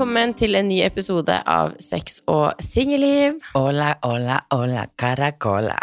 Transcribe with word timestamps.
velkommen 0.00 0.32
til 0.32 0.56
en 0.56 0.64
ny 0.64 0.78
episode 0.80 1.34
av 1.44 1.74
Sex 1.76 2.22
og 2.32 2.62
singelliv. 2.64 3.34
Hola, 3.52 3.90
hola, 4.00 4.38
hola, 4.48 4.86
caracola. 4.96 5.76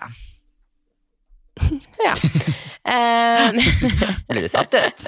Ja. 2.02 2.16
Eh, 2.82 3.54
Blir 4.32 4.42
du 4.42 4.50
satt 4.50 4.74
ut? 4.74 5.06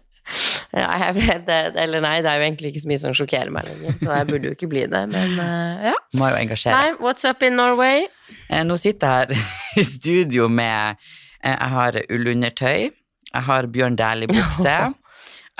ja 0.82 0.90
jeg 1.00 1.16
ble, 1.16 1.38
det, 1.48 1.58
eller 1.80 2.04
nei, 2.04 2.18
det 2.20 2.28
er 2.28 2.42
jo 2.42 2.46
egentlig 2.50 2.74
ikke 2.74 2.84
så 2.84 2.92
mye 2.92 3.00
som 3.00 3.16
sjokkerer 3.16 3.56
meg 3.56 3.70
lenger, 3.70 3.96
så 4.02 4.12
jeg 4.18 4.28
burde 4.28 4.50
jo 4.50 4.56
ikke 4.58 4.68
bli 4.68 4.84
det, 4.84 5.02
men 5.14 5.32
uh, 5.40 5.88
ja. 5.88 5.96
Må 6.20 6.28
jo 6.34 6.40
engasjere. 6.44 6.76
Nei, 6.76 7.00
what's 7.00 7.24
up 7.24 7.40
in 7.48 7.56
Norway? 7.56 8.04
Eh, 8.50 8.66
Nå 8.68 8.76
sitter 8.84 9.32
jeg 9.32 9.40
her 9.40 9.80
i 9.80 9.86
studio 9.88 10.52
med 10.52 11.00
eh, 11.40 11.56
Jeg 11.56 11.72
har 11.78 12.02
ullundertøy, 12.04 12.90
jeg 13.32 13.48
har 13.48 13.72
Bjørn 13.72 13.96
Dæhlie-bukse, 13.96 14.76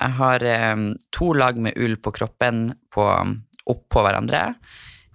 jeg 0.01 0.17
har 0.19 0.45
eh, 0.49 0.85
to 1.15 1.33
lag 1.37 1.59
med 1.61 1.77
ull 1.81 1.99
på 2.03 2.13
kroppen 2.17 2.71
på, 2.93 3.09
oppå 3.71 4.05
hverandre, 4.05 4.45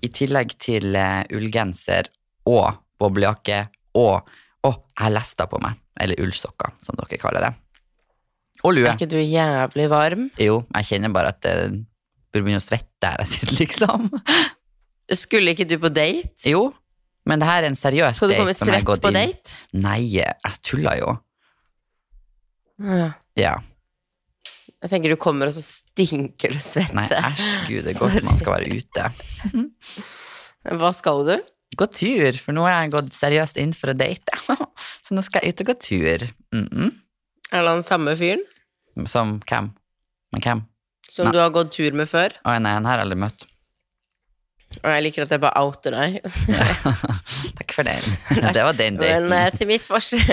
i 0.06 0.10
tillegg 0.14 0.54
til 0.62 0.96
eh, 0.96 1.24
ullgenser 1.34 2.12
og 2.50 2.84
boblejakke 3.02 3.66
og 3.98 4.36
Å, 4.66 4.72
jeg 4.74 5.04
har 5.06 5.12
lester 5.14 5.48
på 5.48 5.60
meg. 5.64 5.78
Eller 6.02 6.20
ullsokker, 6.20 6.74
som 6.84 6.98
dere 6.98 7.20
kaller 7.22 7.46
det. 7.46 7.52
Og 8.66 8.74
lue. 8.74 8.88
Er 8.90 8.98
ikke 8.98 9.08
du 9.08 9.20
jævlig 9.22 9.86
varm? 9.92 10.26
Jo, 10.42 10.58
jeg 10.74 10.88
kjenner 10.90 11.14
bare 11.14 11.30
at 11.32 11.46
jeg 11.46 11.78
burde 12.34 12.42
begynne 12.42 12.60
å 12.60 12.66
svette 12.66 13.12
her 13.14 13.22
jeg 13.24 13.30
sitter, 13.36 13.54
liksom. 13.62 14.10
Skulle 15.16 15.54
ikke 15.54 15.70
du 15.70 15.78
på 15.80 15.94
date? 15.94 16.34
Jo, 16.50 16.66
men 17.30 17.40
det 17.40 17.48
her 17.48 17.62
er 17.62 17.70
en 17.70 17.80
seriøs 17.80 18.18
Skal 18.20 18.34
du 18.34 18.36
date 18.36 18.44
komme 18.44 18.58
svett 18.58 19.06
på 19.06 19.14
date? 19.14 19.56
Nei, 19.78 20.00
jeg 20.18 20.60
tuller 20.66 21.00
jo. 21.00 21.16
Ja. 22.84 23.10
Ja. 23.40 23.56
Jeg 24.84 24.92
tenker 24.94 25.14
du 25.14 25.18
kommer, 25.20 25.50
og 25.50 25.56
så 25.56 25.64
stinker 25.64 26.54
du 26.54 26.60
svette. 26.62 26.94
Nei, 26.98 27.08
æsj, 27.10 27.46
gud, 27.68 27.84
det 27.88 27.94
er 27.96 28.00
godt 28.00 28.28
man 28.28 28.42
skal 28.42 28.56
være 28.58 28.78
ute. 28.78 29.08
Hva 30.78 30.92
skal 30.94 31.24
du? 31.28 31.36
Gå 31.78 31.88
tur, 31.92 32.38
for 32.40 32.56
nå 32.56 32.64
har 32.68 32.78
jeg 32.78 32.94
gått 32.94 33.12
seriøst 33.18 33.60
inn 33.62 33.74
for 33.76 33.92
å 33.92 33.98
date. 33.98 34.38
Så 35.06 35.18
nå 35.18 35.24
skal 35.26 35.44
jeg 35.44 35.56
ut 35.56 35.64
og 35.66 35.70
gå 35.72 35.76
tur. 35.84 36.28
Mm 36.56 36.68
-mm. 36.72 36.92
Er 37.52 37.64
det 37.64 37.70
han 37.70 37.84
samme 37.84 38.16
fyren 38.16 38.44
Som 39.08 39.40
hvem? 39.40 39.72
Men 40.32 40.42
hvem? 40.42 40.66
som 41.10 41.26
Nei. 41.26 41.34
du 41.34 41.40
har 41.40 41.54
gått 41.56 41.72
tur 41.72 41.96
med 41.96 42.10
før? 42.10 42.36
Å 42.44 42.58
nei, 42.60 42.74
han 42.76 42.86
her 42.86 42.98
har 42.98 43.02
jeg 43.02 43.08
aldri 43.08 43.20
møtt. 43.24 43.46
Og 44.78 44.92
jeg 44.92 45.04
liker 45.06 45.24
at 45.24 45.32
jeg 45.32 45.42
bare 45.42 45.62
outer 45.64 45.96
deg. 45.96 46.18
Takk 47.58 47.74
for 47.74 47.88
den. 47.88 48.18
Det 48.56 48.66
var 48.68 48.76
den 48.78 48.98
daten. 49.00 49.30
Men 49.32 49.56
til 49.56 49.70
mitt, 49.70 49.88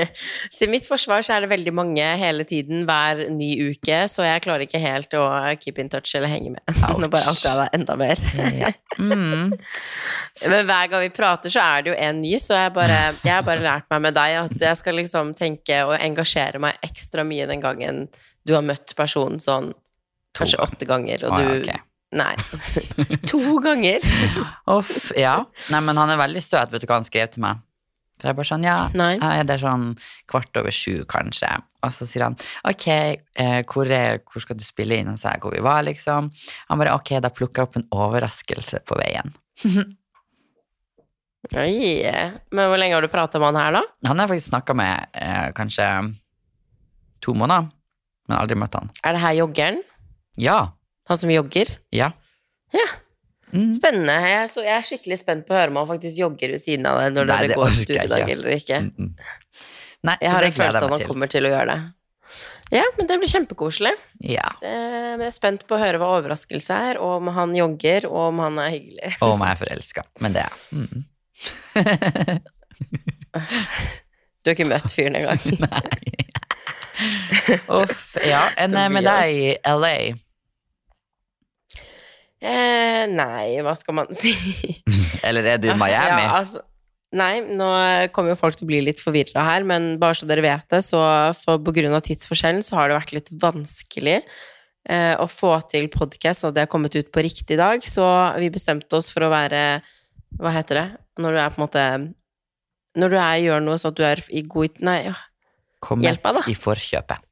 til 0.59 0.73
mitt 0.73 0.89
forsvar 0.89 1.25
så 1.25 1.37
er 1.37 1.45
det 1.45 1.51
veldig 1.53 1.75
mange 1.77 2.09
hele 2.21 2.47
tiden 2.49 2.83
hver 2.89 3.25
ny 3.33 3.53
uke, 3.71 4.03
så 4.11 4.27
jeg 4.27 4.43
klarer 4.45 4.67
ikke 4.67 4.83
helt 4.83 5.15
å 5.17 5.23
keep 5.63 5.79
in 5.81 5.93
touch 5.93 6.17
eller 6.19 6.33
henge 6.33 6.53
med. 6.57 6.83
Nå 6.99 7.09
bare 7.13 7.31
outer 7.31 7.49
jeg 7.49 7.61
deg 7.63 7.79
enda 7.79 7.97
mer. 8.01 8.27
Ja. 8.59 8.73
Mm. 8.99 9.55
Men 10.51 10.69
hver 10.69 10.91
gang 10.93 11.07
vi 11.07 11.15
prater, 11.15 11.55
så 11.55 11.63
er 11.63 11.87
det 11.87 11.95
jo 11.95 11.97
en 12.09 12.21
ny, 12.25 12.35
så 12.43 12.59
jeg, 12.59 12.75
bare, 12.77 13.01
jeg 13.23 13.33
har 13.37 13.47
bare 13.47 13.65
lært 13.65 13.89
meg 13.95 14.05
med 14.09 14.19
deg 14.19 14.37
at 14.43 14.69
jeg 14.69 14.83
skal 14.83 14.99
liksom 14.99 15.33
tenke 15.39 15.81
og 15.87 15.97
engasjere 15.97 16.61
meg 16.63 16.83
ekstra 16.85 17.25
mye 17.27 17.49
den 17.51 17.63
gangen 17.65 18.05
du 18.45 18.53
har 18.57 18.67
møtt 18.67 18.93
personen 18.99 19.41
sånn 19.41 19.73
kanskje 20.35 20.61
åtte 20.63 20.87
ganger, 20.89 21.23
og 21.29 21.37
Å, 21.37 21.41
ja, 21.41 21.57
okay. 21.59 21.79
ok. 21.79 21.84
Nei. 22.15 22.35
to 23.29 23.41
ganger? 23.65 24.05
Uff, 24.71 25.11
ja. 25.19 25.41
Nei, 25.73 25.81
men 25.85 25.99
han 25.99 26.13
er 26.15 26.21
veldig 26.21 26.43
søt, 26.45 26.71
vet 26.73 26.85
du 26.85 26.89
hva 26.91 27.01
han 27.01 27.07
skrev 27.09 27.33
til 27.35 27.43
meg? 27.45 27.63
For 28.21 28.31
jeg 28.31 28.39
bare 28.39 28.47
sånn, 28.47 28.63
ja, 28.65 28.77
Nei. 28.95 29.17
jeg 29.19 29.41
er 29.43 29.49
der 29.49 29.59
sånn 29.61 29.87
kvart 30.31 30.61
over 30.61 30.73
sju, 30.75 31.03
kanskje. 31.11 31.51
Og 31.85 31.91
så 31.93 32.07
sier 32.07 32.29
han, 32.29 32.37
ok, 32.71 32.87
eh, 33.43 33.59
hvor, 33.69 33.91
er, 33.91 34.21
hvor 34.31 34.45
skal 34.45 34.57
du 34.57 34.63
spille 34.65 35.01
inn? 35.03 35.11
Og 35.11 35.19
så 35.19 35.33
er 35.33 35.37
jeg 35.37 35.43
hvor 35.45 35.57
vi 35.57 35.65
var, 35.67 35.83
liksom. 35.89 36.31
Han 36.71 36.81
bare, 36.81 36.95
ok, 36.95 37.17
da 37.25 37.33
plukker 37.35 37.65
jeg 37.65 37.69
opp 37.69 37.79
en 37.81 37.89
overraskelse 38.07 38.85
på 38.87 39.01
veien. 39.03 39.35
Oi. 41.61 42.01
Men 42.55 42.71
hvor 42.71 42.81
lenge 42.81 42.97
har 42.97 43.05
du 43.05 43.11
prata 43.13 43.43
med 43.43 43.51
han 43.51 43.61
her, 43.61 43.81
da? 43.81 43.83
Han 44.09 44.17
har 44.23 44.25
jeg 44.29 44.37
faktisk 44.37 44.53
snakket 44.55 44.79
med 44.81 45.19
eh, 45.21 45.51
kanskje 45.59 45.89
to 47.25 47.35
måneder, 47.37 47.67
men 48.31 48.39
aldri 48.39 48.57
møtt 48.63 48.79
han. 48.79 48.89
Er 49.05 49.19
det 49.19 49.25
her 49.27 49.37
joggeren? 49.43 49.83
Ja, 50.41 50.59
Han 51.11 51.19
som 51.21 51.31
jogger? 51.31 51.67
ja. 51.93 52.09
Ja. 52.75 52.87
Mm. 53.55 53.69
Spennende. 53.77 54.15
Jeg, 54.27 54.49
så 54.51 54.65
jeg 54.65 54.75
er 54.75 54.83
skikkelig 54.83 55.19
spent 55.21 55.45
på 55.47 55.55
å 55.55 55.59
høre 55.61 55.71
om 55.71 55.77
han 55.79 55.87
faktisk 55.87 56.17
jogger 56.19 56.51
ved 56.57 56.63
siden 56.65 56.87
av 56.91 56.97
deg 56.99 57.13
når 57.15 57.25
Nei, 57.29 57.37
dere 57.45 57.55
går 57.61 57.71
studiedag 57.79 58.25
eller 58.33 58.51
ikke. 58.57 58.79
Mm, 58.83 58.91
mm. 58.99 59.13
Nei, 60.09 60.17
Jeg 60.19 60.27
så 60.27 60.33
har 60.35 60.41
det 60.43 60.49
en 60.49 60.57
følelse 60.57 60.81
av 60.81 60.87
at 60.89 60.95
han 60.97 61.07
kommer 61.13 61.29
til 61.31 61.47
å 61.47 61.53
gjøre 61.53 61.69
det. 61.71 61.79
Ja, 62.75 62.83
men 62.99 63.07
det 63.07 63.15
blir 63.23 63.31
kjempekoselig. 63.31 63.95
Ja, 64.27 64.49
Eh, 64.65 65.15
Jeg 65.15 65.23
er 65.29 65.35
spent 65.37 65.63
på 65.71 65.77
å 65.77 65.79
høre 65.79 66.01
hva 66.03 66.09
overraskelse 66.17 66.75
er, 66.91 66.99
og 66.99 67.21
om 67.21 67.29
han 67.37 67.55
jogger, 67.55 68.09
og 68.11 68.19
om 68.33 68.39
han 68.43 68.59
er 68.65 68.71
hyggelig. 68.75 69.13
og 69.23 69.37
om 69.37 69.45
jeg 69.47 69.55
er 69.55 69.61
forelsket. 69.63 70.07
Men 70.25 70.31
det 70.35 70.43
er. 70.49 70.55
Mm. 70.75 71.07
Du 74.45 74.51
har 74.51 74.57
ikke 74.59 74.67
møtt 74.69 74.91
fyren 74.93 75.15
engang. 75.17 75.41
Uff, 77.81 78.17
ja. 78.27 78.43
en, 78.61 78.75
eh, 78.77 78.91
med 78.93 79.07
deg 79.07 79.39
i 79.39 79.47
LA? 79.71 79.95
Eh, 82.45 83.05
nei, 83.09 83.57
hva 83.65 83.73
skal 83.79 83.97
man 83.97 84.11
si? 84.21 84.35
Eller 85.25 85.47
er 85.55 85.59
du 85.63 85.71
i 85.71 85.77
Miami? 85.81 86.25
Ja, 86.27 86.35
altså, 86.43 86.61
nei, 87.17 87.39
nå 87.47 87.69
kommer 88.13 88.35
jo 88.35 88.41
folk 88.41 88.59
til 88.59 88.67
å 88.67 88.71
bli 88.73 88.81
litt 88.85 89.01
forvirra 89.01 89.45
her, 89.47 89.65
men 89.65 89.95
bare 90.03 90.19
så 90.19 90.27
dere 90.29 90.45
vet 90.45 90.67
det, 90.75 90.83
så 90.85 91.01
for, 91.39 91.63
på 91.65 91.73
grunn 91.79 91.95
av 91.97 92.03
tidsforskjellen 92.05 92.61
så 92.67 92.77
har 92.81 92.91
det 92.93 92.99
vært 92.99 93.15
litt 93.17 93.31
vanskelig 93.41 94.19
eh, 94.21 95.15
å 95.17 95.25
få 95.31 95.55
til 95.73 95.89
podkast, 95.95 96.45
at 96.45 96.57
det 96.59 96.67
har 96.67 96.73
kommet 96.75 96.97
ut 96.99 97.09
på 97.15 97.25
riktig 97.25 97.57
dag, 97.61 97.81
så 97.89 98.05
vi 98.43 98.51
bestemte 98.53 98.99
oss 99.01 99.09
for 99.15 99.25
å 99.25 99.33
være 99.33 99.63
Hva 100.35 100.51
heter 100.57 100.81
det? 100.81 100.87
Når 101.23 101.31
du 101.33 101.39
er 101.39 101.53
på 101.55 101.61
en 101.61 101.63
måte 101.65 101.83
Når 102.99 103.13
du 103.13 103.17
er, 103.21 103.37
gjør 103.45 103.61
noe 103.63 103.79
sånn 103.79 103.93
at 103.95 103.99
du 104.01 104.05
er 104.09 104.21
i 104.35 104.43
god 104.51 104.81
Nei, 104.83 104.97
ja. 105.07 105.15
Hjelp 105.85 106.25
meg 106.27 106.35
da. 106.41 106.43
i 106.51 106.55
forkjøpet. 106.59 107.23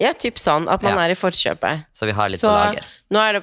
ja, 0.00 0.10
typ 0.16 0.38
sånn. 0.40 0.66
At 0.72 0.82
man 0.82 0.96
Ja. 0.96 1.04
er 1.04 1.12
i 1.12 1.18
forkjøpet. 1.20 1.82
Så 1.94 2.06
vi 2.08 2.14
har 2.16 2.28
litt 2.32 2.40
Så- 2.40 2.48
på 2.48 2.56
lager. 2.56 2.84
Nå 3.12 3.20
er 3.20 3.32
det 3.38 3.42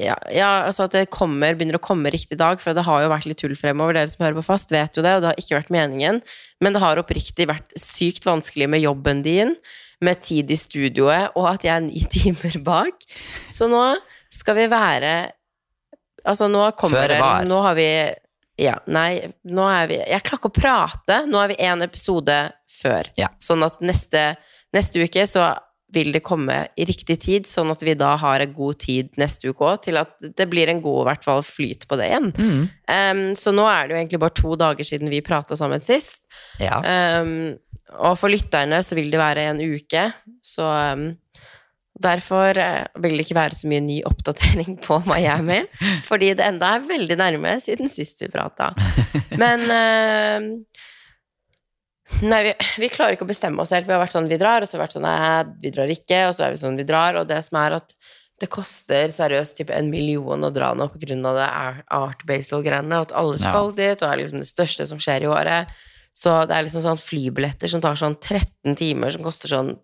ja, 0.00 0.14
ja, 0.32 0.48
altså 0.64 0.86
at 0.86 0.94
det 0.96 1.10
kommer, 1.12 1.56
begynner 1.58 1.76
å 1.76 1.82
komme 1.82 2.12
riktig 2.12 2.38
dag, 2.40 2.60
for 2.62 2.76
det 2.76 2.86
har 2.86 3.02
jo 3.04 3.10
vært 3.12 3.26
litt 3.28 3.40
tull 3.42 3.52
fremover. 3.58 3.98
Dere 3.98 4.08
som 4.08 4.24
hører 4.24 4.38
på 4.38 4.46
fast, 4.46 4.72
vet 4.72 4.96
jo 4.96 5.04
det, 5.04 5.12
og 5.16 5.24
det 5.24 5.30
har 5.32 5.42
ikke 5.42 5.58
vært 5.58 5.74
meningen. 5.74 6.22
Men 6.64 6.76
det 6.76 6.82
har 6.82 7.00
oppriktig 7.00 7.48
vært 7.50 7.74
sykt 7.80 8.28
vanskelig 8.28 8.70
med 8.72 8.84
jobben 8.84 9.20
din, 9.26 9.52
med 10.00 10.22
tid 10.24 10.48
i 10.48 10.56
studioet, 10.56 11.36
og 11.36 11.50
at 11.50 11.66
jeg 11.66 11.74
er 11.74 11.84
ni 11.84 12.00
timer 12.16 12.56
bak. 12.64 13.04
Så 13.52 13.68
nå 13.70 13.84
skal 14.32 14.58
vi 14.62 14.70
være 14.70 15.12
Altså, 16.20 16.50
nå 16.52 16.66
kommer 16.76 17.08
det 17.08 17.16
liksom, 17.16 17.46
Nå 17.48 17.58
har 17.64 17.76
vi 17.78 17.86
Ja, 18.60 18.74
nei, 18.92 19.22
nå 19.48 19.64
er 19.72 19.86
vi 19.88 19.96
Jeg 20.02 20.20
klarer 20.26 20.36
ikke 20.36 20.50
å 20.50 20.58
prate. 20.58 21.16
Nå 21.24 21.40
er 21.40 21.48
vi 21.54 21.56
én 21.64 21.80
episode 21.80 22.36
før. 22.68 23.08
Ja. 23.16 23.30
Sånn 23.40 23.64
at 23.64 23.80
neste, 23.80 24.34
neste 24.76 25.00
uke 25.00 25.24
så 25.24 25.46
vil 25.94 26.12
det 26.14 26.22
komme 26.26 26.56
i 26.78 26.86
riktig 26.88 27.16
tid, 27.24 27.48
sånn 27.48 27.70
at 27.72 27.82
vi 27.84 27.96
da 27.98 28.12
har 28.20 28.42
en 28.42 28.52
god 28.54 28.80
tid 28.82 29.10
neste 29.20 29.50
uke 29.50 29.66
òg, 29.66 29.82
til 29.86 30.00
at 30.00 30.14
det 30.20 30.46
blir 30.50 30.70
en 30.70 30.82
god 30.84 31.08
hvert 31.08 31.26
fall 31.26 31.42
flyt 31.46 31.86
på 31.90 31.98
det 32.00 32.10
igjen. 32.10 32.30
Mm. 32.36 32.60
Um, 32.90 33.24
så 33.38 33.54
nå 33.54 33.66
er 33.70 33.88
det 33.88 33.96
jo 33.96 34.00
egentlig 34.02 34.22
bare 34.22 34.38
to 34.40 34.58
dager 34.60 34.86
siden 34.86 35.12
vi 35.12 35.22
prata 35.26 35.58
sammen 35.58 35.82
sist. 35.84 36.24
Ja. 36.62 36.80
Um, 37.20 37.56
og 37.98 38.14
for 38.20 38.30
lytterne 38.30 38.82
så 38.86 38.98
vil 38.98 39.10
det 39.10 39.20
være 39.20 39.48
en 39.50 39.64
uke, 39.64 40.10
så 40.46 40.68
um, 40.94 41.10
Derfor 42.00 42.56
eh, 42.56 42.86
vil 43.02 43.18
det 43.18 43.26
ikke 43.26 43.36
være 43.36 43.56
så 43.58 43.68
mye 43.68 43.82
ny 43.84 43.98
oppdatering 44.08 44.78
på 44.80 45.02
Miami, 45.10 45.58
fordi 46.06 46.30
det 46.38 46.46
enda 46.46 46.70
er 46.72 46.86
veldig 46.88 47.16
nærme 47.20 47.58
siden 47.60 47.90
sist 47.92 48.22
vi 48.24 48.30
prata. 48.32 48.70
Men 49.42 49.66
em, 49.74 50.46
Nei, 52.22 52.40
vi, 52.44 52.54
vi 52.82 52.88
klarer 52.92 53.16
ikke 53.16 53.24
å 53.24 53.30
bestemme 53.30 53.62
oss 53.62 53.72
helt. 53.74 53.86
Vi 53.88 53.94
har 53.94 54.02
vært 54.02 54.14
sånn 54.16 54.28
vi 54.28 54.36
drar, 54.40 54.60
og 54.62 54.68
så 54.68 54.76
har 54.76 54.82
vi 54.82 54.86
vært 54.86 54.96
sånn 54.98 55.06
nei, 55.06 55.44
vi 55.62 55.70
drar 55.74 55.92
ikke, 55.94 56.18
og 56.28 56.34
så 56.36 56.46
er 56.46 56.54
vi 56.54 56.60
sånn 56.60 56.76
vi 56.80 56.84
drar, 56.88 57.16
og 57.20 57.28
det 57.30 57.38
som 57.46 57.60
er 57.62 57.78
at 57.78 57.94
det 58.40 58.48
koster 58.52 59.12
seriøst 59.12 59.56
typ 59.58 59.70
en 59.76 59.90
million 59.92 60.44
å 60.44 60.50
dra 60.52 60.70
nå 60.76 60.86
på 60.92 61.00
grunn 61.02 61.24
av 61.28 61.36
det 61.36 61.46
Art 61.96 62.22
Basel-greiene, 62.28 62.98
og 62.98 63.08
at 63.08 63.16
alle 63.20 63.36
Ja. 63.38 63.50
skal 63.50 63.72
dit, 63.76 63.96
og 64.00 64.04
det 64.06 64.12
er 64.12 64.20
liksom 64.22 64.40
det 64.40 64.48
største 64.48 64.86
som 64.88 64.98
skjer 65.00 65.24
i 65.24 65.30
året. 65.32 65.72
Så 66.16 66.46
det 66.48 66.56
er 66.56 66.64
liksom 66.64 66.84
sånn 66.84 67.00
flybilletter 67.00 67.68
som 67.70 67.80
tar 67.84 67.96
sånn 68.00 68.16
13 68.20 68.76
timer, 68.80 69.12
som 69.12 69.22
koster 69.24 69.52
sånn 69.52 69.74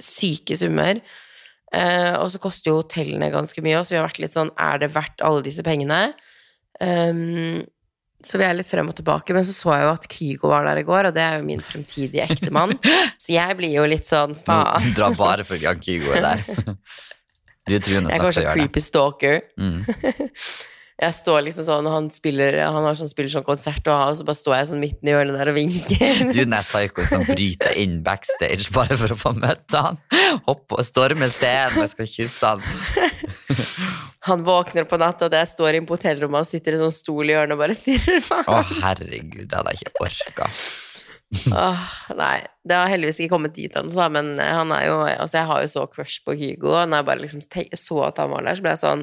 syke 0.00 0.56
summer. 0.56 1.00
Eh, 1.72 2.12
og 2.20 2.28
så 2.30 2.38
koster 2.40 2.70
jo 2.70 2.82
hotellene 2.82 3.32
ganske 3.32 3.60
mye, 3.64 3.80
så 3.82 3.96
vi 3.96 3.98
har 3.98 4.06
vært 4.06 4.20
litt 4.22 4.32
sånn 4.36 4.52
Er 4.56 4.78
det 4.78 4.92
verdt 4.94 5.20
alle 5.24 5.42
disse 5.42 5.64
pengene? 5.66 6.14
Ehm, 6.80 7.64
så 8.26 8.40
vi 8.40 8.46
er 8.46 8.56
litt 8.58 8.68
frem 8.68 8.88
og 8.90 8.96
tilbake. 8.98 9.34
Men 9.36 9.46
så 9.46 9.54
så 9.54 9.72
jeg 9.76 9.86
jo 9.86 9.92
at 9.94 10.08
Kygo 10.10 10.50
var 10.52 10.66
der 10.68 10.82
i 10.82 10.86
går, 10.86 11.10
og 11.10 11.16
det 11.16 11.22
er 11.24 11.38
jo 11.38 11.46
min 11.46 11.62
fremtidige 11.64 12.26
ektemann. 12.26 12.74
så 13.22 13.34
jeg 13.36 13.58
blir 13.58 13.76
jo 13.78 13.86
litt 13.88 14.08
sånn 14.08 14.34
faen. 14.38 14.82
Du 14.82 14.96
drar 14.98 15.16
bare 15.18 15.46
for 15.46 15.60
Jan 15.62 15.82
Kygo 15.82 16.14
er 16.16 16.26
der. 16.30 16.46
Du 17.66 17.74
er 17.74 17.82
truende 17.82 18.12
Jeg 18.14 18.18
er 18.18 18.18
det. 18.18 18.18
til 18.18 18.20
å 18.20 18.24
kanskje 18.28 18.46
gjøre 18.46 18.56
creepy 18.58 18.82
stalker. 18.84 19.38
Mm. 19.58 19.84
Jeg 20.96 21.12
står 21.12 21.42
liksom 21.44 21.66
sånn, 21.66 21.88
han 21.92 22.06
spiller 22.08 22.54
Han 22.64 22.86
har 22.86 22.94
sånn, 22.96 23.10
spiller 23.10 23.28
sånn 23.28 23.44
konsert, 23.44 23.84
og, 23.84 24.14
og 24.14 24.16
så 24.16 24.24
bare 24.24 24.38
står 24.38 24.54
jeg 24.56 24.68
sånn 24.70 24.80
midten 24.80 25.10
i 25.10 25.12
hjørnet 25.12 25.36
der 25.36 25.50
og 25.52 25.56
vinker. 25.58 26.22
Du 26.32 26.38
er 26.40 26.48
den 26.48 26.56
psykoen 26.64 27.10
som 27.10 27.26
bryter 27.28 27.76
inn 27.76 27.98
backstage 28.06 28.72
bare 28.72 28.96
for 28.96 29.12
å 29.12 29.18
få 29.20 29.34
møte 29.36 29.82
han. 29.90 30.00
Hoppe 30.48 30.78
og 30.80 30.88
storme 30.88 31.28
scenen 31.28 31.84
og 31.84 31.92
skal 31.92 32.08
kysse 32.08 32.54
han. 32.54 32.64
Han 34.26 34.42
våkner 34.46 34.86
på 34.88 34.98
natta, 34.98 35.28
og 35.28 35.36
jeg 35.38 35.50
står 35.52 35.78
inne 35.78 35.88
på 35.88 35.96
hotellrommet, 35.98 36.42
og 36.42 36.48
sitter 36.48 36.74
i 36.74 36.80
sånn 36.80 36.94
stol 36.94 37.30
i 37.30 37.34
hjørnet 37.34 37.54
og 37.54 37.62
bare 37.62 37.76
stirrer 37.78 38.18
på 38.26 38.40
Å, 38.42 38.58
herregud, 38.82 39.46
det 39.46 39.58
hadde 39.60 39.74
jeg 39.76 39.86
ikke 39.86 40.04
orka. 40.06 40.48
Åh, 41.50 41.86
nei, 42.14 42.34
det 42.62 42.76
har 42.78 42.90
heldigvis 42.90 43.18
ikke 43.22 43.32
kommet 43.34 43.54
dit 43.56 43.74
ennå, 43.78 43.94
men 44.14 44.36
han 44.38 44.70
er 44.74 44.84
jo 44.86 44.98
Altså, 45.08 45.40
jeg 45.40 45.48
har 45.48 45.62
jo 45.64 45.70
så 45.72 45.86
crush 45.90 46.20
på 46.26 46.36
Hugo, 46.38 46.70
og 46.70 46.90
når 46.90 47.00
jeg 47.02 47.08
bare 47.08 47.24
liksom 47.24 47.42
så 47.82 48.02
at 48.06 48.20
han 48.22 48.30
var 48.30 48.46
der, 48.46 48.58
så 48.58 48.66
ble 48.66 48.74
jeg 48.76 48.82
sånn 48.84 49.02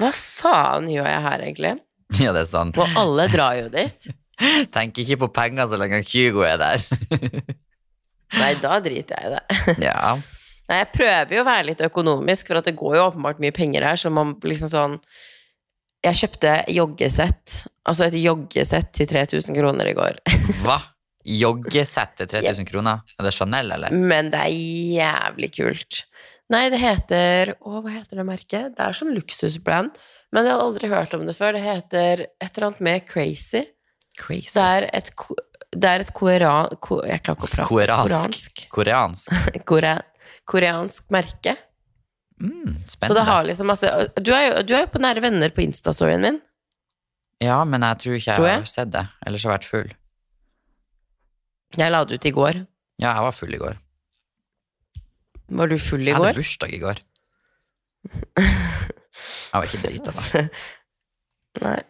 Hva 0.00 0.12
faen 0.16 0.88
gjør 0.92 1.10
jeg 1.10 1.26
her, 1.28 1.44
egentlig? 1.50 1.74
Ja, 2.22 2.32
det 2.32 2.44
er 2.44 2.48
sånn. 2.48 2.72
Og 2.78 2.96
alle 3.00 3.26
drar 3.32 3.56
jo 3.58 3.68
dit. 3.72 4.08
Tenk 4.76 5.00
ikke 5.02 5.18
på 5.24 5.32
penger 5.40 5.68
så 5.72 5.80
lenge 5.80 6.00
Hugo 6.06 6.44
er 6.46 6.60
der. 6.60 6.84
Nei, 8.40 8.52
da 8.62 8.78
driter 8.84 9.20
jeg 9.20 9.28
i 9.28 9.34
det. 9.36 9.76
Ja. 9.86 10.16
Nei, 10.66 10.80
jeg 10.82 10.90
prøver 10.94 11.36
jo 11.36 11.44
å 11.44 11.46
være 11.46 11.68
litt 11.68 11.82
økonomisk, 11.86 12.50
for 12.50 12.66
det 12.66 12.74
går 12.78 12.98
jo 12.98 13.06
åpenbart 13.06 13.40
mye 13.42 13.54
penger 13.54 13.86
her, 13.86 14.00
så 14.00 14.10
man 14.10 14.34
liksom 14.42 14.70
sånn 14.72 14.98
Jeg 16.06 16.18
kjøpte 16.20 16.50
joggesett, 16.70 17.54
altså 17.88 18.06
et 18.06 18.18
joggesett 18.20 18.92
til 18.94 19.08
3000 19.10 19.56
kroner 19.56 19.88
i 19.90 19.94
går. 19.96 20.20
Hva? 20.64 20.78
Joggesett 21.26 22.12
til 22.20 22.28
3000 22.30 22.68
kroner? 22.68 23.00
Er 23.18 23.26
det 23.26 23.32
Chanel, 23.34 23.72
eller? 23.74 23.94
Men 23.94 24.30
det 24.30 24.42
er 24.44 24.52
jævlig 25.00 25.50
kult. 25.56 26.04
Nei, 26.54 26.68
det 26.70 26.78
heter 26.78 27.56
Å, 27.58 27.80
hva 27.82 27.90
heter 27.90 28.20
det 28.20 28.26
merket? 28.28 28.76
Det 28.76 28.84
er 28.84 28.94
sånn 28.94 29.10
luksusbrand, 29.16 29.96
men 30.30 30.46
jeg 30.46 30.54
hadde 30.54 30.68
aldri 30.68 30.90
hørt 30.92 31.16
om 31.18 31.24
det 31.26 31.34
før. 31.34 31.56
Det 31.56 31.64
heter 31.64 32.22
et 32.28 32.50
eller 32.52 32.68
annet 32.68 32.84
med 32.86 33.08
Crazy. 33.10 33.64
Crazy. 34.16 34.54
Det 34.54 34.66
er 34.76 34.86
et, 34.94 35.10
det 35.74 35.90
er 35.90 36.04
et 36.04 36.12
korean... 36.16 36.70
Ko, 36.82 37.00
jeg 37.02 37.24
klarer 37.26 37.40
ikke 37.40 37.48
å 37.48 37.54
prate. 37.56 37.68
Koreansk. 37.72 38.62
Koreansk. 38.76 39.58
Koreansk. 39.66 40.12
Kore, 40.46 40.62
koreansk 40.66 41.10
merke. 41.14 41.56
Mm, 42.40 42.76
Så 42.86 43.14
det 43.16 43.22
har 43.24 43.46
liksom 43.48 43.66
masse 43.70 43.88
Du 44.20 44.28
er 44.36 44.42
jo, 44.50 44.62
du 44.68 44.74
er 44.76 44.82
jo 44.84 44.90
på 44.92 45.00
nære 45.00 45.22
venner 45.24 45.48
på 45.56 45.62
Insta-storyen 45.64 46.20
min. 46.20 46.36
Ja, 47.42 47.62
men 47.68 47.82
jeg 47.84 47.98
tror 48.02 48.14
ikke 48.18 48.30
jeg, 48.30 48.36
Tror 48.36 48.46
jeg. 48.48 48.58
har 48.60 48.68
sett 48.70 48.90
det. 48.92 49.04
Ellers 49.26 49.42
har 49.44 49.52
jeg 49.52 49.58
vært 49.58 49.70
full. 49.70 49.90
Jeg 51.80 51.90
la 51.92 52.04
det 52.08 52.14
ut 52.20 52.28
i 52.28 52.32
går. 52.36 52.60
Ja, 53.02 53.10
jeg 53.16 53.24
var 53.26 53.34
full 53.36 53.54
i 53.56 53.60
går. 53.60 53.76
Var 55.60 55.66
du 55.70 55.76
full 55.78 56.02
i 56.02 56.10
Jeg 56.10 56.16
hadde 56.16 56.30
går? 56.32 56.38
bursdag 56.40 56.72
i 56.74 56.80
går. 56.82 57.02
Jeg 59.46 59.62
var 59.62 59.66
ikke 59.70 59.80
drita, 59.88 60.12
da. 60.12 60.40
Nei. 61.64 61.80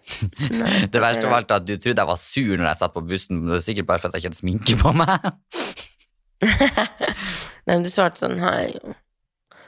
Nei. 0.55 0.75
Det 0.95 1.01
verste 1.03 1.27
alt 1.35 1.51
at 1.51 1.65
du 1.67 1.73
trodde 1.75 1.99
jeg 1.99 2.07
var 2.07 2.19
sur 2.23 2.53
når 2.61 2.69
jeg 2.69 2.79
satt 2.79 2.95
på 2.95 3.03
bussen. 3.09 3.41
men 3.41 3.49
Det 3.51 3.57
var 3.57 3.65
sikkert 3.67 3.87
bare 3.89 3.99
for 3.99 4.09
at 4.09 4.15
jeg 4.15 4.23
ikke 4.23 4.31
hadde 4.31 4.39
sminke 4.39 4.77
på 4.79 4.93
meg. 4.95 5.19
Nei, 7.67 7.75
men 7.75 7.85
du 7.87 7.91
svarte 7.91 8.23
sånn 8.23 8.39
hei. 8.43 8.71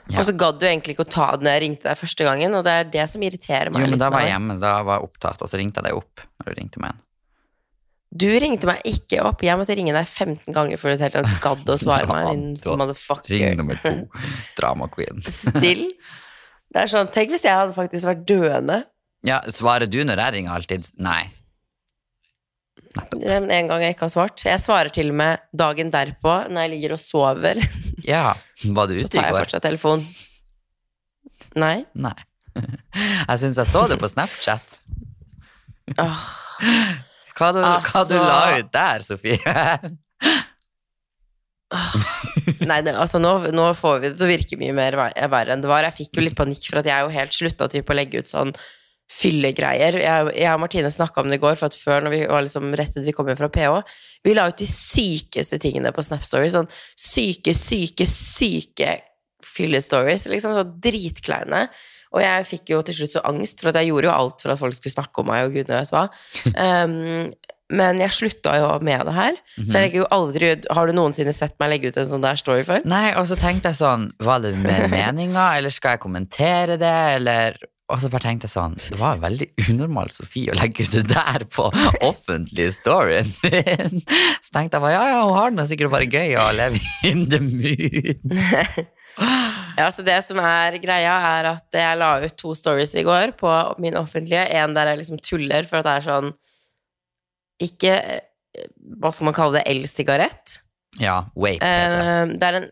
Ja. 0.09 0.23
Og 0.23 0.25
så 0.25 0.33
gadd 0.41 0.61
du 0.63 0.65
egentlig 0.65 0.95
ikke 0.95 1.05
å 1.05 1.11
ta 1.13 1.27
det 1.37 1.45
når 1.45 1.57
jeg 1.57 1.63
ringte 1.67 1.89
deg 1.91 1.99
første 2.01 2.25
gangen, 2.25 2.55
og 2.57 2.63
det 2.65 2.73
er 2.81 2.87
det 2.95 3.05
som 3.13 3.25
irriterer 3.27 3.73
meg 3.75 3.83
Jo, 3.85 3.91
men 3.93 4.01
da 4.01 4.09
var 4.15 4.25
jeg 4.25 4.33
hjemme, 4.33 4.57
så 4.57 4.65
da 4.65 4.71
var 4.87 5.01
jeg 5.01 5.11
opptatt, 5.11 5.43
og 5.45 5.51
så 5.51 5.61
ringte 5.61 5.83
jeg 5.83 5.91
deg 5.91 5.99
opp 5.99 6.23
når 6.25 6.49
du 6.49 6.59
ringte 6.63 6.81
meg 6.83 6.95
igjen. 6.95 7.05
Du 8.09 8.25
ringte 8.41 8.65
meg 8.71 8.79
ikke 8.89 9.19
opp. 9.21 9.43
Jeg 9.45 9.61
måtte 9.61 9.75
ringe 9.77 9.93
deg 9.93 10.07
15 10.09 10.55
ganger 10.57 10.81
før 10.81 10.95
du 10.97 11.03
helt 11.05 11.13
tatt 11.19 11.43
gadd 11.45 11.69
å 11.69 11.77
svare 11.83 12.09
meg. 12.09 12.31
Din 12.33 12.79
motherfucker. 12.81 13.35
Ring 13.35 13.59
nummer 13.61 13.77
to. 13.83 13.93
Drama 14.57 14.89
queen. 14.89 15.21
Still. 15.29 15.83
Det 16.73 16.87
er 16.87 16.89
sånn, 16.89 17.11
Tenk 17.13 17.35
hvis 17.35 17.45
jeg 17.45 17.53
hadde 17.53 17.77
faktisk 17.77 18.09
vært 18.09 18.25
døende. 18.29 18.79
Ja, 19.29 19.43
svarer 19.53 19.91
du 19.91 19.99
når 20.09 20.23
jeg 20.25 20.39
ringer 20.39 20.57
alltid? 20.57 20.89
Nei. 21.05 21.27
Det 23.13 23.29
er 23.29 23.45
En 23.45 23.69
gang 23.69 23.85
jeg 23.85 23.93
ikke 23.99 24.07
har 24.07 24.15
svart. 24.15 24.41
Jeg 24.47 24.65
svarer 24.65 24.89
til 24.95 25.13
og 25.13 25.19
med 25.21 25.45
dagen 25.53 25.93
derpå, 25.93 26.39
når 26.49 26.65
jeg 26.65 26.73
ligger 26.79 26.97
og 26.97 27.03
sover. 27.05 27.61
Ja, 28.09 28.33
var 28.75 28.89
du 28.89 28.97
Så 28.99 29.07
ute 29.07 29.19
tar 29.19 29.29
jeg 29.29 29.37
fortsatt 29.43 29.65
telefonen. 29.69 30.07
Nei. 31.61 31.85
Nei. 31.95 32.17
Jeg 33.29 33.39
syns 33.43 33.59
jeg 33.61 33.69
så 33.71 33.85
det 33.91 33.99
på 34.01 34.09
Snapchat. 34.11 34.79
Hva 35.95 37.51
du, 37.55 37.61
hva 37.63 38.03
du 38.09 38.17
Altså- 38.17 38.23
la 38.25 38.41
ut 38.59 38.71
der, 38.75 39.05
Sofie? 39.07 39.39
Nei, 42.65 42.79
det, 42.83 42.95
altså 42.97 43.21
nå, 43.21 43.33
nå 43.53 43.67
får 43.77 43.99
vi 44.01 44.09
det 44.11 44.17
til 44.19 44.27
å 44.27 44.31
virke 44.31 44.59
mye 44.61 44.75
mer 44.77 44.97
verre 44.99 45.53
enn 45.53 45.63
det 45.63 45.69
var. 45.71 45.85
Jeg 45.87 45.99
fikk 46.01 46.19
jo 46.19 46.25
litt 46.25 46.37
panikk 46.39 46.65
for 46.71 46.81
at 46.81 46.89
jeg 46.89 47.05
jo 47.05 47.13
helt 47.15 47.37
slutta 47.37 47.69
å 47.69 47.99
legge 47.99 48.23
ut 48.25 48.31
sånn 48.31 48.55
fyllegreier. 49.09 49.99
Jeg, 50.03 50.31
jeg 50.37 50.53
og 50.53 50.63
Martine 50.63 50.91
snakka 50.93 51.23
om 51.23 51.33
det 51.33 51.39
i 51.39 51.43
går, 51.43 51.57
for 51.59 51.71
at 51.71 51.77
før, 51.81 52.05
når 52.05 52.15
vi 52.15 52.23
var 52.29 52.45
liksom 52.45 52.73
rettet 52.77 53.07
vi 53.09 53.15
kom 53.17 53.29
hjem 53.31 53.41
fra 53.41 53.51
PH, 53.53 53.99
vi 54.27 54.35
la 54.37 54.49
ut 54.51 54.61
de 54.61 54.69
sykeste 54.69 55.61
tingene 55.63 55.93
på 55.97 56.05
Snap 56.05 56.27
Story. 56.29 56.51
Sånn 56.53 56.69
syke, 56.93 57.55
syke, 57.57 58.09
syke 58.09 58.99
fyllestories. 59.45 60.29
Liksom 60.31 60.57
sånn 60.57 60.75
dritkleine. 60.85 61.67
Og 62.15 62.25
jeg 62.25 62.49
fikk 62.49 62.73
jo 62.73 62.81
til 62.85 63.03
slutt 63.03 63.19
så 63.19 63.25
angst, 63.29 63.61
for 63.61 63.71
at 63.71 63.81
jeg 63.81 63.91
gjorde 63.91 64.09
jo 64.09 64.15
alt 64.15 64.43
for 64.45 64.55
at 64.55 64.61
folk 64.61 64.77
skulle 64.77 64.97
snakke 64.97 65.23
om 65.23 65.29
meg, 65.29 65.47
og 65.49 65.57
gudene 65.57 65.83
vet 65.83 65.95
hva. 65.95 66.07
Um, 66.57 67.33
men 67.79 68.01
jeg 68.01 68.17
slutta 68.17 68.55
jo 68.57 68.69
med 68.85 69.05
det 69.09 69.17
her. 69.17 69.41
Så 69.59 69.77
jeg 69.77 69.89
legger 69.89 70.01
jo 70.01 70.13
aldri 70.17 70.53
ut 70.55 70.69
Har 70.73 70.89
du 70.89 70.95
noensinne 70.97 71.35
sett 71.37 71.53
meg 71.61 71.75
legge 71.75 71.91
ut 71.93 71.99
en 72.01 72.09
sånn 72.09 72.25
der 72.25 72.41
story 72.41 72.63
før? 72.65 72.81
Nei, 72.89 73.11
og 73.21 73.29
så 73.29 73.37
tenkte 73.41 73.73
jeg 73.73 73.81
sånn, 73.83 74.09
var 74.25 74.41
det 74.45 74.55
med 74.57 74.89
meninga, 74.95 75.51
eller 75.59 75.75
skal 75.75 75.97
jeg 75.97 76.05
kommentere 76.07 76.79
det, 76.81 76.97
eller 77.19 77.61
Og 77.89 78.03
så 78.03 78.11
bare 78.13 78.21
tenkte 78.27 78.45
jeg 78.45 78.53
sånn, 78.53 78.75
det 78.77 78.99
var 79.01 79.21
veldig 79.23 79.47
unormalt 79.71 80.13
Sofie 80.13 80.53
å 80.53 80.57
legge 80.59 80.85
ut 80.85 80.93
det 80.99 81.07
der 81.09 81.45
på 81.49 81.71
offentlige 82.05 82.75
storyen 82.77 83.25
sin. 83.29 84.03
Så 84.45 84.53
tenkte 84.53 84.77
jeg 84.77 84.83
bare, 84.85 84.93
ja, 84.93 85.07
ja, 85.15 85.23
hun 85.25 85.39
har 85.39 85.55
det 85.57 85.65
sikkert 85.71 85.95
bare 85.95 86.09
gøy 86.13 86.35
å 86.37 86.51
leve 86.53 86.83
in 87.09 87.25
the 87.33 87.41
mood. 87.41 88.37
Ja, 89.79 89.89
så 89.95 90.05
det 90.07 90.19
som 90.27 90.39
er 90.43 90.77
greia, 90.83 91.15
er 91.41 91.49
at 91.55 91.75
jeg 91.81 91.99
la 91.99 92.11
ut 92.23 92.37
to 92.39 92.53
stories 92.55 92.93
i 92.99 93.03
går 93.07 93.33
på 93.41 93.51
min 93.83 93.97
offentlige. 93.99 94.45
En 94.61 94.77
der 94.77 94.93
jeg 94.93 95.01
liksom 95.01 95.19
tuller 95.25 95.67
for 95.71 95.81
at 95.81 95.89
det 95.89 95.95
er 95.97 96.07
sånn 96.07 96.29
Ikke 97.65 97.95
eh, 97.97 98.69
Hva 99.01 99.11
skal 99.15 99.31
man 99.31 99.37
kalle 99.37 99.59
det? 99.59 99.65
El-sigarett? 99.73 100.59
Ja, 101.03 101.23
Vape. 101.35 101.59
heter 101.65 101.97
det. 101.97 102.13
Eh, 102.13 102.35
det 102.37 102.51
er 102.53 102.59
en 102.61 102.69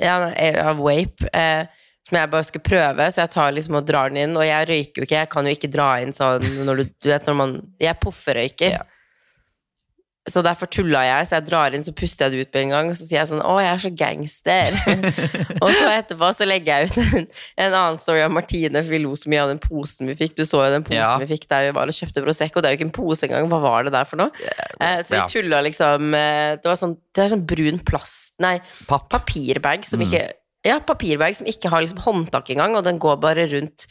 Ja, 0.00 0.16
ja 0.32 0.72
vape. 0.78 1.28
Eh, 1.36 1.84
som 2.06 2.18
jeg 2.20 2.30
bare 2.30 2.46
skulle 2.46 2.66
prøve, 2.68 3.06
så 3.10 3.24
jeg 3.24 3.34
tar 3.34 3.54
liksom 3.56 3.80
og 3.80 3.86
drar 3.88 4.12
den 4.12 4.20
inn. 4.22 4.36
Og 4.38 4.44
jeg 4.46 4.68
røyker 4.70 5.02
jo 5.02 5.06
ikke, 5.08 5.22
jeg 5.24 5.30
kan 5.32 5.48
jo 5.48 5.54
ikke 5.56 5.72
dra 5.74 5.88
inn 6.04 6.12
sånn 6.14 6.44
når 6.66 6.82
du, 6.84 6.92
du 7.02 7.08
vet 7.10 7.26
når 7.26 7.40
man 7.40 7.56
Jeg 7.82 7.98
pofferøyker. 8.02 8.76
Ja. 8.78 8.84
Så 10.26 10.40
derfor 10.42 10.66
tulla 10.66 11.04
jeg, 11.06 11.26
så 11.28 11.36
jeg 11.36 11.44
drar 11.46 11.74
inn, 11.76 11.84
så 11.86 11.92
puster 11.94 12.26
jeg 12.26 12.32
det 12.34 12.46
ut 12.48 12.54
på 12.54 12.58
en 12.58 12.72
gang, 12.74 12.88
og 12.90 12.96
så 12.98 13.04
sier 13.06 13.20
jeg 13.20 13.28
sånn 13.30 13.42
'Å, 13.46 13.52
jeg 13.62 13.68
er 13.70 13.82
så 13.84 13.90
gangster'. 14.00 14.78
og 15.62 15.68
så 15.70 15.90
etterpå 15.94 16.30
så 16.34 16.48
legger 16.50 16.80
jeg 16.80 16.88
ut 16.90 16.96
en, 17.20 17.28
en 17.62 17.76
annen 17.78 17.98
story 18.02 18.24
av 18.24 18.32
Martine, 18.34 18.82
for 18.82 18.90
vi 18.90 18.98
lo 19.04 19.12
så 19.14 19.30
mye 19.30 19.44
av 19.44 19.52
den 19.52 19.60
posen 19.62 20.10
vi 20.10 20.16
fikk. 20.18 20.34
Du 20.34 20.42
så 20.42 20.64
jo 20.64 20.72
den 20.74 20.86
posen 20.86 20.98
Ja. 20.98 21.12
vi 21.22 21.28
fikk 21.30 21.46
der 21.46 21.68
vi 21.68 21.76
var 21.78 21.86
og 21.86 21.94
kjøpte 21.94 22.24
Prosecco. 22.26 22.58
Det 22.58 22.70
er 22.70 22.74
jo 22.74 22.80
ikke 22.80 22.88
en 22.88 22.96
pose 22.98 23.28
engang. 23.28 23.46
Hva 23.54 23.60
var 23.62 23.86
det 23.86 23.94
der 23.94 24.08
for 24.10 24.18
noe? 24.18 24.34
Eh, 24.82 24.98
så 25.06 25.14
vi 25.14 25.22
tulla 25.30 25.62
liksom 25.62 26.10
eh, 26.18 26.56
Det 26.58 26.66
var 26.66 26.74
sånn, 26.82 26.96
det 27.14 27.22
er 27.22 27.30
sånn 27.36 27.46
brun 27.46 27.78
plast 27.86 28.34
Nei, 28.42 28.56
papirbag 28.90 29.86
som 29.86 30.02
Mm. 30.02 30.10
Ja, 30.66 30.80
papirbag 30.82 31.36
som 31.38 31.48
ikke 31.48 31.70
har 31.72 31.84
liksom 31.84 32.02
håndtak 32.02 32.50
engang, 32.54 32.74
og 32.78 32.84
den 32.86 32.98
går 33.02 33.20
bare 33.22 33.46
rundt 33.52 33.86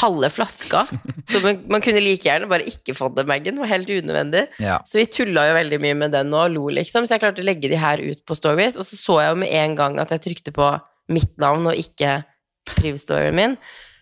halve 0.00 0.30
flaska. 0.30 0.84
Så 1.30 1.40
man, 1.44 1.62
man 1.72 1.82
kunne 1.84 2.02
like 2.04 2.28
gjerne 2.28 2.48
bare 2.50 2.66
ikke 2.68 2.94
fått 2.96 3.16
den 3.16 3.28
bagen. 3.28 3.56
Det 3.56 3.64
var 3.64 3.72
helt 3.72 3.90
unødvendig. 3.90 4.44
Ja. 4.62 4.78
Så 4.86 5.00
vi 5.00 5.08
tulla 5.10 5.48
jo 5.48 5.56
veldig 5.58 5.80
mye 5.82 5.96
med 6.04 6.14
den 6.14 6.34
og 6.36 6.52
lo, 6.54 6.68
liksom. 6.78 7.06
Så 7.06 7.16
jeg 7.16 7.24
klarte 7.24 7.44
å 7.44 7.48
legge 7.48 7.70
de 7.72 7.80
her 7.80 8.02
ut 8.04 8.22
på 8.28 8.36
stories, 8.38 8.78
og 8.78 8.86
så 8.86 9.00
så 9.00 9.18
jeg 9.22 9.34
jo 9.34 9.42
med 9.42 9.54
en 9.62 9.76
gang 9.78 9.98
at 10.02 10.14
jeg 10.14 10.24
trykte 10.28 10.54
på 10.54 10.70
mitt 11.14 11.34
navn 11.40 11.70
og 11.70 11.80
ikke 11.80 12.20
priv-storyen 12.68 13.36
min. 13.36 13.56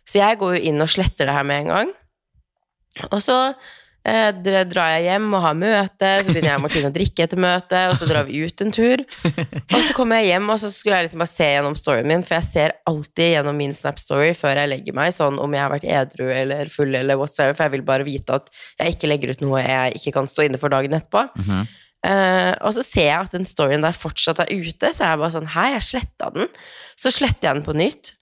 Så 0.06 0.20
jeg 0.20 0.38
går 0.40 0.56
jo 0.56 0.64
inn 0.70 0.82
og 0.82 0.90
sletter 0.90 1.28
det 1.28 1.34
her 1.36 1.46
med 1.46 1.64
en 1.64 1.72
gang. 1.72 1.96
Og 3.10 3.20
så 3.22 3.38
eh, 4.06 4.64
drar 4.70 4.94
jeg 4.94 5.06
hjem 5.08 5.28
og 5.34 5.42
har 5.44 5.56
møte, 5.58 6.10
så 6.22 6.30
begynner 6.30 6.50
jeg 6.52 6.60
og 6.60 6.64
Martine 6.64 6.90
å 6.90 6.94
drikke 6.94 7.26
etter 7.26 7.40
møtet, 7.42 7.78
og 7.90 7.96
så 7.98 8.08
drar 8.08 8.28
vi 8.28 8.42
ut 8.46 8.64
en 8.64 8.74
tur. 8.74 9.02
Og 9.26 9.78
så 9.82 9.96
kommer 9.96 10.22
jeg 10.22 10.32
hjem, 10.32 10.50
og 10.52 10.60
så 10.62 10.70
skulle 10.72 11.00
jeg 11.00 11.08
liksom 11.08 11.22
bare 11.24 11.32
se 11.32 11.48
gjennom 11.50 11.78
storyen 11.78 12.10
min, 12.10 12.26
for 12.26 12.38
jeg 12.38 12.48
ser 12.48 12.76
alltid 12.88 13.32
gjennom 13.34 13.58
min 13.58 13.74
Snap-story 13.76 14.30
før 14.38 14.62
jeg 14.62 14.72
legger 14.72 14.96
meg, 14.96 15.14
sånn 15.16 15.40
om 15.42 15.56
jeg 15.56 15.64
har 15.64 15.74
vært 15.74 15.88
edru 15.98 16.28
eller 16.32 16.70
full 16.72 16.94
eller 16.94 17.18
whatsoever, 17.20 17.56
for 17.58 17.66
jeg 17.66 17.76
vil 17.76 17.88
bare 17.88 18.06
vite 18.06 18.38
at 18.38 18.52
jeg 18.78 18.96
ikke 18.96 19.10
legger 19.10 19.34
ut 19.34 19.42
noe 19.44 19.64
jeg 19.64 19.98
ikke 20.00 20.14
kan 20.20 20.30
stå 20.30 20.46
inne 20.46 20.62
for 20.62 20.72
dagen 20.72 20.94
etterpå. 20.96 21.26
Mm 21.36 21.50
-hmm. 21.50 21.74
Uh, 22.06 22.52
og 22.62 22.70
så 22.76 22.84
ser 22.86 23.08
jeg 23.08 23.18
at 23.18 23.32
den 23.34 23.46
storyen 23.48 23.82
der 23.82 23.96
fortsatt 23.96 24.38
er 24.44 24.52
ute, 24.52 24.92
så 24.94 25.02
jeg 25.02 25.10
er 25.10 25.18
bare 25.18 25.34
sånn 25.34 25.48
Hei, 25.56 25.72
jeg 25.74 25.86
sletta 25.88 26.28
den. 26.30 26.46
Så 26.94 27.10
sletter 27.10 27.48
jeg 27.48 27.58
den 27.58 27.66
på 27.66 27.74
nytt, 27.74 28.12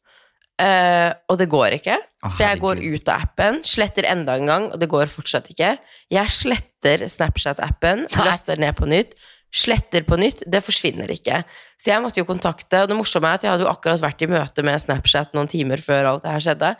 eh, 0.61 1.11
og 1.29 1.39
det 1.41 1.49
går 1.51 1.79
ikke. 1.79 1.97
Oh, 2.25 2.31
så 2.31 2.47
jeg 2.49 2.61
går 2.63 2.81
ut 2.83 3.09
av 3.09 3.23
appen, 3.29 3.61
sletter 3.67 4.07
enda 4.11 4.37
en 4.39 4.47
gang, 4.51 4.67
og 4.73 4.81
det 4.81 4.89
går 4.89 5.07
fortsatt 5.13 5.51
ikke. 5.55 5.77
Jeg 6.15 6.29
sletter 6.31 7.07
Snapchat-appen, 7.11 8.07
laster 8.25 8.61
ned 8.61 8.77
på 8.79 8.87
nytt. 8.91 9.15
Sletter 9.55 10.03
på 10.03 10.17
nytt, 10.19 10.43
det 10.51 10.65
forsvinner 10.67 11.11
ikke. 11.15 11.45
Så 11.79 11.93
jeg 11.93 12.03
måtte 12.03 12.19
jo 12.19 12.27
kontakte, 12.27 12.83
og 12.83 12.89
det 12.91 12.97
morsomme 12.99 13.31
er 13.31 13.39
at 13.39 13.45
jeg 13.47 13.53
hadde 13.53 13.63
jo 13.67 13.71
akkurat 13.71 14.03
vært 14.03 14.25
i 14.27 14.31
møte 14.33 14.65
med 14.67 14.83
Snapchat 14.83 15.35
noen 15.37 15.47
timer 15.51 15.79
før 15.79 16.11
alt 16.11 16.25
det 16.25 16.33
her 16.35 16.43
skjedde. 16.43 16.73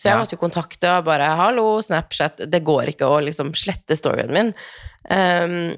Så 0.00 0.08
jeg 0.08 0.14
Ja. 0.14 0.20
måtte 0.22 0.36
jo 0.38 0.40
kontakte 0.40 0.88
og 0.96 1.04
bare 1.04 1.26
'hallo, 1.36 1.80
Snapchat', 1.82 2.48
det 2.48 2.64
går 2.64 2.94
ikke 2.94 3.04
å 3.04 3.20
liksom 3.20 3.52
slette 3.52 3.96
storyen 3.98 4.30
min. 4.32 4.54
Um, 5.10 5.76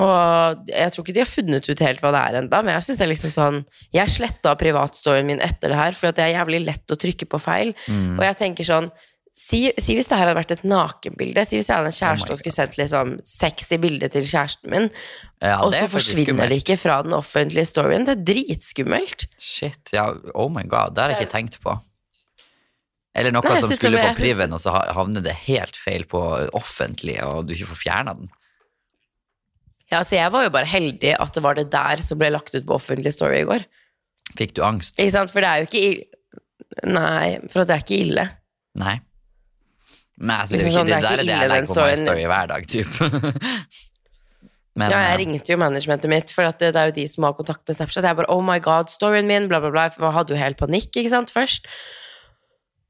Og 0.00 0.68
jeg 0.72 0.92
tror 0.92 1.04
ikke 1.04 1.12
de 1.12 1.20
har 1.20 1.28
funnet 1.28 1.66
ut 1.68 1.84
helt 1.84 2.00
hva 2.00 2.12
det 2.14 2.20
er 2.24 2.36
enda, 2.40 2.62
men 2.64 2.72
jeg 2.78 2.86
synes 2.86 3.00
det 3.00 3.04
er 3.04 3.10
liksom 3.10 3.32
sånn 3.34 3.58
Jeg 3.92 4.08
sletta 4.08 4.54
privatstoryen 4.56 5.28
min 5.28 5.42
etter 5.44 5.72
det 5.72 5.76
her, 5.76 5.96
for 5.96 6.08
at 6.08 6.16
det 6.16 6.24
er 6.24 6.36
jævlig 6.38 6.62
lett 6.64 6.94
å 6.94 6.96
trykke 6.96 7.28
på 7.28 7.40
feil. 7.42 7.74
Mm. 7.84 8.14
Og 8.16 8.24
jeg 8.30 8.38
tenker 8.40 8.68
sånn 8.68 8.92
Si, 9.32 9.62
si 9.80 9.94
hvis 9.96 10.10
det 10.10 10.16
her 10.18 10.26
hadde 10.26 10.36
vært 10.36 10.50
et 10.52 10.64
nakenbilde. 10.68 11.40
Si 11.48 11.56
hvis 11.56 11.70
jeg 11.70 11.78
hadde 11.78 11.88
en 11.88 11.94
Oh 11.94 12.02
kjæreste 12.02 12.28
oh 12.28 12.34
og 12.34 12.40
skulle 12.42 12.52
sendt 12.52 12.74
liksom 12.76 13.14
sexy 13.24 13.78
bilde 13.80 14.10
til 14.12 14.26
kjæresten 14.28 14.68
min, 14.68 14.90
Ja, 15.40 15.54
og 15.64 15.72
så 15.72 15.86
er 15.86 15.88
forsvinner 15.88 16.26
skummelt. 16.26 16.52
det 16.52 16.58
ikke 16.60 16.76
fra 16.76 16.98
den 17.06 17.16
offentlige 17.16 17.64
storyen. 17.70 18.04
Det 18.04 18.12
er 18.12 18.26
dritskummelt. 18.28 19.24
Shit, 19.40 19.94
ja, 19.96 20.10
oh 20.36 20.52
my 20.52 20.66
god, 20.68 20.92
det 20.92 21.02
har 21.06 21.14
jeg 21.14 21.24
ikke 21.24 21.32
tenkt 21.32 21.56
på. 21.64 21.78
Eller 23.16 23.32
noe 23.32 23.44
Nei, 23.48 23.56
som 23.64 23.72
skulle 23.76 24.04
på 24.04 24.20
priven, 24.20 24.52
og 24.52 24.60
så 24.60 24.72
havner 24.72 25.24
det 25.24 25.34
helt 25.48 25.80
feil 25.80 26.04
på 26.08 26.20
offentlig, 26.56 27.16
og 27.24 27.48
du 27.48 27.56
ikke 27.56 27.72
får 27.72 27.82
fjerna 27.86 28.14
den. 28.20 28.28
Ja, 29.92 30.00
så 30.06 30.16
jeg 30.16 30.32
var 30.32 30.46
jo 30.46 30.52
bare 30.54 30.68
heldig 30.68 31.14
at 31.20 31.36
det 31.36 31.44
var 31.44 31.58
det 31.58 31.68
der 31.72 32.00
som 32.04 32.20
ble 32.20 32.32
lagt 32.32 32.54
ut 32.54 32.64
på 32.64 32.76
offentlig 32.78 33.12
story 33.14 33.42
i 33.42 33.48
går. 33.48 33.66
Fikk 34.38 34.56
du 34.56 34.62
angst? 34.64 34.96
Ikke 34.96 35.14
sant? 35.14 35.32
For 35.32 35.44
det 35.44 35.50
er 35.50 35.62
jo 35.62 35.68
ikke 35.68 35.82
ille. 35.90 36.20
Nei, 36.88 37.26
for 37.52 37.62
at 37.62 37.68
det 37.68 37.76
er 37.76 37.84
ikke 37.84 37.98
ille. 38.00 38.26
Nei. 38.80 38.96
Men 40.22 40.36
altså, 40.38 40.56
det, 40.56 40.60
er 40.60 40.64
Liksom 40.64 40.72
jo 40.72 40.78
sånn, 40.78 40.88
ikke, 40.88 40.96
det, 40.96 41.02
det 41.02 41.08
er 41.08 41.12
ikke 41.12 41.12
er 41.12 41.22
det 41.22 41.24
ille, 41.26 41.48
legger 41.52 41.66
på 41.66 41.72
My 41.72 41.76
storyen. 41.76 42.04
Story 42.06 42.26
hver 42.32 42.52
dag, 42.52 42.68
typ. 42.72 42.92
Men, 44.80 44.88
Ja, 44.88 45.02
jeg 45.04 45.12
eh, 45.12 45.18
ringte 45.20 45.52
jo 45.52 45.58
managementet 45.60 46.08
mitt, 46.08 46.30
for 46.32 46.48
det, 46.48 46.70
det 46.72 46.80
er 46.80 46.88
jo 46.88 46.94
de 46.96 47.02
som 47.12 47.26
har 47.28 47.34
kontakt 47.36 47.60
med 47.68 47.76
Snapchat. 47.76 48.06
Jeg 48.08 48.16
bare 48.22 48.32
oh 48.32 48.40
my 48.44 48.56
god, 48.64 48.88
storyen 48.88 49.28
min, 49.28 49.50
bla, 49.50 49.60
bla, 49.60 49.68
bla. 49.74 49.90
Jeg 49.92 50.14
hadde 50.16 50.32
jo 50.32 50.38
helt 50.40 50.56
panikk, 50.60 50.88
ikke 50.96 51.12
sant, 51.12 51.32
først. 51.34 51.68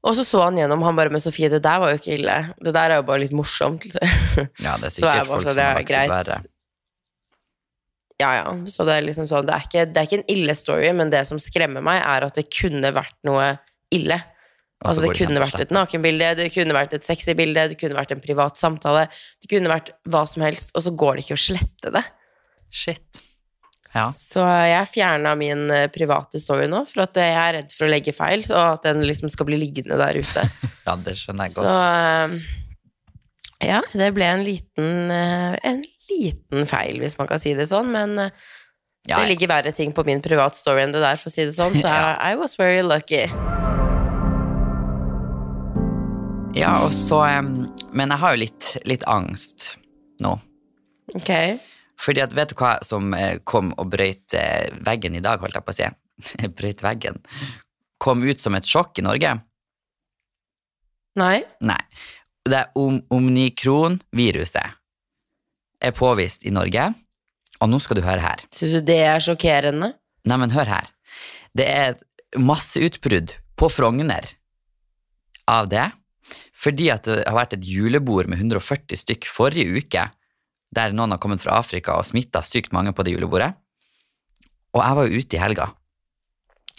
Og 0.03 0.15
så 0.15 0.23
så 0.27 0.45
han 0.45 0.59
gjennom, 0.59 0.83
han 0.83 0.95
bare 0.95 1.11
Men 1.11 1.23
Sofie, 1.23 1.47
det 1.51 1.61
der 1.63 1.79
var 1.79 1.91
jo 1.91 1.99
ikke 1.99 2.15
ille. 2.15 2.37
Det 2.63 2.73
der 2.75 2.95
er 2.95 3.01
jo 3.01 3.07
bare 3.07 3.23
litt 3.23 3.35
morsomt. 3.35 3.87
ja, 4.65 4.77
det 4.79 4.89
er 4.89 4.95
Så 4.95 5.07
er 5.07 5.21
jeg 5.21 5.27
bare 5.27 5.31
folk 5.33 5.47
så, 5.47 5.55
det 5.59 5.67
har 5.67 5.79
er 5.79 5.87
greit. 5.87 6.49
Ja, 8.23 8.33
ja. 8.39 8.51
Så 8.71 8.85
det 8.87 8.97
er 8.97 9.07
liksom 9.07 9.27
sånn, 9.29 9.47
det 9.47 9.55
er 9.55 9.65
ikke, 9.67 9.87
det 9.89 9.99
er 9.99 10.07
ikke 10.07 10.21
en 10.21 10.29
ille 10.31 10.55
story, 10.57 10.91
men 10.95 11.11
det 11.13 11.25
som 11.29 11.41
skremmer 11.41 11.83
meg, 11.83 11.99
er 12.01 12.27
at 12.27 12.39
det 12.39 12.47
kunne 12.53 12.93
vært 12.95 13.17
noe 13.27 13.55
ille. 13.93 14.19
Altså, 14.83 14.99
Altså, 14.99 15.03
det 15.05 15.15
kunne 15.15 15.39
vært 15.43 15.61
et 15.63 15.71
nakenbilde, 15.71 16.29
det 16.41 16.49
kunne 16.51 16.75
vært 16.75 16.95
et 16.97 17.05
sexy 17.07 17.35
bilde, 17.39 17.69
det 17.71 17.77
kunne 17.79 17.95
vært 17.95 18.11
en 18.15 18.23
privat 18.23 18.59
samtale, 18.59 19.05
det 19.39 19.51
kunne 19.51 19.71
vært 19.71 19.93
hva 20.11 20.25
som 20.27 20.43
helst, 20.43 20.73
og 20.75 20.83
så 20.83 20.91
går 20.91 21.15
det 21.15 21.23
ikke 21.23 21.37
å 21.37 21.43
slette 21.45 21.93
det. 21.95 22.03
Shit. 22.73 23.21
Ja. 23.93 24.07
Så 24.11 24.41
jeg 24.41 24.89
fjerna 24.89 25.35
min 25.37 25.67
eh, 25.71 25.85
private 25.93 26.41
story 26.41 26.65
nå, 26.67 26.81
for 26.89 27.05
at 27.05 27.19
jeg 27.21 27.37
er 27.37 27.55
redd 27.59 27.75
for 27.75 27.87
å 27.87 27.91
legge 27.93 28.15
feil, 28.15 28.43
så 28.47 28.73
at 28.73 28.87
den 28.87 29.05
liksom 29.05 29.29
skal 29.31 29.47
bli 29.47 29.59
liggende 29.61 29.99
der 30.01 30.17
ute. 30.19 30.43
ja, 30.87 30.97
det 31.05 31.15
skjønner 31.21 31.47
jeg 31.47 31.55
godt. 31.59 31.69
Så 31.69 32.63
ja, 33.63 33.79
det 33.93 34.09
ble 34.17 34.27
en 34.27 34.43
liten, 34.43 35.11
eh, 35.13 35.55
en 35.69 35.83
liten 36.09 36.67
feil, 36.69 36.99
hvis 37.03 37.17
man 37.19 37.29
kan 37.29 37.39
si 37.41 37.53
det 37.57 37.67
sånn, 37.71 37.91
men 37.93 38.17
eh, 38.27 38.31
Ja, 39.07 39.17
det 39.19 39.33
ligger 39.33 39.49
verre 39.51 39.71
ting 39.75 39.91
på 39.91 40.05
min 40.07 40.21
privat 40.23 40.55
story 40.55 40.85
enn 40.85 40.93
det 40.95 41.01
der, 41.03 41.17
for 41.19 41.27
å 41.27 41.33
si 41.33 41.43
det 41.47 41.55
sånn, 41.57 41.75
så 41.79 41.87
Ja. 41.91 42.13
I, 42.15 42.33
I 42.33 42.39
was 42.39 42.55
very 42.59 42.81
lucky. 42.85 43.25
ja, 46.55 46.71
og 46.85 46.91
så 46.93 47.19
Men 47.93 48.11
jeg 48.13 48.19
har 48.21 48.35
jo 48.35 48.41
litt, 48.43 48.67
litt 48.85 49.03
angst 49.09 49.73
nå. 50.23 50.35
Ok. 51.17 51.31
Fordi 51.99 52.21
at 52.23 52.33
vet 52.35 52.53
du 52.53 52.55
hva 52.59 52.75
som 52.85 53.13
eh, 53.17 53.39
kom 53.43 53.71
og 53.77 53.89
brøyt 53.93 54.35
eh, 54.37 54.69
veggen 54.85 55.15
i 55.17 55.23
dag, 55.23 55.41
holdt 55.41 55.57
jeg 55.57 55.65
på 55.65 55.73
å 55.73 55.77
si? 55.77 55.89
brøyt 56.59 56.83
veggen. 56.85 57.19
Kom 58.01 58.23
ut 58.23 58.41
som 58.41 58.55
et 58.57 58.67
sjokk 58.67 58.99
i 59.01 59.05
Norge? 59.05 59.33
Nei? 61.19 61.43
Nei. 61.61 61.81
Det 62.43 62.57
er 62.59 62.71
om 62.79 62.97
omnikron-viruset 63.13 64.79
er 65.83 65.95
påvist 65.95 66.45
i 66.47 66.53
Norge, 66.53 66.91
og 67.61 67.69
nå 67.71 67.79
skal 67.83 67.99
du 67.99 68.05
høre 68.05 68.23
her. 68.23 68.43
Syns 68.53 68.77
du 68.77 68.87
det 68.87 68.99
er 69.05 69.23
sjokkerende? 69.23 69.93
Nei, 70.27 70.39
men 70.39 70.53
hør 70.55 70.69
her. 70.71 70.89
Det 71.55 71.67
er 71.69 71.93
et 71.93 72.05
masseutbrudd 72.39 73.35
på 73.59 73.69
Frogner 73.69 74.31
av 75.49 75.69
det, 75.71 75.85
fordi 76.55 76.89
at 76.93 77.05
det 77.07 77.21
har 77.27 77.37
vært 77.37 77.57
et 77.57 77.67
julebord 77.67 78.29
med 78.31 78.39
140 78.39 78.99
stykk 79.03 79.27
forrige 79.29 79.83
uke, 79.83 80.07
der 80.73 80.95
noen 80.95 81.13
har 81.13 81.21
kommet 81.21 81.43
fra 81.43 81.59
Afrika 81.59 81.99
og 81.99 82.07
smitta 82.07 82.41
sykt 82.47 82.73
mange 82.73 82.95
på 82.95 83.05
det 83.05 83.13
julebordet. 83.13 83.51
Og 84.73 84.81
jeg 84.81 84.97
var 84.97 85.05
jo 85.05 85.21
ute 85.21 85.37
i 85.37 85.41
helga, 85.43 85.67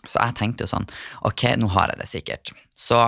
så 0.05 0.19
jeg 0.19 0.37
tenkte 0.41 0.67
jo 0.67 0.73
sånn, 0.73 0.89
ok, 1.29 1.47
nå 1.61 1.71
har 1.77 1.93
jeg 1.93 2.01
det 2.01 2.11
sikkert. 2.11 2.53
Så 2.75 2.99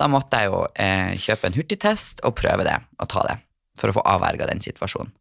da 0.00 0.08
måtte 0.10 0.40
jeg 0.40 0.50
jo 0.50 0.64
eh, 0.74 1.14
kjøpe 1.20 1.48
en 1.48 1.56
hurtigtest 1.56 2.24
og 2.26 2.34
prøve 2.40 2.66
det, 2.66 2.76
og 2.98 3.10
ta 3.12 3.24
det, 3.28 3.38
for 3.78 3.90
å 3.90 3.96
få 3.96 4.04
avverga 4.14 4.48
den 4.50 4.62
situasjonen. 4.64 5.12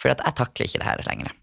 For 0.00 0.12
at 0.12 0.22
jeg 0.24 0.38
takler 0.40 0.68
ikke 0.68 0.82
det 0.82 0.88
her 0.88 1.04
lenger. 1.06 1.36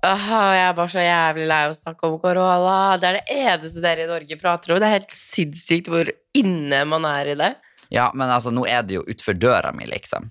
Åh, 0.00 0.28
jeg 0.56 0.64
er 0.64 0.76
bare 0.78 0.88
så 0.88 1.02
jævlig 1.04 1.46
lei 1.50 1.58
av 1.66 1.74
å 1.74 1.76
snakke 1.76 2.08
om 2.08 2.20
korona. 2.22 2.76
Det 2.96 3.08
er 3.08 3.18
det 3.18 3.40
eneste 3.42 3.82
dere 3.84 4.06
i 4.06 4.08
Norge 4.08 4.38
prater 4.40 4.72
om. 4.72 4.80
Det 4.80 4.88
er 4.88 4.96
helt 4.96 5.12
sinnssykt 5.12 5.90
hvor 5.92 6.08
inne 6.40 6.78
man 6.88 7.04
er 7.08 7.34
i 7.34 7.36
det. 7.36 7.50
Ja, 7.92 8.06
men 8.14 8.30
altså, 8.32 8.52
nå 8.54 8.64
er 8.70 8.86
det 8.86 8.96
jo 8.96 9.04
utfor 9.10 9.36
døra 9.36 9.74
mi, 9.76 9.84
liksom. 9.90 10.30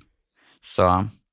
Så 0.66 0.88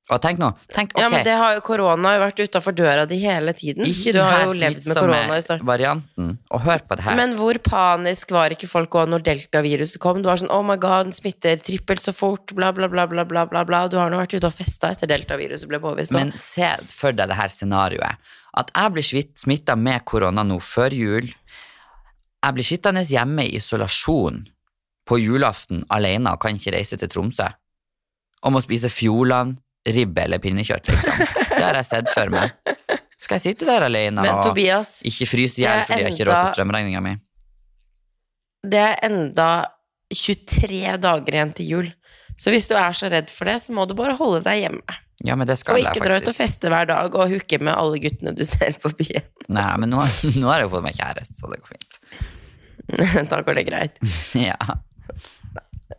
Og 0.07 0.21
tenk 0.23 0.39
nå, 0.39 0.47
tenk, 0.71 0.93
ok, 0.95 1.01
Ja, 1.01 1.09
men 1.11 1.25
det 1.27 1.33
har 1.35 1.57
jo 1.57 1.61
korona 1.67 2.13
har 2.13 2.15
jo 2.15 2.21
vært 2.21 2.37
utafor 2.47 2.75
døra 2.77 3.03
di 3.09 3.17
hele 3.19 3.51
tiden. 3.51 3.83
ikke 3.83 4.13
du 4.15 4.21
har 4.23 4.45
jo 4.45 4.53
levd 4.55 4.87
med 4.87 4.95
korona 4.95 5.35
i 5.35 5.43
starten. 5.43 5.67
varianten, 5.67 6.29
og 6.47 6.61
hør 6.63 6.79
på 6.87 6.95
det 6.95 7.03
her. 7.03 7.17
Men 7.19 7.35
hvor 7.35 7.59
panisk 7.59 8.31
var 8.31 8.55
ikke 8.55 8.69
folk 8.71 8.95
òg 8.95 9.11
når 9.11 9.25
deltaviruset 9.25 9.99
kom? 9.99 10.21
Du 10.23 10.29
var 10.29 10.39
sånn 10.39 10.47
'oh 10.53 10.63
my 10.63 10.77
god, 10.79 11.09
den 11.09 11.11
smitter 11.11 11.59
trippelt 11.59 11.99
så 11.99 12.15
fort', 12.15 12.55
bla, 12.55 12.71
bla, 12.71 12.87
bla, 12.87 13.05
bla, 13.05 13.25
bla, 13.25 13.45
bla, 13.45 13.65
bla. 13.65 13.87
Du 13.87 13.97
har 13.97 14.09
nå 14.09 14.15
vært 14.17 14.33
ute 14.33 14.47
og 14.47 14.55
festa 14.55 14.91
etter 14.95 15.11
deltaviruset 15.11 15.67
ble 15.67 15.79
påvist. 15.79 16.11
Men 16.15 16.31
se 16.37 16.71
for 16.87 17.11
deg 17.11 17.27
det 17.27 17.35
her 17.35 17.49
scenarioet. 17.51 18.15
At 18.57 18.71
jeg 18.73 18.91
blir 18.93 19.27
smitta 19.35 19.75
med 19.75 20.05
korona 20.05 20.43
nå 20.43 20.57
før 20.63 20.95
jul. 20.95 21.33
Jeg 22.43 22.53
blir 22.53 22.63
sittende 22.63 23.03
hjemme 23.03 23.43
i 23.43 23.57
isolasjon 23.57 24.47
på 25.05 25.19
julaften 25.19 25.83
alene 25.89 26.31
og 26.31 26.39
kan 26.39 26.55
ikke 26.55 26.75
reise 26.75 26.97
til 26.97 27.09
Tromsø. 27.09 27.47
Og 28.43 28.53
må 28.53 28.61
spise 28.61 28.89
Fjordland, 28.89 29.57
ribbe 29.95 30.23
eller 30.25 30.41
pinnekjøtt, 30.43 30.89
liksom. 30.91 31.21
Det 31.53 31.63
har 31.63 31.77
jeg 31.79 31.87
sett 31.89 32.11
for 32.11 32.33
meg. 32.33 32.51
Skal 33.17 33.39
jeg 33.39 33.43
sitte 33.53 33.65
der 33.69 33.87
alene 33.87 34.21
Men 34.21 34.35
og 34.35 34.43
Tobias, 34.45 34.99
ikke 35.07 35.25
fryse 35.29 35.61
i 35.61 35.63
hjel 35.65 35.85
fordi 35.87 36.03
jeg 36.03 36.13
ikke 36.13 36.25
har 36.25 36.29
råd 36.33 36.49
til 36.49 36.59
strømregninga 36.59 37.01
mi? 37.05 37.15
det 38.67 38.79
er 38.83 38.95
enda 39.07 39.49
23 40.13 40.97
dager 41.03 41.35
igjen 41.35 41.53
til 41.55 41.73
jul. 41.73 41.89
Så 42.37 42.53
hvis 42.53 42.67
du 42.69 42.75
er 42.77 42.95
så 42.95 43.09
redd 43.11 43.31
for 43.33 43.49
det, 43.49 43.57
så 43.63 43.73
må 43.75 43.85
du 43.89 43.95
bare 43.97 44.15
holde 44.17 44.43
deg 44.45 44.65
hjemme. 44.65 44.97
Ja, 45.25 45.33
men 45.33 45.49
det 45.49 45.55
Og 45.57 45.61
skal 45.63 45.79
jeg 45.79 45.89
ikke 45.89 46.05
dra 46.05 46.19
ut 46.21 46.29
og 46.29 46.35
feste 46.37 46.69
hver 46.69 46.85
dag 46.89 47.15
og 47.17 47.31
hooke 47.31 47.57
med 47.57 47.73
alle 47.73 48.01
guttene 48.03 48.35
du 48.37 48.43
ser 48.47 48.77
på 48.81 48.91
byen. 48.99 49.25
Nei, 49.49 49.69
men 49.81 49.93
nå, 49.93 50.03
nå 50.39 50.51
har 50.51 50.61
jeg 50.61 50.67
jo 50.67 50.73
fått 50.75 50.85
meg 50.85 50.99
kjæreste, 50.99 51.39
så 51.39 51.49
det 51.53 51.61
går 51.63 51.73
fint. 51.73 52.01
da 53.31 53.41
går 53.43 53.59
det 53.61 53.65
greit. 53.67 53.97
Ja. 54.37 54.57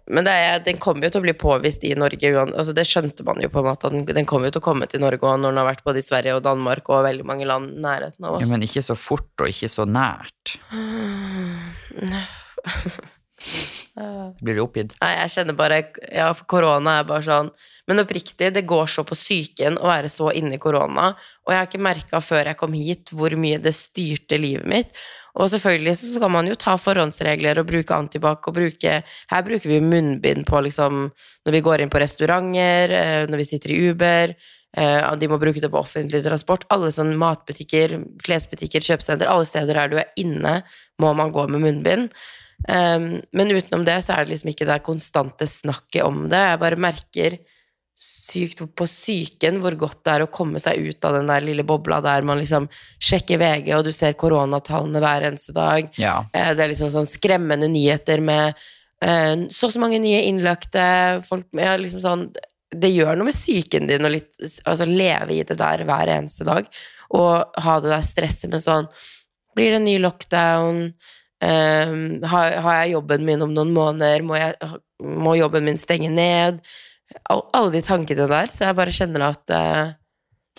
Men 0.08 0.24
det 0.24 0.32
er, 0.32 0.60
den 0.64 0.78
kommer 0.80 1.06
jo 1.06 1.12
til 1.12 1.20
å 1.20 1.26
bli 1.26 1.34
påvist 1.36 1.84
i 1.84 1.92
Norge. 1.98 2.30
Altså 2.46 2.72
det 2.76 2.86
skjønte 2.88 3.26
man 3.26 3.42
jo 3.42 3.50
på 3.52 3.60
en 3.60 3.68
måte. 3.68 3.90
Den, 3.92 4.06
den 4.08 4.28
kommer 4.28 4.48
jo 4.48 4.56
til 4.56 4.62
å 4.62 4.68
komme 4.68 4.88
til 4.90 5.02
Norge 5.04 5.34
når 5.36 5.52
den 5.52 5.60
har 5.60 5.68
vært 5.68 5.84
både 5.86 6.00
i 6.00 6.06
Sverige 6.06 6.38
og 6.38 6.46
Danmark 6.46 6.88
og 6.88 7.04
veldig 7.06 7.26
mange 7.28 7.48
land 7.48 7.74
i 7.74 7.84
nærheten 7.84 8.24
av 8.24 8.38
ja, 8.38 8.42
oss. 8.42 8.52
men 8.52 8.64
ikke 8.64 8.84
så 8.84 8.96
fort 8.98 9.44
og 9.44 9.52
ikke 9.52 9.70
så 9.72 9.84
nært. 9.88 10.56
Blir 14.38 14.54
du 14.54 14.62
oppgitt? 14.62 14.94
Nei, 15.02 15.10
jeg 15.24 15.32
kjenner 15.34 15.56
bare 15.58 15.80
Ja, 16.14 16.28
for 16.36 16.46
korona 16.50 17.00
er 17.00 17.06
bare 17.08 17.24
sånn 17.26 17.48
Men 17.90 18.02
oppriktig, 18.02 18.52
det 18.54 18.62
går 18.68 18.86
så 18.90 19.04
på 19.06 19.16
psyken 19.18 19.78
å 19.80 19.88
være 19.88 20.10
så 20.12 20.32
inne 20.36 20.58
i 20.58 20.62
korona. 20.62 21.12
Og 21.46 21.54
jeg 21.54 21.58
har 21.58 21.70
ikke 21.70 21.86
merka 21.86 22.20
før 22.22 22.50
jeg 22.50 22.60
kom 22.60 22.76
hit, 22.76 23.12
hvor 23.16 23.34
mye 23.40 23.60
det 23.64 23.72
styrte 23.76 24.38
livet 24.40 24.68
mitt. 24.68 24.92
Og 25.38 25.50
selvfølgelig 25.52 25.94
så 26.00 26.20
kan 26.22 26.32
man 26.34 26.48
jo 26.50 26.56
ta 26.58 26.74
forhåndsregler 26.80 27.60
og 27.60 27.68
bruke 27.70 27.94
antibac 27.94 28.46
og 28.50 28.56
bruke 28.56 28.94
Her 29.30 29.42
bruker 29.46 29.70
vi 29.70 29.78
jo 29.78 29.86
munnbind 29.86 30.46
på 30.48 30.62
liksom 30.66 31.04
Når 31.46 31.54
vi 31.54 31.64
går 31.64 31.82
inn 31.82 31.92
på 31.92 32.00
restauranter, 32.02 32.94
eh, 32.94 33.26
når 33.30 33.42
vi 33.42 33.46
sitter 33.46 33.74
i 33.74 33.78
Uber. 33.90 34.34
eh, 34.76 35.14
De 35.16 35.28
må 35.28 35.38
bruke 35.38 35.60
det 35.62 35.70
på 35.70 35.78
offentlig 35.78 36.24
transport. 36.24 36.66
Alle 36.70 36.90
sånne 36.92 37.16
matbutikker, 37.16 37.98
klesbutikker, 38.24 38.82
kjøpesenter, 38.82 39.30
alle 39.30 39.46
steder 39.46 39.74
der 39.74 39.88
du 39.88 39.96
er 39.96 40.10
inne, 40.16 40.62
må 41.00 41.14
man 41.14 41.32
gå 41.32 41.46
med 41.48 41.62
munnbind. 41.62 42.10
Um, 42.66 43.20
men 43.32 43.52
utenom 43.54 43.84
det 43.86 44.00
så 44.02 44.16
er 44.16 44.26
det 44.26 44.34
liksom 44.34 44.50
ikke 44.50 44.66
det 44.66 44.80
konstante 44.82 45.46
snakket 45.46 46.02
om 46.02 46.24
det. 46.28 46.40
Jeg 46.42 46.60
bare 46.64 46.80
merker 46.82 47.38
sykt 47.98 48.60
på 48.78 48.86
psyken 48.86 49.58
hvor 49.62 49.74
godt 49.78 50.04
det 50.06 50.12
er 50.14 50.22
å 50.22 50.30
komme 50.30 50.60
seg 50.62 50.78
ut 50.86 51.06
av 51.08 51.16
den 51.16 51.30
der 51.30 51.42
lille 51.42 51.64
bobla 51.66 51.98
der 52.04 52.26
man 52.26 52.38
liksom 52.38 52.68
sjekker 53.02 53.40
VG, 53.40 53.72
og 53.74 53.88
du 53.88 53.90
ser 53.94 54.14
koronatallene 54.18 55.02
hver 55.02 55.26
eneste 55.32 55.54
dag. 55.56 55.88
Ja. 55.98 56.20
Eh, 56.32 56.52
Det 56.54 56.62
er 56.62 56.70
liksom 56.70 56.92
sånn 56.94 57.10
skremmende 57.10 57.66
nyheter 57.72 58.22
med 58.22 58.54
eh, 59.02 59.34
så 59.50 59.66
og 59.66 59.74
så 59.74 59.82
mange 59.82 59.98
nye 60.02 60.22
innlagte 60.28 60.84
folk 61.26 61.50
ja, 61.58 61.74
liksom 61.80 62.04
sånn, 62.04 62.24
Det 62.68 62.90
gjør 62.92 63.16
noe 63.16 63.30
med 63.30 63.34
psyken 63.34 63.88
din 63.88 64.06
å 64.06 64.10
altså 64.12 64.86
leve 64.86 65.34
i 65.34 65.42
det 65.42 65.58
der 65.58 65.82
hver 65.88 66.14
eneste 66.18 66.46
dag. 66.46 66.68
Og 67.16 67.62
ha 67.64 67.78
det 67.80 67.90
der 67.90 68.04
stresset 68.04 68.52
med 68.52 68.62
sånn 68.62 68.90
Blir 69.56 69.72
det 69.72 69.80
en 69.80 69.88
ny 69.88 69.98
lockdown? 69.98 70.82
Um, 71.38 72.18
har, 72.26 72.58
har 72.62 72.76
jeg 72.82 72.92
jobben 72.96 73.24
min 73.26 73.42
om 73.42 73.54
noen 73.54 73.72
måneder? 73.74 74.22
Må, 74.26 74.36
jeg, 74.38 74.54
må 75.02 75.34
jobben 75.38 75.66
min 75.66 75.78
stenge 75.80 76.10
ned? 76.12 76.60
Al- 77.30 77.46
Alle 77.56 77.72
de 77.72 77.80
tankene 77.84 78.26
der. 78.30 78.50
Så 78.52 78.66
jeg 78.66 78.76
bare 78.78 78.92
kjenner 78.94 79.24
at 79.30 79.52
uh, 79.54 79.92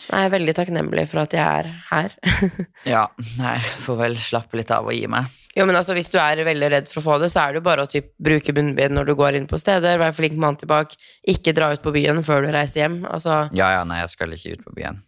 Jeg 0.10 0.26
er 0.26 0.32
veldig 0.34 0.56
takknemlig 0.58 1.04
for 1.12 1.22
at 1.26 1.34
jeg 1.36 1.44
er 1.44 1.70
her. 1.92 2.16
Ja, 2.94 3.04
nei, 3.38 3.58
får 3.84 3.98
vel 4.00 4.16
slappe 4.18 4.58
litt 4.58 4.72
av 4.72 4.88
og 4.88 4.96
gi 4.96 5.06
meg. 5.12 5.28
Jo, 5.58 5.66
men 5.66 5.76
altså, 5.76 5.96
hvis 5.98 6.12
du 6.14 6.18
er 6.22 6.40
veldig 6.46 6.68
redd 6.72 6.88
for 6.88 7.02
å 7.02 7.06
få 7.08 7.16
det, 7.20 7.28
så 7.34 7.42
er 7.42 7.52
det 7.52 7.60
jo 7.60 7.66
bare 7.66 7.84
å 7.84 7.90
typ, 7.90 8.12
bruke 8.22 8.54
munnbind 8.56 8.94
når 8.96 9.10
du 9.10 9.14
går 9.20 9.36
inn 9.40 9.48
på 9.50 9.58
steder, 9.60 9.98
være 10.00 10.14
flink 10.16 10.38
med 10.40 10.60
tilbake. 10.62 10.96
ikke 11.28 11.52
dra 11.58 11.72
ut 11.74 11.82
på 11.84 11.92
byen 11.92 12.22
før 12.24 12.46
du 12.46 12.52
reiser 12.54 12.86
hjem. 12.86 13.00
Altså, 13.10 13.42
Ja, 13.58 13.72
ja, 13.76 13.84
nei, 13.90 13.98
jeg 14.04 14.14
skal 14.14 14.36
ikke 14.38 14.54
ut 14.56 14.64
på 14.70 14.76
byen. 14.78 15.02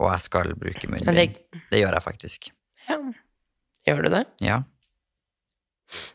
Og 0.00 0.08
jeg 0.10 0.24
skal 0.26 0.54
bruke 0.58 0.88
munnbind. 0.90 1.14
det, 1.14 1.60
Det 1.70 1.78
gjør 1.84 1.92
jeg 2.00 2.02
faktisk. 2.08 2.50
ja. 2.88 2.98
Gjør 3.86 4.02
du 4.02 4.08
det? 4.16 4.24
Ja. 4.40 4.62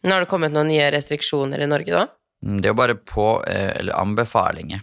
Nå 0.04 0.12
har 0.16 0.24
det 0.26 0.30
kommet 0.32 0.52
noen 0.52 0.68
nye 0.74 0.88
restriksjoner 0.92 1.62
i 1.62 1.68
Norge, 1.70 1.94
da? 1.94 2.08
Mm, 2.46 2.62
Det 2.62 2.70
er 2.70 2.74
jo 2.74 2.80
bare 2.80 2.96
på, 2.96 3.26
eh, 3.48 3.74
eller 3.80 3.98
anbefalinger. 4.00 4.82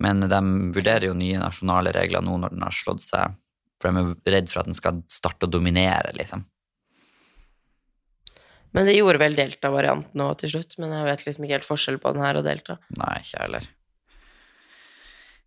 Men 0.00 0.20
de 0.20 0.40
vurderer 0.76 1.08
jo 1.08 1.14
nye 1.14 1.38
nasjonale 1.40 1.90
regler 1.96 2.22
nå 2.22 2.36
når 2.38 2.50
den 2.54 2.62
har 2.62 2.70
slått 2.76 3.02
seg, 3.02 3.34
for 3.80 3.90
de 3.90 4.02
er 4.04 4.32
redd 4.36 4.50
for 4.52 4.60
at 4.60 4.66
den 4.70 4.74
skal 4.78 5.00
starte 5.10 5.46
å 5.48 5.50
dominere, 5.50 6.12
liksom. 6.14 6.44
Men 8.76 8.84
det 8.86 8.94
gjorde 8.98 9.18
vel 9.22 9.34
delta-varianten 9.34 10.20
òg 10.22 10.36
til 10.42 10.50
slutt, 10.52 10.76
men 10.78 10.92
jeg 10.92 11.06
vet 11.08 11.24
liksom 11.26 11.44
ikke 11.46 11.56
helt 11.56 11.66
forskjell 11.66 11.98
på 12.02 12.12
den 12.14 12.22
her 12.22 12.36
og 12.38 12.44
delta. 12.44 12.76
Nei, 13.00 13.14
ikke 13.24 13.40
heller. 13.42 13.66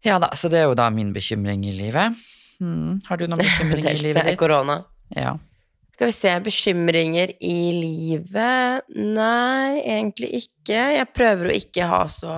Ja 0.03 0.17
da, 0.19 0.31
så 0.35 0.49
det 0.49 0.57
er 0.63 0.65
jo 0.71 0.73
da 0.79 0.87
min 0.89 1.11
bekymring 1.13 1.61
i 1.69 1.75
livet. 1.77 2.17
Mm, 2.59 2.99
har 3.07 3.21
du 3.21 3.27
noen 3.29 3.43
bekymring 3.45 3.85
i 3.85 3.93
livet 4.01 4.17
Delta 4.17 4.25
Det 4.25 4.25
er 4.25 4.31
ditt? 4.33 4.39
korona. 4.41 4.79
Ja. 5.15 5.35
Skal 5.93 6.07
vi 6.09 6.15
se, 6.15 6.31
bekymringer 6.41 7.33
i 7.45 7.57
livet? 7.77 8.87
Nei, 8.95 9.81
egentlig 9.83 10.29
ikke. 10.39 10.79
Jeg 10.95 11.09
prøver 11.13 11.51
å 11.51 11.57
ikke 11.57 11.85
ha 11.89 11.99
så 12.09 12.31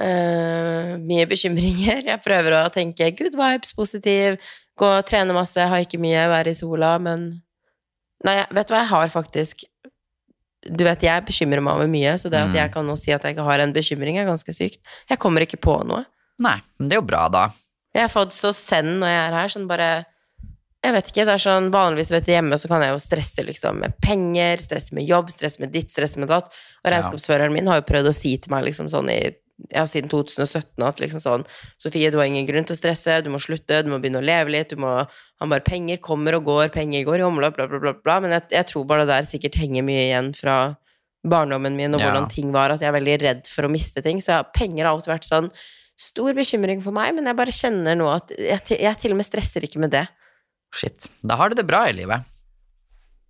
uh, 0.00 0.96
mye 1.00 1.26
bekymringer. 1.30 2.02
Jeg 2.10 2.22
prøver 2.24 2.58
å 2.60 2.64
tenke 2.74 3.10
good 3.18 3.36
vibes, 3.38 3.72
positiv, 3.76 4.36
gå 4.80 4.90
og 4.98 5.06
trene 5.08 5.34
masse, 5.36 5.60
ha 5.70 5.80
ikke 5.82 6.00
mye, 6.02 6.26
være 6.32 6.54
i 6.54 6.58
sola, 6.60 6.96
men 7.02 7.30
Nei, 8.20 8.34
vet 8.52 8.68
du 8.68 8.74
hva, 8.74 8.82
jeg 8.82 8.90
har 8.90 9.08
faktisk 9.08 9.62
Du 10.76 10.82
vet, 10.84 11.00
jeg 11.06 11.22
bekymrer 11.24 11.62
meg 11.64 11.78
over 11.78 11.88
mye, 11.88 12.10
så 12.20 12.28
det 12.28 12.36
at 12.36 12.50
Mm. 12.50 12.56
jeg 12.58 12.72
kan 12.74 12.84
nå 12.84 12.92
si 13.00 13.14
at 13.16 13.22
jeg 13.24 13.32
ikke 13.32 13.46
har 13.46 13.60
en 13.64 13.72
bekymring, 13.72 14.18
er 14.20 14.26
ganske 14.28 14.52
sykt. 14.52 14.82
Jeg 15.08 15.16
kommer 15.18 15.40
ikke 15.40 15.56
på 15.56 15.78
noe. 15.88 16.04
Nei, 16.38 16.58
men 16.76 16.88
det 16.90 16.98
er 16.98 17.00
jo 17.00 17.06
bra, 17.08 17.22
da. 17.32 17.46
Jeg 17.96 18.02
har 18.04 18.12
fått 18.12 18.36
så 18.36 18.52
send 18.52 19.00
når 19.00 19.08
jeg 19.08 19.22
er 19.24 19.36
her, 19.38 19.48
sånn 19.48 19.64
bare 19.70 19.88
Jeg 20.80 20.94
vet 20.96 21.10
ikke, 21.10 21.24
det 21.28 21.34
er 21.34 21.42
sånn 21.42 21.66
vanligvis 21.74 22.10
vet 22.14 22.24
du, 22.24 22.32
hjemme 22.32 22.56
så 22.56 22.68
kan 22.70 22.80
jeg 22.80 22.94
jo 22.94 23.00
stresse 23.04 23.42
liksom 23.44 23.82
med 23.82 23.98
penger, 24.00 24.62
stresse 24.64 24.94
med 24.96 25.04
jobb, 25.04 25.28
stresse 25.30 25.60
med 25.60 25.74
ditt, 25.74 25.90
stresse 25.92 26.18
med 26.22 26.30
datt. 26.32 26.48
Og 26.80 26.88
regnskapsføreren 26.94 27.52
min 27.52 27.68
har 27.68 27.82
jo 27.82 27.88
prøvd 27.90 28.08
å 28.08 28.16
si 28.16 28.32
til 28.40 28.54
meg 28.54 28.64
liksom 28.70 28.88
sånn 28.88 29.10
i 29.12 29.18
ja, 29.68 29.82
siden 29.84 30.08
2017 30.08 30.80
at 30.88 31.00
liksom 31.02 31.20
sånn 31.20 31.42
Sofie, 31.76 32.08
du 32.08 32.16
har 32.16 32.24
ingen 32.30 32.46
grunn 32.48 32.64
til 32.64 32.72
å 32.72 32.80
stresse, 32.80 33.18
du 33.20 33.28
må 33.28 33.36
slutte, 33.36 33.82
du 33.84 33.90
må 33.92 33.98
begynne 34.00 34.22
å 34.22 34.24
leve 34.24 34.54
litt, 34.54 34.70
du 34.72 34.80
må 34.80 35.04
Han 35.42 35.50
bare 35.52 35.60
Penger 35.66 35.98
kommer 36.00 36.38
og 36.38 36.46
går, 36.48 36.70
penger 36.72 37.04
går 37.04 37.20
i 37.20 37.26
omløp, 37.26 37.58
bla, 37.58 37.66
bla, 37.68 37.78
bla, 37.82 37.92
bla. 37.92 38.14
Men 38.24 38.32
jeg, 38.38 38.46
jeg 38.56 38.68
tror 38.72 38.86
bare 38.88 39.04
det 39.04 39.12
der 39.12 39.28
sikkert 39.28 39.58
henger 39.60 39.84
mye 39.84 40.06
igjen 40.06 40.30
fra 40.32 40.56
barndommen 41.28 41.76
min 41.76 41.92
og 41.94 42.00
Ja. 42.00 42.08
hvordan 42.08 42.30
ting 42.32 42.52
var, 42.52 42.72
at 42.72 42.80
jeg 42.80 42.88
er 42.88 42.96
veldig 42.96 43.18
redd 43.20 43.46
for 43.52 43.68
å 43.68 43.70
miste 43.72 44.00
ting. 44.02 44.20
Så 44.24 44.32
ja, 44.38 44.42
penger 44.42 44.86
har 44.86 44.94
alltid 44.94 45.12
vært 45.12 45.28
sånn 45.28 45.50
stor 46.00 46.32
bekymring 46.32 46.80
for 46.80 46.96
meg, 46.96 47.12
men 47.14 47.28
jeg 47.28 47.36
bare 47.36 47.52
kjenner 47.52 47.96
nå 48.00 48.08
at 48.08 48.32
jeg, 48.32 48.80
jeg 48.80 48.96
til 49.02 49.12
og 49.12 49.20
med 49.20 49.28
stresser 49.28 49.68
ikke 49.68 49.82
med 49.84 49.92
det. 49.92 50.06
Shit. 50.74 51.08
Da 51.26 51.38
har 51.40 51.50
du 51.50 51.58
det 51.58 51.66
bra 51.68 51.86
i 51.88 51.96
livet. 51.96 52.26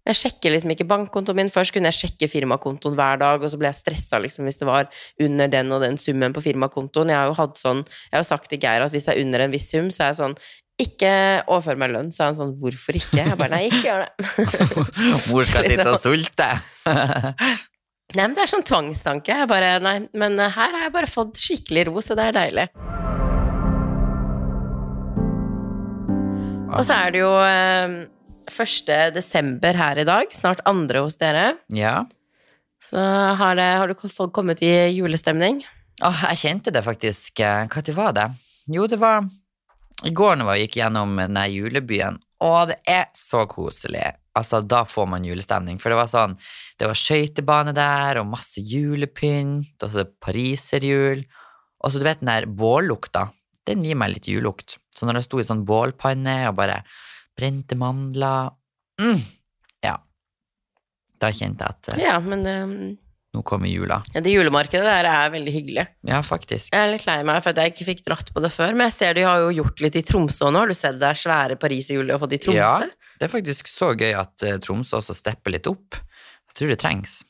Jeg 0.09 0.17
sjekker 0.17 0.55
liksom 0.55 0.73
ikke 0.73 0.87
bankkontoen 0.89 1.37
min. 1.37 1.51
Først 1.53 1.75
kunne 1.75 1.91
jeg 1.93 1.99
sjekke 1.99 2.29
firmakontoen 2.33 2.97
hver 2.99 3.21
dag, 3.21 3.43
og 3.43 3.53
så 3.53 3.59
ble 3.61 3.69
jeg 3.69 3.79
stressa 3.83 4.21
liksom, 4.23 4.49
hvis 4.49 4.61
det 4.63 4.69
var 4.69 4.89
under 5.23 5.51
den 5.53 5.71
og 5.77 5.85
den 5.85 6.01
summen 6.01 6.35
på 6.35 6.43
firmakontoen. 6.45 7.13
Jeg 7.13 7.21
har 7.21 7.29
jo 7.31 7.37
hatt 7.39 7.61
sånn, 7.61 7.85
jeg 8.09 8.17
har 8.17 8.25
jo 8.25 8.31
sagt 8.31 8.49
til 8.51 8.63
Geir 8.63 8.87
at 8.87 8.95
hvis 8.95 9.07
det 9.09 9.15
er 9.15 9.23
under 9.27 9.45
en 9.45 9.55
viss 9.55 9.69
sum, 9.71 9.91
så 9.93 10.07
er 10.07 10.13
jeg 10.15 10.21
sånn 10.23 10.37
ikke 10.81 11.13
overfør 11.45 11.81
meg 11.83 11.93
lønn. 11.93 12.09
Så 12.15 12.25
er 12.25 12.31
han 12.31 12.39
sånn 12.39 12.55
hvorfor 12.63 12.97
ikke? 12.97 13.21
Jeg 13.21 13.37
bare 13.37 13.53
nei, 13.59 13.67
ikke 13.69 13.83
gjør 13.85 14.07
det. 14.07 14.31
Mor 15.31 15.51
skal 15.51 15.69
sitte 15.69 15.91
og 15.93 16.01
sulte. 16.01 16.49
Nei, 18.11 18.25
men 18.25 18.35
det 18.35 18.47
er 18.47 18.55
sånn 18.57 18.67
tvangstanke. 18.67 19.37
Jeg 19.43 19.51
bare, 19.53 19.77
nei, 19.85 19.99
men 20.19 20.41
her 20.41 20.73
har 20.73 20.89
jeg 20.89 20.97
bare 20.97 21.13
fått 21.13 21.39
skikkelig 21.39 21.91
ro, 21.93 22.01
så 22.03 22.17
det 22.19 22.31
er 22.31 22.41
deilig. 22.41 22.71
Og 26.79 26.87
så 26.87 26.97
er 26.97 27.15
det 27.15 27.23
jo 27.23 27.33
eh, 27.43 27.99
1. 28.51 28.95
desember 29.15 29.77
her 29.77 30.01
i 30.01 30.07
dag, 30.09 30.31
snart 30.35 30.63
andre 30.69 31.05
hos 31.05 31.19
dere. 31.21 31.53
Ja. 31.75 32.05
Så 32.85 33.01
har, 33.41 33.59
det, 33.59 33.69
har 33.83 33.91
du 33.91 34.09
folk 34.09 34.33
kommet 34.37 34.63
i 34.65 34.73
julestemning? 34.95 35.63
Åh, 36.01 36.25
jeg 36.31 36.41
kjente 36.45 36.73
det 36.73 36.83
faktisk. 36.87 37.43
Når 37.43 37.95
var 37.97 38.17
det? 38.17 38.31
Jo, 38.71 38.87
det 38.89 38.99
var 39.01 39.27
i 40.07 40.13
går 40.17 40.39
når 40.41 40.49
vi 40.49 40.61
gikk 40.63 40.79
gjennom 40.81 41.13
denne 41.19 41.45
julebyen. 41.53 42.17
Å, 42.41 42.51
det 42.71 42.79
er 42.89 43.11
så 43.19 43.45
koselig. 43.51 44.07
Altså, 44.39 44.63
da 44.65 44.87
får 44.89 45.09
man 45.13 45.27
julestemning. 45.29 45.81
For 45.83 45.93
det 45.93 45.99
var 45.99 46.09
sånn, 46.09 46.39
det 46.81 46.89
var 46.89 46.97
skøytebane 46.97 47.75
der, 47.77 48.23
og 48.23 48.31
masse 48.31 48.63
julepynt, 48.65 49.77
og 49.85 49.93
så 49.93 50.07
pariserhjul. 50.25 51.27
Og 51.81 51.93
så 51.93 52.01
du 52.01 52.07
vet 52.07 52.23
den 52.23 52.33
der 52.33 52.49
bållukta, 52.49 53.29
den 53.69 53.85
gir 53.85 53.99
meg 54.01 54.15
litt 54.15 54.31
julelukt. 54.31 54.79
Så 54.97 55.07
når 55.07 55.21
det 55.21 55.27
sto 55.27 55.41
i 55.41 55.47
sånn 55.47 55.65
bålpanne 55.69 56.41
og 56.51 56.57
bare 56.59 56.81
brente 57.39 57.77
mandler 57.79 58.51
mm, 59.01 59.21
Ja. 59.87 59.95
Da 61.21 61.31
kjente 61.37 61.65
jeg 61.67 61.77
at 61.77 61.93
eh, 61.95 62.03
Ja, 62.09 62.17
men 62.25 62.43
um, 62.49 62.75
nå 63.31 63.43
kommer 63.47 63.71
jula. 63.71 64.01
ja, 64.15 64.21
det 64.25 64.33
julemarkedet 64.35 64.83
der 64.89 65.07
er 65.07 65.31
veldig 65.31 65.53
hyggelig. 65.55 65.85
Ja, 66.09 66.19
faktisk. 66.27 66.73
Jeg 66.75 66.81
er 66.83 66.91
litt 66.97 67.05
lei 67.07 67.21
meg 67.29 67.39
for 67.45 67.53
at 67.53 67.61
jeg 67.63 67.75
ikke 67.75 67.87
fikk 67.93 68.01
dratt 68.09 68.33
på 68.35 68.43
det 68.43 68.51
før, 68.51 68.75
men 68.75 68.89
jeg 68.89 68.97
ser 68.97 69.15
de 69.15 69.23
har 69.29 69.45
jo 69.45 69.53
gjort 69.61 69.85
litt 69.85 69.99
i 70.01 70.03
Tromsø 70.03 70.51
nå. 70.51 70.65
Har 70.65 70.73
du 70.73 70.75
sett 70.75 70.99
det 70.99 71.07
er 71.13 71.21
svære 71.21 71.59
pariserhjulet 71.63 72.17
og 72.17 72.25
fått 72.25 72.35
i 72.35 72.41
Tromsø? 72.43 72.59
Ja, 72.59 73.15
det 73.21 73.29
er 73.29 73.33
faktisk 73.33 73.71
så 73.71 73.93
gøy 73.95 74.11
at 74.19 74.47
eh, 74.49 74.59
Tromsø 74.65 74.99
også 74.99 75.15
stepper 75.15 75.55
litt 75.55 75.71
opp. 75.71 76.01
Jeg 76.51 76.59
tror 76.59 76.73
det 76.75 76.81
trengs. 76.83 77.21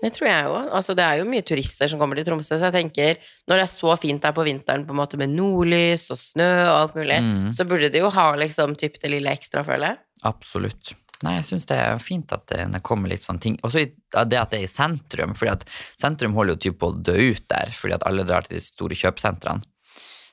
Det 0.00 0.08
tror 0.16 0.26
jeg 0.30 0.46
òg. 0.48 0.70
Altså, 0.72 0.94
det 0.96 1.04
er 1.04 1.18
jo 1.20 1.26
mye 1.28 1.44
turister 1.44 1.88
som 1.90 1.98
kommer 2.00 2.16
til 2.16 2.24
Tromsø, 2.24 2.56
så 2.56 2.70
jeg 2.70 2.72
tenker 2.78 3.18
når 3.46 3.60
det 3.60 3.64
er 3.66 3.70
så 3.74 3.92
fint 4.00 4.22
der 4.24 4.32
på 4.32 4.44
vinteren 4.46 4.86
på 4.88 4.94
en 4.94 4.98
måte 5.02 5.18
med 5.20 5.28
nordlys 5.36 6.06
og 6.10 6.18
snø 6.18 6.48
og 6.64 6.78
alt 6.78 6.94
mulig, 6.96 7.18
Mm, 7.22 7.52
så 7.52 7.66
burde 7.68 7.90
de 7.92 7.98
jo 8.00 8.08
ha 8.10 8.30
liksom 8.40 8.74
typ 8.80 8.96
det 9.02 9.10
lille 9.12 9.30
ekstra, 9.30 9.62
føler 9.62 9.92
jeg. 9.92 9.98
absolutt. 10.24 10.94
Nei, 11.22 11.36
jeg 11.36 11.44
syns 11.52 11.66
det 11.70 11.76
er 11.78 11.98
fint 12.02 12.32
at 12.34 12.46
det 12.50 12.80
kommer 12.82 13.08
litt 13.12 13.22
sånne 13.22 13.38
ting. 13.44 13.56
Også 13.62 13.78
det 13.84 14.38
at 14.40 14.50
det 14.50 14.58
er 14.58 14.64
i 14.64 14.66
sentrum, 14.66 15.36
fordi 15.38 15.52
at 15.52 15.62
sentrum 16.00 16.32
holder 16.34 16.56
jo 16.56 16.62
typ 16.64 16.78
på 16.80 16.88
å 16.90 16.96
dø 16.98 17.14
ut 17.30 17.44
der, 17.52 17.70
fordi 17.70 17.94
at 17.94 18.02
alle 18.08 18.24
drar 18.26 18.42
til 18.42 18.56
de 18.56 18.60
store 18.64 18.96
kjøpesentrene. 18.98 19.62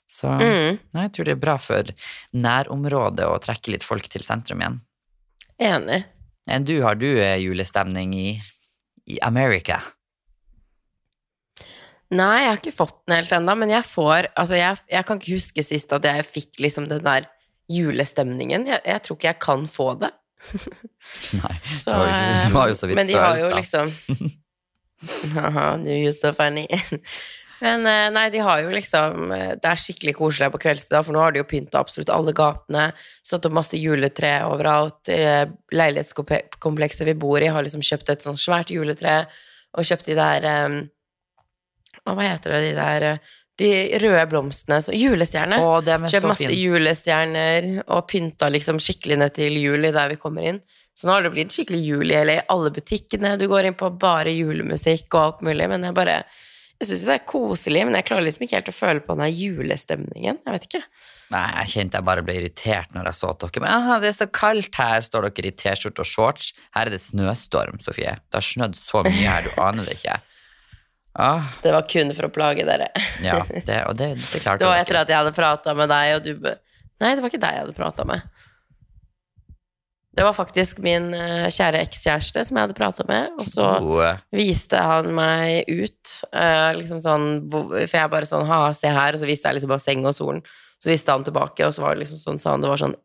Så 0.10 0.26
Mm, 0.40 0.80
nei, 0.96 1.04
jeg 1.06 1.12
tror 1.14 1.26
det 1.26 1.32
er 1.36 1.44
bra 1.44 1.58
for 1.62 1.84
nærområdet 2.34 3.28
å 3.30 3.38
trekke 3.44 3.72
litt 3.76 3.84
folk 3.86 4.08
til 4.10 4.24
sentrum 4.26 4.64
igjen. 4.64 4.80
enig. 5.60 6.06
Enn 6.50 6.64
du, 6.66 6.82
har 6.82 6.96
du 6.96 7.06
eh, 7.20 7.38
julestemning 7.44 8.14
i, 8.18 8.42
i 9.10 9.20
America? 9.26 9.82
Nei, 12.10 12.40
jeg 12.42 12.50
har 12.50 12.62
ikke 12.62 12.74
fått 12.74 12.96
den 13.06 13.20
helt 13.20 13.34
ennå, 13.38 13.54
men 13.60 13.70
jeg 13.70 13.86
får 13.86 14.32
Altså, 14.34 14.58
jeg, 14.58 14.80
jeg 14.90 15.06
kan 15.06 15.20
ikke 15.20 15.36
huske 15.36 15.66
sist 15.66 15.92
at 15.94 16.08
jeg 16.10 16.26
fikk 16.26 16.62
liksom 16.64 16.88
den 16.90 17.04
der 17.06 17.28
julestemningen. 17.70 18.66
Jeg, 18.66 18.82
jeg 18.82 19.04
tror 19.06 19.20
ikke 19.20 19.30
jeg 19.30 19.42
kan 19.46 19.68
få 19.70 19.92
det. 20.02 20.10
Nei, 21.42 21.56
Så, 21.84 21.94
det 21.94 22.00
var 22.00 22.08
jo, 22.10 22.38
det 22.48 22.54
var 22.56 22.72
jo 22.72 22.78
så 22.80 22.90
vidt 22.90 22.98
men 22.98 23.10
de 23.10 23.18
har 23.20 23.42
jo 23.42 23.50
liksom 23.58 23.92
Haha, 25.36 25.78
you're 25.86 26.12
så 26.12 26.34
funny. 26.36 26.66
Men 27.60 27.86
eh, 27.88 28.08
nei, 28.16 28.28
de 28.32 28.42
har 28.44 28.62
jo 28.64 28.70
liksom 28.72 29.34
eh, 29.36 29.50
Det 29.60 29.68
er 29.68 29.82
skikkelig 29.82 30.14
koselig 30.18 30.52
på 30.54 30.62
kveldstid, 30.64 30.98
for 31.04 31.16
nå 31.16 31.24
har 31.24 31.36
de 31.36 31.42
jo 31.42 31.48
pynta 31.50 31.82
absolutt 31.82 32.12
alle 32.14 32.34
gatene. 32.36 32.90
Satt 33.26 33.48
opp 33.50 33.58
masse 33.58 33.80
juletre 33.80 34.32
overalt. 34.48 35.12
Eh, 35.12 35.44
Leilighetskomplekset 35.76 37.08
vi 37.10 37.18
bor 37.20 37.44
i, 37.44 37.52
har 37.52 37.66
liksom 37.66 37.84
kjøpt 37.86 38.14
et 38.16 38.26
sånt 38.26 38.40
svært 38.40 38.72
juletre, 38.74 39.22
og 39.78 39.86
kjøpt 39.86 40.10
de 40.10 40.18
der 40.18 40.48
hva 42.10 42.26
heter 42.26 42.56
det, 42.56 42.62
de 42.64 42.74
der 42.78 43.04
De 43.60 43.70
røde 44.02 44.26
blomstene 44.32 44.80
så, 44.82 44.94
er 44.96 46.08
Kjøpt 46.10 46.30
masse 46.32 46.48
fin. 46.48 46.58
julestjerner 46.58 47.68
og 47.86 48.06
pynta 48.10 48.50
liksom 48.50 48.80
skikkelig 48.82 49.18
ned 49.20 49.36
til 49.36 49.58
juli 49.60 49.92
der 49.94 50.14
vi 50.14 50.18
kommer 50.22 50.48
inn. 50.48 50.62
Så 50.96 51.08
nå 51.08 51.14
har 51.14 51.24
det 51.24 51.34
blitt 51.36 51.54
skikkelig 51.54 51.80
jul 51.84 52.12
i 52.12 52.40
Alle 52.50 52.72
butikkene 52.76 53.36
du 53.40 53.48
går 53.52 53.70
inn 53.70 53.78
på, 53.80 53.92
bare 54.00 54.32
julemusikk 54.34 55.14
og 55.14 55.22
alt 55.22 55.44
mulig. 55.48 55.68
Men 55.72 55.86
jeg 55.88 55.96
bare 55.96 56.24
Jeg 56.80 56.88
syns 56.94 57.02
det 57.10 57.16
er 57.18 57.24
koselig, 57.28 57.82
men 57.86 57.98
jeg 57.98 58.06
klarer 58.08 58.24
liksom 58.24 58.46
ikke 58.46 58.56
helt 58.56 58.70
å 58.72 58.76
føle 58.76 59.02
på 59.04 59.16
den 59.18 59.26
der 59.26 59.34
julestemningen. 59.36 60.38
Jeg 60.46 60.54
vet 60.56 60.68
ikke. 60.70 60.82
Nei, 61.34 61.42
jeg 61.60 61.72
kjente 61.74 62.00
jeg 62.00 62.06
bare 62.08 62.24
ble 62.26 62.36
irritert 62.40 62.94
når 62.96 63.10
jeg 63.12 63.18
så 63.20 63.28
at 63.34 63.44
dere 63.44 63.62
Men 63.66 63.74
aha, 63.74 63.98
det 64.02 64.08
er 64.14 64.16
så 64.18 64.28
kaldt 64.34 64.80
her, 64.80 65.04
står 65.06 65.28
dere 65.28 65.52
i 65.52 65.58
T-skjorte 65.60 66.02
og 66.06 66.08
shorts. 66.10 66.54
Her 66.78 66.88
er 66.88 66.96
det 66.96 67.02
snøstorm, 67.04 67.78
Sofie. 67.84 68.16
Det 68.32 68.40
har 68.40 68.48
snødd 68.48 68.80
så 68.80 69.04
mye 69.06 69.28
her, 69.28 69.44
du 69.50 69.60
aner 69.62 69.86
det 69.92 70.00
ikke. 70.00 70.16
Ah, 71.20 71.52
Det 71.66 71.74
var 71.76 71.84
kun 71.90 72.14
for 72.16 72.30
å 72.30 72.32
plage 72.32 72.64
dere. 72.66 72.88
ja, 73.28 73.42
det, 73.52 73.82
og 73.90 73.98
det, 74.00 74.14
det 74.22 74.40
klarte 74.44 74.64
Det 74.64 74.70
var 74.70 74.78
dere. 74.80 74.86
etter 74.88 75.00
at 75.04 75.12
jeg 75.12 75.20
hadde 75.20 75.36
prata 75.36 75.76
med 75.76 75.92
deg, 75.92 76.16
og 76.16 76.24
du 76.24 76.50
Nei, 77.00 77.14
det 77.16 77.22
var 77.24 77.30
ikke 77.32 77.40
deg 77.44 77.56
jeg 77.56 77.64
hadde 77.66 77.76
prata 77.78 78.04
med. 78.08 78.24
Det 80.18 80.26
var 80.26 80.34
faktisk 80.34 80.80
min 80.82 81.12
eh, 81.14 81.48
kjære 81.54 81.84
ekskjæreste 81.86 82.42
som 82.48 82.58
jeg 82.58 82.66
hadde 82.66 82.78
prata 82.78 83.06
med, 83.08 83.36
og 83.40 83.46
så 83.48 83.68
viste 84.34 84.80
han 84.82 85.12
meg 85.16 85.70
ut. 85.70 86.16
eh, 86.34 86.72
liksom 86.80 87.02
sånn, 87.04 87.28
for 87.52 87.94
jeg 88.00 88.10
bare 88.12 88.26
sånn 88.30 88.48
Ha, 88.50 88.72
se 88.74 88.90
her. 88.90 89.14
Og 89.14 89.22
så 89.22 89.30
viste 89.30 89.48
jeg 89.48 89.60
liksom 89.60 89.70
basseng 89.76 90.02
og 90.10 90.16
solen. 90.18 90.42
Så 90.82 90.90
viste 90.90 91.14
han 91.14 91.24
tilbake, 91.28 91.68
og 91.68 91.76
så 91.76 91.84
var 91.84 91.96
det 91.96 92.06
liksom 92.06 92.20
sånn, 92.24 92.42
sa 92.42 92.56
han 92.56 92.66
det 92.66 92.72
var 92.72 92.82
sånn 92.82 92.96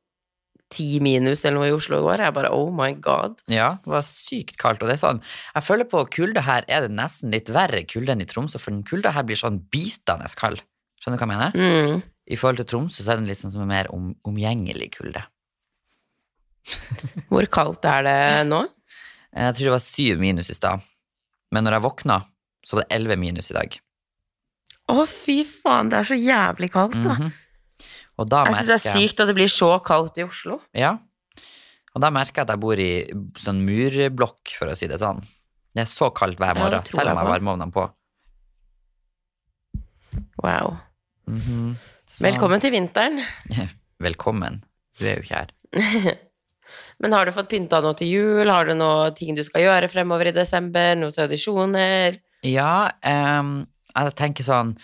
ti 0.74 0.98
minus 1.04 1.44
eller 1.44 1.60
noe 1.60 1.68
i 1.68 1.74
Oslo 1.74 1.98
i 2.00 2.04
går. 2.06 2.22
Jeg 2.24 2.34
bare 2.34 2.50
oh 2.54 2.70
my 2.74 2.92
god. 3.04 3.36
Ja, 3.52 3.74
det 3.84 3.92
var 3.92 4.06
sykt 4.08 4.56
kaldt. 4.60 4.82
Og 4.82 4.90
det 4.90 4.96
er 4.96 5.02
sånn, 5.04 5.20
jeg 5.54 5.66
føler 5.66 5.88
på 5.90 6.02
kulde 6.14 6.44
her 6.46 6.66
er 6.72 6.86
det 6.86 6.96
nesten 6.96 7.34
litt 7.34 7.52
verre 7.52 7.84
kulde 7.90 8.14
enn 8.14 8.24
i 8.24 8.28
Tromsø, 8.30 8.58
for 8.62 8.74
den 8.74 8.82
kulda 8.88 9.12
her 9.14 9.26
blir 9.28 9.38
sånn 9.38 9.60
bitende 9.70 10.30
kald. 10.40 10.64
Skjønner 11.02 11.20
du 11.20 11.24
hva 11.26 11.28
jeg 11.28 11.34
mener? 11.36 11.54
Mm. 11.60 12.02
I 12.32 12.40
forhold 12.40 12.62
til 12.62 12.70
Tromsø 12.72 13.04
så 13.04 13.12
er 13.12 13.20
den 13.20 13.28
litt 13.28 13.42
sånn 13.42 13.52
som 13.52 13.66
en 13.66 13.70
mer 13.70 13.90
om, 13.92 14.14
omgjengelig 14.26 14.94
kulde. 14.96 15.26
Hvor 17.30 17.46
kaldt 17.52 17.86
er 17.88 18.06
det 18.06 18.18
nå? 18.48 18.64
Jeg 19.34 19.56
tror 19.56 19.66
det 19.66 19.74
var 19.74 19.82
syv 19.82 20.20
minus 20.22 20.50
i 20.52 20.56
stad, 20.56 20.84
men 21.54 21.66
når 21.66 21.78
jeg 21.78 21.84
våkna, 21.88 22.20
så 22.64 22.78
var 22.78 22.86
det 22.86 22.96
elleve 22.96 23.16
minus 23.20 23.50
i 23.50 23.56
dag. 23.56 23.74
Å, 24.92 25.04
fy 25.08 25.40
faen, 25.48 25.90
det 25.90 25.98
er 26.00 26.08
så 26.10 26.18
jævlig 26.18 26.70
kaldt, 26.74 27.00
da. 27.00 27.16
Mhm. 27.18 27.32
Og 28.22 28.28
da 28.30 28.44
Jeg 28.46 28.60
syns 28.60 28.68
det 28.68 28.74
er 28.76 29.00
sykt 29.00 29.20
at 29.24 29.30
det 29.30 29.34
blir 29.34 29.50
så 29.50 29.70
kaldt 29.82 30.20
i 30.22 30.24
Oslo. 30.26 30.60
Ja. 30.76 30.92
Og 31.94 32.02
da 32.02 32.10
merker 32.14 32.42
jeg 32.42 32.46
at 32.46 32.52
jeg 32.54 32.62
bor 32.62 32.78
i 32.78 32.90
sånn 33.42 33.64
murblokk, 33.66 34.52
for 34.54 34.70
å 34.70 34.76
si 34.78 34.86
det 34.90 35.00
sånn. 35.02 35.22
Det 35.74 35.82
er 35.82 35.90
så 35.90 36.12
kaldt 36.14 36.38
hver 36.38 36.54
morgen, 36.58 36.78
ja, 36.78 36.86
selv 36.86 37.10
om 37.10 37.10
jeg 37.10 37.18
har 37.18 37.32
varmeovnene 37.32 37.74
på. 37.74 37.88
Wow. 40.44 40.76
Mm 41.26 41.40
-hmm. 41.40 41.74
Velkommen 42.20 42.60
til 42.60 42.70
vinteren. 42.70 43.22
Velkommen. 44.06 44.64
Du 44.98 45.06
er 45.06 45.16
jo 45.16 45.22
ikke 45.22 45.34
her. 45.34 45.50
Men 47.00 47.12
har 47.12 47.24
du 47.26 47.32
fått 47.32 47.48
pynta 47.50 47.80
noe 47.82 47.94
til 47.98 48.08
jul? 48.08 48.48
Har 48.50 48.64
du 48.66 48.74
noe 48.74 49.10
ting 49.16 49.34
du 49.34 49.42
skal 49.44 49.62
gjøre 49.62 49.88
fremover 49.92 50.26
i 50.30 50.32
desember? 50.36 50.94
Noen 50.96 51.12
tradisjoner? 51.12 52.20
Ja, 52.44 52.90
um, 53.04 53.66
jeg 53.96 54.14
tenker 54.18 54.44
sånn 54.44 54.74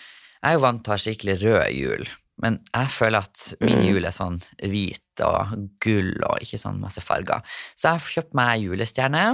Jeg 0.42 0.54
er 0.54 0.54
jo 0.56 0.60
vant 0.64 0.82
til 0.84 0.90
å 0.90 0.94
ha 0.96 1.00
skikkelig 1.02 1.34
rød 1.42 1.74
jul, 1.76 2.06
men 2.40 2.54
jeg 2.72 2.86
føler 2.88 3.18
at 3.26 3.42
min 3.60 3.78
Mm. 3.82 3.88
jul 3.90 4.04
er 4.08 4.14
sånn 4.16 4.38
hvit 4.62 5.20
og 5.20 5.68
gull 5.84 6.14
og 6.24 6.38
ikke 6.40 6.56
sånn 6.62 6.80
masse 6.80 7.02
farger. 7.04 7.42
Så 7.76 7.88
jeg 7.90 7.92
har 7.92 8.00
kjøpt 8.14 8.32
meg 8.34 8.62
julestjerne, 8.64 9.24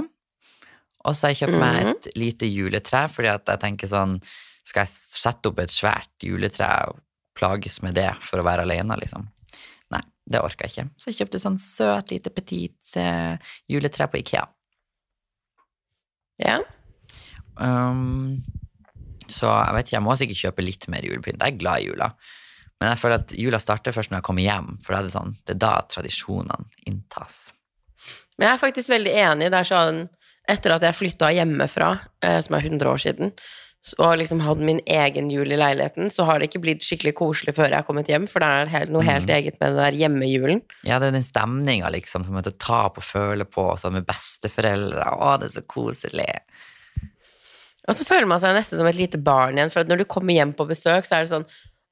og 1.05 1.15
så 1.15 1.27
har 1.27 1.31
jeg 1.33 1.47
kjøpt 1.47 1.59
meg 1.61 1.85
Mhm. 1.85 1.89
et 1.95 2.07
lite 2.17 2.45
juletre, 2.51 3.07
fordi 3.07 3.29
at 3.33 3.45
jeg 3.45 3.59
tenker 3.59 3.87
sånn 3.87 4.21
Skal 4.67 4.81
jeg 4.83 4.89
sette 4.89 5.45
opp 5.47 5.59
et 5.59 5.69
svært 5.69 6.11
juletre 6.21 6.67
og 6.89 6.99
plages 7.33 7.81
med 7.81 7.93
det 7.95 8.11
for 8.19 8.39
å 8.41 8.43
være 8.43 8.63
alene, 8.67 8.97
liksom? 8.99 9.29
Det 10.27 10.41
orka 10.43 10.67
jeg 10.67 10.73
ikke. 10.73 10.87
Så 10.99 11.11
jeg 11.11 11.19
kjøpte 11.21 11.39
sånn 11.39 11.59
søt, 11.61 12.11
lite 12.11 12.33
petit 12.35 12.95
eh, 12.99 13.53
juletre 13.71 14.09
på 14.11 14.19
Ikea. 14.19 14.43
Ja. 16.43 16.57
Um, 17.55 18.43
så 19.31 19.49
jeg 19.49 19.77
vet 19.77 19.87
ikke, 19.87 19.95
jeg 19.95 20.05
må 20.05 20.17
sikkert 20.19 20.41
kjøpe 20.43 20.65
litt 20.65 20.87
mer 20.91 21.07
julepynt. 21.07 21.39
Jeg 21.39 21.55
er 21.55 21.61
glad 21.61 21.83
i 21.83 21.87
jula. 21.89 22.11
Men 22.77 22.91
jeg 22.91 23.01
føler 23.01 23.23
at 23.23 23.33
jula 23.39 23.59
starter 23.61 23.95
først 23.95 24.11
når 24.11 24.21
jeg 24.21 24.27
kommer 24.27 24.45
hjem, 24.45 24.73
for 24.85 24.93
det 24.93 24.99
er 24.99 25.07
det 25.07 25.15
sånn, 25.15 25.33
det 25.47 25.55
er 25.55 25.61
da 25.63 25.73
tradisjonene 25.89 26.67
inntas. 26.89 27.39
Men 28.37 28.49
jeg 28.49 28.53
er 28.53 28.61
faktisk 28.61 28.93
veldig 28.93 29.13
enig. 29.23 29.51
Det 29.53 29.61
er 29.63 29.75
sånn 29.75 30.07
Etter 30.47 30.71
at 30.77 30.83
jeg 30.85 30.95
flytta 30.95 31.27
hjemmefra, 31.35 31.87
eh, 32.23 32.37
som 32.39 32.53
er 32.55 32.61
100 32.63 32.87
år 32.87 33.01
siden, 33.03 33.33
og 34.03 34.17
liksom 34.19 34.41
hadde 34.43 34.65
min 34.67 34.79
egen 34.89 35.29
jul 35.31 35.51
i 35.53 35.57
leiligheten, 35.59 36.09
så 36.11 36.25
har 36.27 36.39
det 36.39 36.49
ikke 36.49 36.63
blitt 36.65 36.83
skikkelig 36.83 37.13
koselig 37.15 37.53
før 37.55 37.69
jeg 37.69 37.79
har 37.79 37.85
kommet 37.87 38.09
hjem, 38.11 38.25
for 38.27 38.43
det 38.43 38.49
er 38.49 38.71
helt, 38.73 38.91
noe 38.91 39.05
helt 39.05 39.29
eget 39.31 39.59
med 39.61 39.77
det 39.77 39.83
der 39.85 39.99
hjemmejulen. 40.01 40.63
Ja, 40.83 40.97
det 40.99 41.11
er 41.11 41.15
den 41.15 41.25
stemninga, 41.25 41.91
liksom, 41.93 42.25
som 42.27 42.39
å 42.39 42.43
ta 42.51 42.81
på 42.91 43.03
og 43.03 43.07
føle 43.07 43.47
på, 43.47 43.69
og 43.75 43.79
sånn 43.79 43.95
med 43.99 44.07
besteforeldre. 44.09 45.05
Å, 45.13 45.37
det 45.39 45.51
er 45.51 45.55
så 45.59 45.63
koselig. 45.69 46.27
Og 47.87 47.95
så 47.95 48.03
føler 48.03 48.27
man 48.27 48.41
seg 48.43 48.57
nesten 48.57 48.81
som 48.81 48.89
et 48.89 48.99
lite 48.99 49.21
barn 49.23 49.55
igjen, 49.59 49.71
for 49.71 49.87
når 49.87 50.03
du 50.03 50.09
kommer 50.11 50.35
hjem 50.35 50.51
på 50.57 50.67
besøk, 50.67 51.07
så 51.07 51.19
er 51.19 51.23
det 51.27 51.31
sånn 51.31 51.47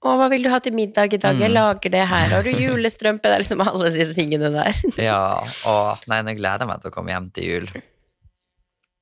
å, 0.05 0.11
hva 0.19 0.27
vil 0.29 0.43
du 0.45 0.51
ha 0.51 0.59
til 0.61 0.75
middag 0.77 1.15
i 1.15 1.19
dag? 1.21 1.39
Jeg 1.39 1.49
lager 1.49 1.93
det 1.93 2.03
her. 2.05 2.27
Har 2.35 2.43
du 2.45 2.51
julestrømpe? 2.65 3.25
Det 3.25 3.37
er 3.37 3.45
liksom 3.45 3.63
alle 3.63 3.93
de 3.95 4.09
tingene 4.13 4.51
der. 4.53 4.81
Ja, 5.07 5.21
å, 5.69 5.77
nei, 6.11 6.19
nå 6.27 6.35
gleder 6.37 6.65
jeg 6.65 6.69
meg 6.69 6.83
til 6.83 6.91
å 6.91 6.95
komme 6.97 7.15
hjem 7.15 7.31
til 7.33 7.47
jul. 7.49 7.71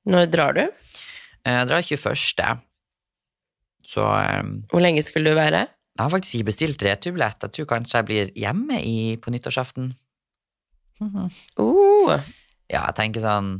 Når 0.08 0.30
drar 0.32 0.56
du? 0.56 0.64
Jeg 1.44 1.68
drar 1.68 1.84
21. 1.84 2.64
Så 3.84 4.04
um, 4.04 4.56
Hvor 4.70 4.82
lenge 4.84 5.02
skulle 5.06 5.32
du 5.32 5.38
være? 5.38 5.66
jeg 5.94 6.02
har 6.02 6.10
faktisk 6.10 6.34
ikke 6.34 6.48
bestilt 6.50 6.82
returbillett. 6.82 7.44
Jeg 7.46 7.54
tror 7.54 7.66
kanskje 7.70 8.00
jeg 8.00 8.06
blir 8.08 8.30
hjemme 8.34 8.80
i, 8.82 9.14
på 9.16 9.30
nyttårsaften. 9.34 9.92
Mhm. 11.02 11.30
Uh, 11.58 12.20
ja, 12.70 12.84
jeg 12.84 12.94
tenker 12.98 13.22
sånn 13.24 13.56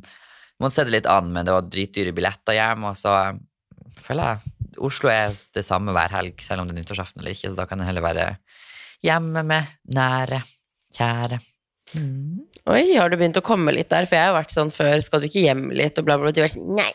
Må 0.63 0.69
se 0.71 0.85
det 0.87 0.93
litt 0.95 1.07
an, 1.11 1.31
men 1.35 1.47
det 1.47 1.55
var 1.55 1.67
dritdyre 1.67 2.13
billetter 2.15 2.55
hjem, 2.55 2.85
og 2.87 2.95
så 2.99 3.15
eh, 3.19 3.39
føler 3.97 4.29
jeg 4.35 4.53
Oslo 4.85 5.11
er 5.11 5.35
det 5.55 5.65
samme 5.67 5.95
hver 5.95 6.13
helg, 6.15 6.39
selv 6.43 6.63
om 6.63 6.69
det 6.69 6.75
er 6.75 6.81
nyttårsaften 6.83 7.23
eller 7.23 7.35
ikke, 7.35 7.51
så 7.51 7.59
da 7.59 7.67
kan 7.71 7.83
jeg 7.83 7.89
heller 7.91 8.05
være 8.05 8.27
hjemme 9.07 9.43
med 9.47 9.71
nære, 9.95 10.41
kjære. 10.97 11.39
Mm. 11.95 12.43
oi, 12.71 12.85
har 12.97 13.11
du 13.11 13.19
begynt 13.21 13.39
å 13.39 13.45
komme 13.45 13.75
litt 13.75 13.91
der? 13.93 14.09
For 14.11 14.19
jeg 14.19 14.31
har 14.31 14.35
vært 14.35 14.55
sånn 14.55 14.73
før, 14.75 14.99
skal 15.05 15.23
du 15.23 15.29
ikke 15.29 15.45
hjem 15.45 15.69
litt, 15.75 15.99
og 16.01 16.09
bla, 16.09 16.17
bla, 16.19 16.27
bla. 16.27 16.35
Du 16.35 16.41
har 16.43 16.49
vært 16.49 16.57
sånn, 16.57 16.75
nei, 16.79 16.91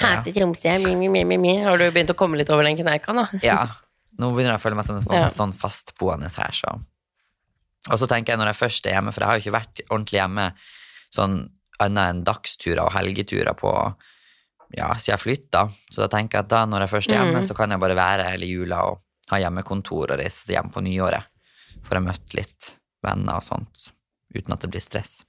hater 0.00 0.34
Tromsø, 0.36 0.74
mi, 0.84 1.08
mi, 1.08 1.24
mi. 1.38 1.54
Har 1.64 1.78
du 1.80 1.86
begynt 1.90 2.12
å 2.12 2.18
komme 2.18 2.40
litt 2.40 2.50
over 2.52 2.66
den 2.66 2.78
kneika 2.78 3.14
nå? 3.16 3.26
Ja, 3.46 3.62
nå 4.20 4.32
begynner 4.34 4.56
jeg 4.56 4.62
å 4.62 4.64
føle 4.64 4.78
meg 4.80 4.88
som 4.88 5.00
en 5.00 5.16
Ja. 5.16 5.28
sånn 5.32 5.54
fastboende 5.56 6.30
her, 6.34 6.56
så. 6.56 6.78
Og 7.88 7.96
så 7.96 8.06
tenker 8.10 8.34
jeg 8.34 8.40
når 8.40 8.52
jeg 8.52 8.60
først 8.60 8.86
er 8.86 8.98
hjemme, 8.98 9.12
for 9.14 9.24
jeg 9.24 9.30
har 9.30 9.38
jo 9.38 9.44
ikke 9.46 9.56
vært 9.56 9.82
ordentlig 9.88 10.18
hjemme 10.20 10.46
sånn 11.14 11.36
annet 11.80 12.12
enn 12.12 12.24
dagsturer 12.28 12.82
og 12.84 12.92
helgeturer 12.92 13.56
på 13.56 13.70
ja, 14.76 14.90
siden 14.94 15.14
jeg 15.14 15.22
flytta. 15.22 15.62
Så 15.90 16.04
da 16.04 16.10
tenker 16.12 16.38
jeg 16.38 16.46
at 16.46 16.50
da 16.52 16.64
når 16.68 16.84
jeg 16.84 16.92
først 16.92 17.12
er 17.14 17.22
hjemme, 17.22 17.40
mm. 17.40 17.46
så 17.48 17.56
kan 17.56 17.72
jeg 17.72 17.82
bare 17.82 17.96
være 17.98 18.28
hele 18.28 18.50
jula 18.50 18.82
og 18.90 19.00
ha 19.32 19.40
hjemmekontor 19.40 20.12
og 20.12 20.20
reise 20.20 20.52
hjem 20.52 20.68
på 20.74 20.82
nyåret. 20.84 21.30
For 21.86 21.96
å 21.96 22.02
ha 22.02 22.06
møtt 22.10 22.36
litt 22.36 22.74
venner 23.04 23.40
og 23.40 23.46
sånt, 23.46 23.88
uten 24.36 24.54
at 24.54 24.62
det 24.62 24.70
blir 24.74 24.84
stress. 24.84 25.22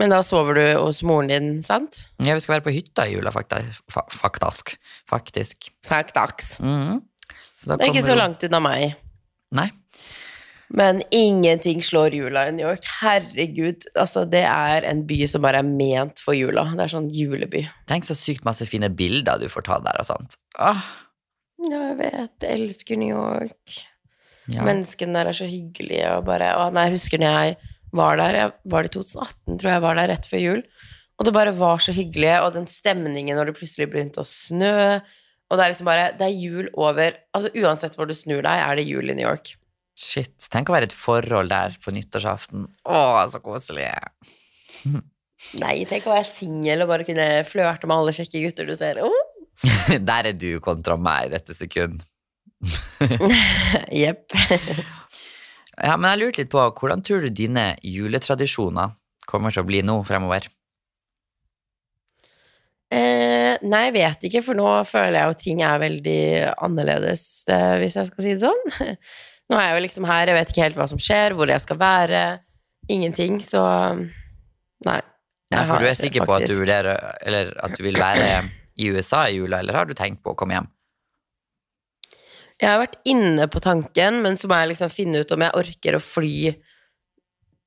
Men 0.00 0.10
da 0.10 0.22
sover 0.26 0.58
du 0.58 0.64
hos 0.80 1.02
moren 1.06 1.30
din, 1.30 1.50
sant? 1.62 2.02
Ja, 2.22 2.34
vi 2.34 2.42
skal 2.44 2.56
være 2.58 2.66
på 2.66 2.74
hytta 2.74 3.06
i 3.08 3.14
jula, 3.14 3.32
faktisk. 3.34 3.82
faktisk. 3.92 4.74
Faktisk. 5.10 5.70
Faktaks. 5.86 6.56
da 6.58 7.76
Det 7.76 7.86
er 7.86 7.92
ikke 7.92 8.04
så 8.06 8.18
langt 8.18 8.42
unna 8.48 8.60
meg. 8.64 8.96
Nei. 9.54 9.68
Men 10.72 11.02
ingenting 11.12 11.82
slår 11.84 12.14
jula 12.16 12.46
i 12.48 12.52
New 12.56 12.64
York. 12.64 12.86
Herregud, 13.02 13.84
altså 13.92 14.24
det 14.24 14.40
er 14.48 14.86
en 14.88 15.02
by 15.06 15.18
som 15.28 15.44
bare 15.44 15.60
er 15.60 15.68
ment 15.68 16.22
for 16.24 16.32
jula. 16.32 16.64
Det 16.72 16.86
er 16.86 16.92
sånn 16.94 17.10
juleby. 17.12 17.66
Tenk 17.90 18.08
så 18.08 18.16
sykt 18.16 18.46
masse 18.48 18.64
fine 18.70 18.88
bilder 18.88 19.42
du 19.42 19.50
får 19.52 19.66
ta 19.68 19.78
der 19.84 20.00
og 20.00 20.08
sånt. 20.08 20.38
Åh. 20.56 20.80
Ja, 21.68 21.82
jeg 21.90 21.98
vet. 22.00 22.32
Jeg 22.40 22.56
elsker 22.56 22.98
New 22.98 23.12
York. 23.12 23.76
ja. 24.48 24.64
Menneskene 24.64 25.20
der 25.20 25.28
er 25.30 25.36
så 25.36 25.46
hyggelige 25.46 26.08
og 26.16 26.24
bare 26.26 26.48
Å, 26.58 26.70
nei, 26.74 26.88
jeg 26.88 26.96
husker 26.96 27.20
når 27.22 27.36
jeg 27.36 27.71
var 27.96 28.18
der. 28.20 28.38
Jeg 28.38 28.52
var 28.72 28.84
det 28.84 28.92
i 28.92 28.96
2018, 28.98 29.56
tror 29.56 29.70
jeg 29.70 29.76
jeg 29.76 29.84
var 29.86 29.98
der 29.98 30.12
rett 30.12 30.28
før 30.28 30.42
jul. 30.42 30.62
Og 31.20 31.26
det 31.28 31.34
bare 31.36 31.54
var 31.54 31.82
så 31.84 31.94
hyggelig, 31.94 32.32
og 32.42 32.54
den 32.56 32.68
stemningen 32.70 33.36
når 33.38 33.50
det 33.50 33.58
plutselig 33.60 33.90
begynte 33.92 34.22
å 34.24 34.28
snø. 34.28 35.00
Og 35.52 35.58
det 35.58 35.64
er 35.64 35.72
liksom 35.74 35.88
bare 35.90 36.06
Det 36.16 36.24
er 36.24 36.32
jul 36.32 36.70
over 36.80 37.18
Altså 37.36 37.50
uansett 37.60 37.98
hvor 37.98 38.08
du 38.08 38.14
snur 38.16 38.40
deg, 38.40 38.56
er 38.56 38.78
det 38.78 38.86
jul 38.88 39.12
i 39.12 39.16
New 39.18 39.26
York. 39.26 39.52
Shit. 39.98 40.48
Tenk 40.52 40.70
å 40.70 40.74
være 40.74 40.88
i 40.88 40.90
et 40.90 40.96
forhold 40.96 41.52
der 41.52 41.76
på 41.82 41.92
nyttårsaften. 41.92 42.64
Å, 42.88 43.00
så 43.28 43.42
koselig. 43.44 43.90
Nei, 45.62 45.74
tenk 45.90 46.06
å 46.06 46.14
være 46.14 46.28
singel 46.28 46.84
og 46.84 46.92
bare 46.92 47.06
kunne 47.06 47.26
flørte 47.44 47.90
med 47.90 47.98
alle 47.98 48.14
kjekke 48.16 48.44
gutter 48.46 48.68
du 48.68 48.74
ser. 48.78 49.02
Oh. 49.04 49.28
Der 50.08 50.30
er 50.30 50.36
du 50.38 50.56
kontra 50.64 50.96
meg 50.96 51.28
i 51.28 51.34
dette 51.34 51.56
sekund. 51.58 52.06
Jepp. 54.02 54.32
Ja, 55.82 55.96
men 55.98 56.12
jeg 56.12 56.20
lurte 56.20 56.42
litt 56.44 56.52
på, 56.52 56.62
hvordan 56.78 57.02
tror 57.02 57.24
du 57.24 57.32
dine 57.34 57.72
juletradisjoner 57.82 58.94
kommer 59.26 59.54
til 59.54 59.64
å 59.64 59.66
bli 59.66 59.80
nå 59.86 59.96
fremover? 60.06 60.46
Eh, 62.92 63.56
nei, 63.64 63.82
jeg 63.88 63.94
vet 63.96 64.26
ikke, 64.28 64.42
for 64.44 64.58
nå 64.58 64.68
føler 64.84 65.16
jeg 65.16 65.30
jo 65.30 65.36
ting 65.40 65.62
er 65.64 65.80
veldig 65.80 66.22
annerledes, 66.66 67.22
eh, 67.50 67.76
hvis 67.80 67.96
jeg 67.98 68.10
skal 68.10 68.26
si 68.26 68.34
det 68.34 68.42
sånn. 68.44 68.98
Nå 69.50 69.58
er 69.58 69.66
jeg 69.66 69.76
jo 69.76 69.84
liksom 69.84 70.04
her, 70.08 70.28
jeg 70.28 70.36
vet 70.38 70.52
ikke 70.52 70.64
helt 70.64 70.76
hva 70.78 70.86
som 70.88 71.00
skjer, 71.02 71.34
hvor 71.36 71.50
jeg 71.50 71.60
skal 71.64 71.78
være. 71.80 72.20
Ingenting, 72.92 73.40
så 73.44 73.62
Nei. 74.82 75.00
Nei, 75.52 75.64
for 75.68 75.82
du 75.82 75.86
er 75.86 75.98
sikker 75.98 76.24
på 76.26 76.34
at 76.34 76.48
du 76.48 76.54
vurderer, 76.56 77.10
eller 77.22 77.52
at 77.62 77.74
du 77.76 77.82
vil 77.84 77.98
være 78.00 78.28
i 78.80 78.88
USA 78.94 79.26
i 79.28 79.36
jula, 79.36 79.60
eller 79.60 79.76
har 79.76 79.88
du 79.88 79.92
tenkt 79.96 80.22
på 80.24 80.32
å 80.32 80.38
komme 80.38 80.56
hjem? 80.56 80.70
Jeg 82.62 82.70
har 82.70 82.78
vært 82.78 83.00
inne 83.10 83.48
på 83.50 83.58
tanken, 83.62 84.20
men 84.22 84.36
så 84.38 84.46
må 84.46 84.60
jeg 84.60 84.70
liksom 84.76 84.92
finne 84.94 85.22
ut 85.24 85.32
om 85.34 85.42
jeg 85.42 85.58
orker 85.58 85.96
å 85.98 86.02
fly 86.02 86.52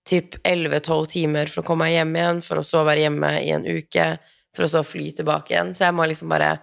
typ 0.08 0.38
11-12 0.46 1.10
timer 1.12 1.52
for 1.52 1.64
å 1.64 1.68
komme 1.68 1.88
meg 1.88 1.98
hjem 1.98 2.14
igjen, 2.16 2.40
for 2.46 2.62
å 2.62 2.64
så 2.64 2.86
være 2.88 3.04
hjemme 3.04 3.32
i 3.42 3.50
en 3.52 3.66
uke, 3.68 4.06
for 4.56 4.68
å 4.68 4.72
så 4.72 4.86
fly 4.88 5.10
tilbake 5.18 5.52
igjen. 5.52 5.74
Så 5.76 5.88
jeg 5.88 5.98
må 5.98 6.08
liksom 6.08 6.32
bare 6.32 6.56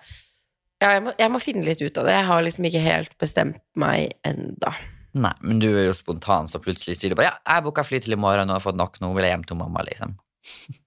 Ja, 0.82 0.96
jeg 0.96 1.02
må, 1.04 1.12
jeg 1.14 1.30
må 1.30 1.38
finne 1.38 1.66
litt 1.66 1.82
ut 1.84 1.98
av 2.00 2.08
det. 2.08 2.14
Jeg 2.16 2.26
har 2.26 2.40
liksom 2.42 2.64
ikke 2.66 2.82
helt 2.82 3.12
bestemt 3.20 3.60
meg 3.78 4.16
enda. 4.26 4.72
Nei, 5.12 5.34
men 5.44 5.60
du 5.60 5.68
er 5.68 5.84
jo 5.90 5.94
spontan, 5.94 6.48
så 6.48 6.58
plutselig 6.62 6.96
sier 6.96 7.12
du 7.12 7.18
bare 7.18 7.28
ja, 7.28 7.36
jeg 7.44 7.66
booka 7.66 7.84
fly 7.84 8.00
til 8.02 8.16
i 8.16 8.18
morgen, 8.18 8.48
nå 8.48 8.56
har 8.56 8.62
jeg 8.62 8.70
fått 8.70 8.80
nok, 8.80 8.96
nå 9.04 9.12
vil 9.12 9.28
jeg 9.28 9.34
hjem 9.36 9.44
til 9.50 9.60
mamma, 9.60 9.84
liksom. 9.90 10.16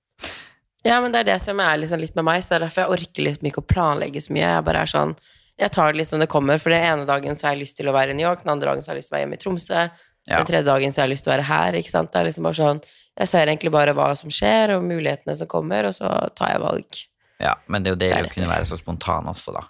Ja, 0.86 1.00
men 1.02 1.10
det 1.10 1.24
er 1.24 1.32
det 1.32 1.40
som 1.42 1.58
er 1.58 1.80
liksom 1.82 1.98
litt 1.98 2.14
med 2.14 2.28
meg, 2.28 2.44
så 2.46 2.52
det 2.52 2.58
er 2.60 2.64
derfor 2.68 2.84
jeg 2.84 2.94
orker 2.94 3.24
liksom 3.26 3.48
ikke 3.50 3.62
å 3.64 3.66
planlegge 3.66 4.22
så 4.22 4.36
mye. 4.36 4.44
Jeg 4.46 4.66
bare 4.68 4.84
er 4.86 4.92
sånn 4.92 5.16
Jeg 5.60 5.72
tar 5.72 5.94
det 5.94 6.02
litt 6.02 6.10
som 6.10 6.20
det 6.20 6.28
kommer, 6.32 6.60
for 6.60 6.74
den 6.74 6.84
ene 6.84 7.06
dagen 7.08 7.38
så 7.38 7.48
har 7.48 7.56
jeg 7.56 7.64
lyst 7.64 7.78
til 7.80 7.88
å 7.88 7.94
være 7.96 8.12
i 8.12 8.18
New 8.18 8.26
York, 8.28 8.44
den 8.44 8.52
andre 8.52 8.74
dagen 8.74 8.84
så 8.84 8.92
har 8.92 8.98
jeg 8.98 9.04
lyst 9.06 9.12
til 9.12 9.16
å 9.16 9.18
være 9.18 9.26
hjemme 9.26 9.40
i 9.40 9.44
Tromsø, 9.44 9.86
Ja. 10.28 10.38
den 10.40 10.48
tredje 10.50 10.66
dagen 10.66 10.92
så 10.92 11.02
har 11.02 11.08
jeg 11.08 11.14
lyst 11.16 11.24
til 11.24 11.32
å 11.32 11.36
være 11.38 11.48
her, 11.48 11.74
ikke 11.80 11.92
sant. 11.94 12.12
Det 12.12 12.20
er 12.20 12.26
liksom 12.26 12.44
bare 12.44 12.60
sånn 12.60 12.84
Jeg 13.16 13.28
ser 13.32 13.48
egentlig 13.48 13.72
bare 13.72 13.94
hva 13.96 14.10
som 14.18 14.30
skjer, 14.30 14.76
og 14.76 14.84
mulighetene 14.84 15.36
som 15.40 15.48
kommer, 15.48 15.86
og 15.88 15.94
så 15.96 16.10
tar 16.36 16.50
jeg 16.52 16.60
valg. 16.60 16.98
Ja, 17.40 17.54
men 17.68 17.82
det 17.84 17.88
er 17.88 17.96
jo 17.96 18.00
deilig 18.02 18.32
å 18.32 18.34
kunne 18.34 18.50
være 18.52 18.66
så 18.68 18.76
spontan 18.76 19.30
også, 19.32 19.54
da. 19.56 19.62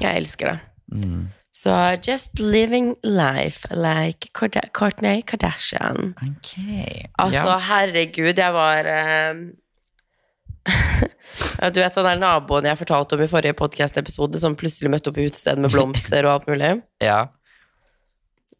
Jeg 0.00 0.16
elsker 0.22 0.48
det. 0.48 0.60
Mm. 0.96 1.28
Så 1.52 1.74
just 2.06 2.40
living 2.40 2.94
life 3.02 3.66
like 3.74 4.30
Kourtney 4.32 5.20
Kardashian. 5.26 6.14
Ok. 6.16 6.54
Altså, 7.18 7.50
ja. 7.50 7.58
herregud, 7.68 8.38
jeg 8.38 8.52
var 8.54 8.86
eh, 8.88 9.34
Du 11.74 11.80
vet 11.80 11.94
den 11.96 12.06
der 12.06 12.18
naboen 12.20 12.66
jeg 12.68 12.78
fortalte 12.80 13.16
om 13.16 13.22
i 13.24 13.28
forrige 13.30 13.56
podkast-episode, 13.58 14.40
som 14.40 14.56
plutselig 14.58 14.90
møtte 14.92 15.12
opp 15.12 15.20
i 15.20 15.28
utestedet 15.28 15.60
med 15.62 15.72
blomster 15.72 16.26
og 16.26 16.34
alt 16.34 16.50
mulig? 16.50 16.72
ja. 17.10 17.20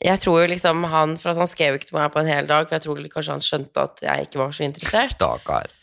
Jeg 0.01 0.21
tror 0.23 0.39
jo 0.41 0.53
liksom 0.55 0.87
han 0.89 1.11
For 1.21 1.35
at 1.35 1.41
han 1.43 1.51
skrev 1.51 1.77
ikke 1.77 1.91
til 1.91 1.99
meg 1.99 2.13
på 2.15 2.23
en 2.23 2.31
hel 2.31 2.49
dag, 2.49 2.65
for 2.65 2.79
jeg 2.79 2.87
tror 2.87 3.03
kanskje 3.13 3.37
han 3.37 3.45
skjønte 3.45 3.85
at 3.85 4.03
jeg 4.07 4.29
ikke 4.29 4.41
var 4.41 4.57
så 4.57 4.65
interessert. 4.65 5.17
Stakkar. 5.19 5.77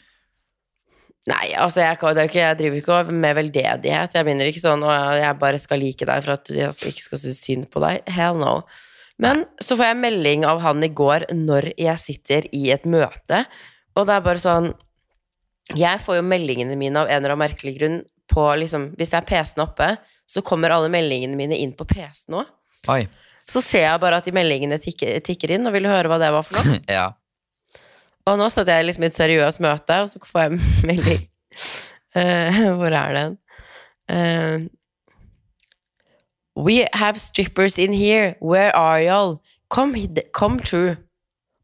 Nei, 1.28 1.52
altså, 1.60 1.84
jeg, 1.84 1.98
ikke, 2.00 2.40
jeg 2.40 2.58
driver 2.62 2.78
ikke 2.80 2.98
med 3.12 3.36
veldedighet. 3.36 4.14
Jeg 4.16 4.26
begynner 4.26 4.48
ikke 4.48 4.64
sånn 4.64 4.86
og 4.88 4.94
jeg 5.20 5.40
bare 5.42 5.60
skal 5.60 5.82
like 5.84 6.08
deg 6.08 6.24
for 6.24 6.38
at 6.38 6.52
jeg 6.56 6.72
ikke 6.72 7.04
skal 7.04 7.22
synes 7.26 7.42
synd 7.44 7.68
på 7.74 7.84
deg. 7.84 8.00
Hell 8.16 8.40
no. 8.40 8.62
Men 9.20 9.44
så 9.60 9.76
får 9.76 9.92
jeg 9.92 10.00
melding 10.06 10.46
av 10.48 10.62
han 10.64 10.86
i 10.86 10.92
går 10.94 11.28
når 11.36 11.72
jeg 11.76 12.00
sitter 12.00 12.48
i 12.56 12.70
et 12.72 12.86
møte, 12.88 13.44
og 13.98 14.06
det 14.08 14.14
er 14.14 14.24
bare 14.24 14.42
sånn 14.42 14.72
Jeg 15.76 16.00
får 16.00 16.20
jo 16.20 16.24
meldingene 16.24 16.78
mine 16.80 17.02
av 17.02 17.10
en 17.10 17.20
eller 17.20 17.34
annen 17.34 17.44
merkelig 17.44 17.74
grunn 17.80 17.98
på 18.32 18.44
liksom 18.60 18.90
Hvis 19.00 19.14
jeg 19.14 19.22
har 19.22 19.28
PC-en 19.28 19.64
oppe, 19.64 19.94
så 20.28 20.44
kommer 20.44 20.74
alle 20.76 20.92
meldingene 20.92 21.38
mine 21.40 21.56
inn 21.56 21.72
på 21.76 21.88
PC-en 21.88 22.42
òg. 22.42 22.50
Så 23.48 23.62
ser 23.64 23.86
jeg 23.86 24.02
bare 24.04 24.20
at 24.20 24.28
de 24.28 24.34
meldingene 24.36 24.80
tikker, 24.84 25.22
tikker 25.24 25.54
inn, 25.56 25.68
og 25.68 25.76
vil 25.76 25.88
høre 25.88 26.12
hva 26.12 26.20
det 26.20 26.32
var 26.36 26.44
for 26.44 26.60
noe. 26.60 26.82
ja. 26.98 27.08
Og 28.28 28.36
nå 28.40 28.50
satt 28.52 28.68
jeg 28.68 28.84
liksom 28.84 29.06
i 29.06 29.08
et 29.08 29.16
seriøst 29.16 29.64
møte, 29.64 30.02
og 30.04 30.12
så 30.12 30.20
får 30.28 30.44
jeg 30.44 30.60
melding. 30.90 31.24
Uh, 32.18 32.60
hvor 32.80 32.92
er 32.92 33.16
den? 33.16 33.38
Uh, 34.12 34.68
we 36.60 36.84
have 36.94 37.20
strippers 37.20 37.78
in 37.80 37.94
here. 37.94 38.36
Where 38.42 38.76
are 38.76 39.00
y'all? 39.00 39.40
Come, 39.70 39.96
come 40.34 40.60
true. 40.60 40.98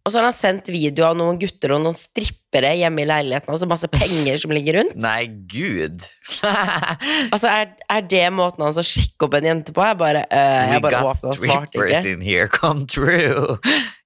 Og 0.03 0.11
så 0.11 0.19
har 0.19 0.25
han 0.27 0.35
sendt 0.35 0.67
video 0.67 1.05
av 1.07 1.15
noen 1.15 1.37
gutter 1.39 1.71
og 1.77 1.79
noen 1.85 1.95
strippere 1.95 2.73
hjemme 2.75 3.05
i 3.05 3.07
leiligheten, 3.07 3.53
altså 3.53 3.69
masse 3.71 3.87
penger 3.87 4.35
som 4.41 4.51
ligger 4.51 4.81
rundt. 4.81 4.97
Nei, 5.05 5.27
gud. 5.47 6.03
Altså, 7.33 7.49
er, 7.49 7.71
er 7.89 8.03
det 8.05 8.25
måten 8.35 8.65
hans 8.65 8.77
å 8.77 8.83
sjekke 8.85 9.25
opp 9.25 9.35
en 9.37 9.47
jente 9.47 9.73
på? 9.75 9.81
Jeg 9.87 9.97
bare, 9.99 10.25
We 10.29 10.73
jeg 10.75 10.83
bare 10.83 10.99
got 10.99 11.09
åpnet 11.13 11.29
og 11.31 11.39
svarte 11.39 11.71
strippers 11.71 12.07
in 12.11 12.23
here, 12.23 12.49
come 12.51 12.83
true. 12.89 13.55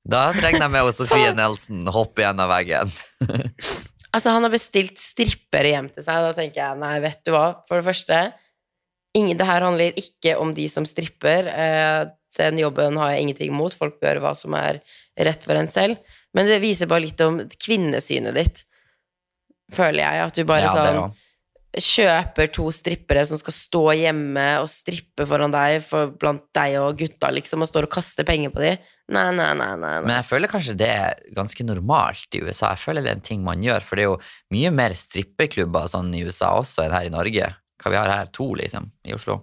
Da 0.07 0.27
regner 0.37 0.67
jeg 0.67 0.73
med 0.75 0.91
at 0.93 0.97
Sofie 1.01 1.33
Nelson 1.35 1.89
hopper 1.91 2.27
gjennom 2.27 2.51
veggen. 2.51 2.93
Altså, 4.13 4.31
han 4.31 4.45
har 4.45 4.53
bestilt 4.53 5.01
strippere 5.01 5.73
hjem 5.73 5.89
til 5.93 6.05
seg. 6.05 6.29
Da 6.29 6.35
tenker 6.37 6.61
jeg, 6.61 6.81
nei, 6.83 6.93
vet 7.03 7.19
du 7.27 7.33
hva. 7.35 7.47
For 7.67 7.81
det 7.81 7.87
første, 7.89 8.21
ingen, 9.17 9.37
det 9.39 9.49
her 9.49 9.65
handler 9.65 9.97
ikke 9.99 10.37
om 10.41 10.53
de 10.57 10.69
som 10.71 10.87
stripper. 10.87 11.49
Eh, 11.51 12.05
den 12.37 12.61
jobben 12.61 13.01
har 13.01 13.15
jeg 13.15 13.25
ingenting 13.27 13.53
imot. 13.53 13.75
Folk 13.77 13.99
bør 13.99 14.13
gjøre 14.13 14.25
hva 14.27 14.33
som 14.37 14.55
er 14.57 14.79
rett 15.17 15.45
for 15.45 15.57
en 15.57 15.69
selv. 15.71 16.01
Men 16.37 16.49
det 16.49 16.59
viser 16.61 16.89
bare 16.89 17.05
litt 17.05 17.21
om 17.25 17.39
kvinnesynet 17.57 18.35
ditt, 18.37 18.65
føler 19.73 20.03
jeg. 20.03 20.25
At 20.27 20.37
du 20.37 20.43
bare 20.47 20.67
Ja, 20.67 20.75
sånn 20.75 21.15
kjøper 21.77 22.49
to 22.53 22.67
strippere 22.73 23.23
som 23.27 23.39
skal 23.39 23.53
stå 23.53 23.81
hjemme 23.99 24.45
og 24.61 24.69
strippe 24.71 25.27
foran 25.29 25.53
deg 25.53 25.81
for 25.85 26.13
blant 26.19 26.45
deg 26.55 26.77
og 26.81 26.97
gutta, 26.99 27.29
liksom, 27.33 27.61
og 27.63 27.69
står 27.69 27.87
og 27.87 27.93
kaster 27.97 28.25
penger 28.27 28.53
på 28.53 28.63
dem. 28.63 28.87
Nei, 29.13 29.27
nei, 29.35 29.51
nei, 29.55 29.69
nei. 29.79 29.91
nei. 29.99 30.05
Men 30.07 30.15
jeg 30.17 30.27
føler 30.27 30.51
kanskje 30.51 30.77
det 30.79 30.89
er 30.91 31.21
ganske 31.35 31.65
normalt 31.67 32.33
i 32.35 32.41
USA. 32.43 32.73
Jeg 32.73 32.83
føler 32.83 33.05
det 33.05 33.11
er 33.11 33.19
en 33.19 33.27
ting 33.29 33.43
man 33.45 33.63
gjør, 33.63 33.85
for 33.85 33.99
det 33.99 34.07
er 34.07 34.09
jo 34.09 34.17
mye 34.55 34.73
mer 34.75 34.95
strippeklubber 34.97 35.91
sånn 35.91 36.11
i 36.17 36.23
USA 36.27 36.55
også 36.59 36.87
enn 36.87 36.95
her 36.97 37.07
i 37.07 37.13
Norge. 37.13 37.51
Hva 37.77 37.93
vi 37.93 37.99
har 37.99 38.11
her, 38.11 38.33
to 38.33 38.49
liksom, 38.57 38.89
i 39.07 39.15
Oslo. 39.15 39.41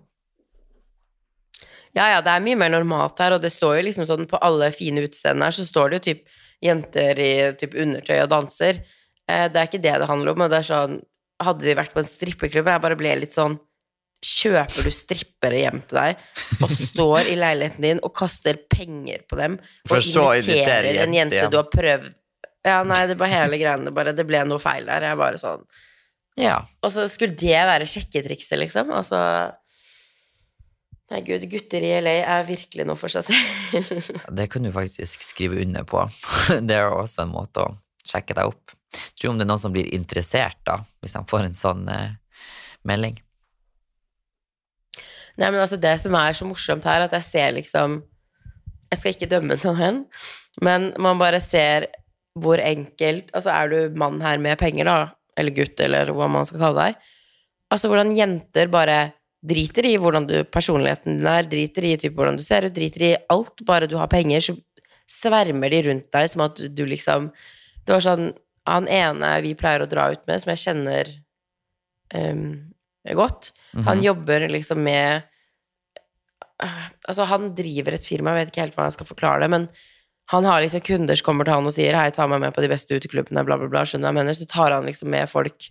Ja, 1.95 2.09
ja, 2.17 2.21
det 2.27 2.33
er 2.33 2.43
mye 2.43 2.59
mer 2.59 2.73
normalt 2.75 3.21
her, 3.23 3.37
og 3.37 3.43
det 3.45 3.53
står 3.55 3.77
jo 3.79 3.85
liksom 3.87 4.07
sånn 4.09 4.27
på 4.31 4.41
alle 4.43 4.71
fine 4.75 5.05
utestedene 5.05 5.47
her, 5.47 5.55
så 5.55 5.67
står 5.67 5.93
det 5.93 6.01
jo 6.01 6.07
typ 6.09 6.25
jenter 6.65 7.21
i 7.23 7.33
typ 7.61 7.77
undertøy 7.79 8.17
og 8.25 8.31
danser. 8.33 8.81
Eh, 9.31 9.47
det 9.53 9.61
er 9.61 9.69
ikke 9.69 9.83
det 9.85 9.95
det 10.03 10.09
handler 10.11 10.35
om, 10.35 10.43
og 10.47 10.51
det 10.55 10.63
er 10.63 10.71
sånn 10.71 11.03
Hadde 11.43 11.65
de 11.67 11.73
vært 11.75 11.91
på 11.91 11.99
en 11.99 12.07
strippeklubb, 12.07 12.69
jeg 12.71 12.81
bare 12.85 12.97
ble 12.97 13.15
litt 13.19 13.35
sånn 13.35 13.57
Kjøper 14.25 14.87
du 14.87 14.93
strippere 14.95 15.59
hjem 15.65 15.81
til 15.91 15.99
deg 15.99 16.61
og 16.65 16.71
står 16.71 17.27
i 17.33 17.35
leiligheten 17.37 17.83
din 17.85 17.99
og 18.07 18.15
kaster 18.17 18.57
penger 18.71 19.25
på 19.29 19.37
dem 19.41 19.57
For 19.89 19.99
og 19.99 20.07
så 20.07 20.27
inviterer 20.39 21.03
en 21.03 21.13
jente 21.13 21.41
hjem. 21.43 21.51
du 21.53 21.59
har 21.59 21.67
prøvd 21.73 22.07
Ja, 22.65 22.79
nei, 22.87 23.01
det 23.11 23.19
bare 23.21 23.35
hele 23.35 23.59
greiene 23.61 23.93
bare 23.93 24.15
Det 24.17 24.25
ble 24.25 24.45
noe 24.49 24.63
feil 24.63 24.87
der. 24.89 25.09
Jeg 25.11 25.21
bare 25.21 25.41
sånn 25.43 25.67
Ja. 26.41 26.61
Og 26.87 26.95
så 26.95 27.05
skulle 27.11 27.37
det 27.37 27.59
være 27.69 27.91
sjekketrikset, 27.91 28.57
liksom. 28.63 28.95
Altså 28.95 29.19
Nei, 31.13 31.21
gud, 31.21 31.43
gutter 31.53 31.85
i 31.85 31.91
LA 32.01 32.15
er 32.23 32.47
virkelig 32.49 32.87
noe 32.89 32.97
for 32.97 33.13
seg 33.13 33.27
selv. 33.29 34.23
Det 34.39 34.47
kan 34.53 34.65
du 34.65 34.71
faktisk 34.73 35.25
skrive 35.25 35.61
under 35.61 35.85
på. 35.89 36.01
Det 36.69 36.79
er 36.79 36.89
også 36.89 37.27
en 37.27 37.35
måte 37.35 37.67
å 37.67 37.75
sjekke 38.09 38.37
deg 38.37 38.53
opp. 38.53 38.73
Tror 39.19 39.33
om 39.33 39.41
det 39.41 39.45
er 39.45 39.51
noen 39.51 39.61
som 39.61 39.73
blir 39.75 39.89
interessert, 39.97 40.61
da, 40.69 40.79
hvis 41.03 41.17
de 41.17 41.23
får 41.29 41.49
en 41.49 41.57
sånn 41.59 41.89
eh, 41.91 42.15
melding. 42.87 43.17
Nei, 45.35 45.49
men 45.49 45.59
altså, 45.59 45.81
det 45.83 45.97
som 46.03 46.15
er 46.19 46.37
så 46.37 46.47
morsomt 46.47 46.87
her, 46.87 47.05
at 47.07 47.17
jeg 47.19 47.27
ser 47.27 47.57
liksom 47.57 47.99
Jeg 48.93 49.01
skal 49.01 49.15
ikke 49.17 49.31
dømme 49.33 49.57
noen, 49.65 50.05
men 50.63 50.93
man 51.03 51.19
bare 51.19 51.41
ser 51.43 51.89
hvor 52.39 52.61
enkelt 52.63 53.33
Altså, 53.35 53.51
er 53.51 53.73
du 53.73 53.99
mann 53.99 54.21
her 54.23 54.39
med 54.39 54.61
penger, 54.61 54.87
da, 54.87 54.99
eller 55.39 55.57
gutt, 55.57 55.81
eller 55.83 56.13
hva 56.15 56.29
man 56.31 56.47
skal 56.47 56.63
kalle 56.63 56.87
deg 56.87 57.11
Altså, 57.75 57.91
hvordan 57.91 58.15
jenter 58.15 58.71
bare 58.71 58.99
driter 59.45 59.87
i 59.87 59.97
hvordan 60.01 60.27
du 60.29 60.37
personligheten 60.49 61.19
din 61.19 61.29
er, 61.29 61.43
driter 61.49 61.85
i 61.85 61.97
typ 62.01 62.15
hvordan 62.17 62.39
du 62.41 62.43
ser 62.47 62.65
ut, 62.65 62.75
driter 62.77 63.03
i 63.11 63.17
alt, 63.33 63.61
bare 63.69 63.89
du 63.91 63.97
har 64.01 64.09
penger, 64.09 64.41
så 64.41 64.57
svermer 65.11 65.71
de 65.71 65.83
rundt 65.91 66.09
deg 66.17 66.31
som 66.33 66.47
at 66.47 66.63
du 66.73 66.87
liksom 66.89 67.31
Det 67.85 67.93
var 67.93 68.01
sånn 68.01 68.31
Han 68.67 68.87
ene 68.89 69.35
vi 69.45 69.51
pleier 69.55 69.83
å 69.85 69.89
dra 69.91 70.07
ut 70.15 70.23
med, 70.27 70.41
som 70.41 70.51
jeg 70.55 70.63
kjenner 70.63 71.11
um, 72.15 72.73
godt, 73.13 73.53
han 73.75 73.99
Mhm. 73.99 74.05
jobber 74.05 74.49
liksom 74.49 74.79
med 74.83 75.23
Altså, 77.09 77.25
han 77.29 77.51
driver 77.55 77.93
et 77.95 78.07
firma, 78.07 78.31
jeg 78.33 78.47
vet 78.47 78.53
ikke 78.53 78.63
helt 78.63 78.75
hvordan 78.77 78.89
jeg 78.89 78.97
skal 78.97 79.09
forklare 79.11 79.41
det, 79.43 79.51
men 79.51 79.69
han 80.33 80.45
har 80.49 80.63
liksom 80.63 80.81
kunder 80.87 81.19
som 81.19 81.27
kommer 81.27 81.45
til 81.45 81.53
han 81.53 81.67
og 81.67 81.73
sier 81.75 81.93
'hei, 81.95 82.11
ta 82.15 82.27
meg 82.27 82.41
med 82.41 82.55
på 82.55 82.63
de 82.63 82.69
beste 82.69 82.95
uteklubbene', 82.97 83.45
bla, 83.45 83.59
bla, 83.59 83.69
bla, 83.69 83.83
skjønner 83.85 84.09
jeg 84.09 84.15
mener? 84.15 84.33
Så 84.33 84.47
tar 84.49 84.73
han 84.73 84.87
liksom 84.87 85.11
med 85.11 85.29
folk 85.29 85.69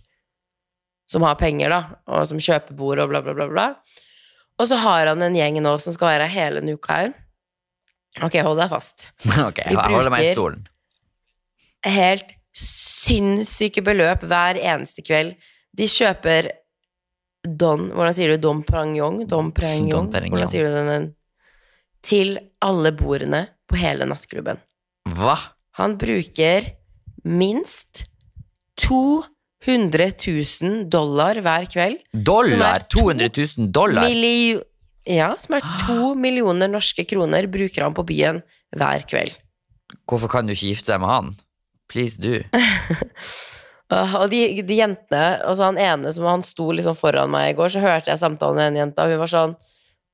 som 1.10 1.22
har 1.26 1.36
penger, 1.40 1.70
da, 1.72 1.80
og 2.08 2.24
som 2.30 2.40
kjøper 2.40 2.76
bord 2.78 3.02
og 3.02 3.10
bla, 3.12 3.20
bla, 3.24 3.34
bla, 3.36 3.46
bla. 3.50 3.66
Og 4.60 4.68
så 4.70 4.78
har 4.80 5.10
han 5.10 5.22
en 5.26 5.34
gjeng 5.36 5.58
nå 5.62 5.74
som 5.82 5.94
skal 5.96 6.12
være 6.14 6.30
hele 6.32 6.60
denne 6.62 6.76
uka 6.78 6.96
her. 7.02 7.12
Ok, 8.22 8.36
hold 8.46 8.60
deg 8.62 8.70
fast. 8.70 9.08
Ok, 9.48 9.58
jeg 9.66 9.76
holder 9.76 10.12
meg 10.14 10.22
i 10.22 10.28
bruker- 10.30 10.38
stolen. 10.38 10.66
Helt 11.84 12.30
sinnssyke 12.56 13.82
beløp 13.84 14.22
hver 14.30 14.56
eneste 14.62 15.02
kveld. 15.04 15.34
De 15.74 15.88
kjøper 15.90 16.52
Don 17.44 17.90
Hvordan 17.92 18.14
sier 18.16 18.30
du 18.32 18.40
Dom 18.40 18.62
Prangong? 18.64 19.18
Dom 19.28 19.50
Prangong? 19.52 20.06
Hvordan 20.14 20.48
sier 20.48 20.64
du 20.70 20.78
den? 20.88 21.10
Til 22.04 22.38
alle 22.64 22.94
bordene 22.96 23.42
på 23.68 23.76
hele 23.76 24.06
nattklubben. 24.08 24.62
Hva? 25.12 25.34
Han 25.76 25.98
bruker 26.00 26.70
minst 27.28 28.06
200 29.64 30.10
000 30.62 30.84
dollar 30.92 31.40
hver 31.40 31.66
kveld. 31.72 32.02
Dollar? 32.12 32.50
Som 32.50 32.64
er 32.68 32.84
to 32.84 33.04
200 33.04 33.30
000 33.58 33.70
dollar? 33.72 34.08
Ja, 35.08 35.34
som 35.40 35.56
er 35.56 35.64
to 35.84 36.12
millioner 36.16 36.68
norske 36.68 37.04
kroner, 37.08 37.48
bruker 37.50 37.84
han 37.84 37.96
på 37.96 38.04
byen 38.08 38.42
hver 38.76 39.04
kveld. 39.08 39.36
Hvorfor 40.08 40.30
kan 40.32 40.46
du 40.46 40.54
ikke 40.54 40.72
gifte 40.72 40.92
deg 40.92 41.02
med 41.02 41.12
han? 41.12 41.34
Please 41.92 42.20
do. 42.20 42.40
Uh, 43.92 44.14
og 44.22 44.30
de, 44.32 44.62
de 44.64 44.80
jentene, 44.80 45.26
altså 45.44 45.68
han 45.68 45.80
ene 45.80 46.12
som 46.16 46.28
han 46.28 46.44
sto 46.44 46.70
liksom 46.72 46.96
foran 46.98 47.32
meg 47.32 47.52
i 47.52 47.56
går, 47.58 47.72
så 47.74 47.84
hørte 47.84 48.12
jeg 48.12 48.20
samtalen 48.20 48.60
med 48.60 48.72
en 48.72 48.80
jente, 48.84 49.04
og 49.04 49.12
hun 49.12 49.22
var 49.24 49.32
sånn 49.32 49.56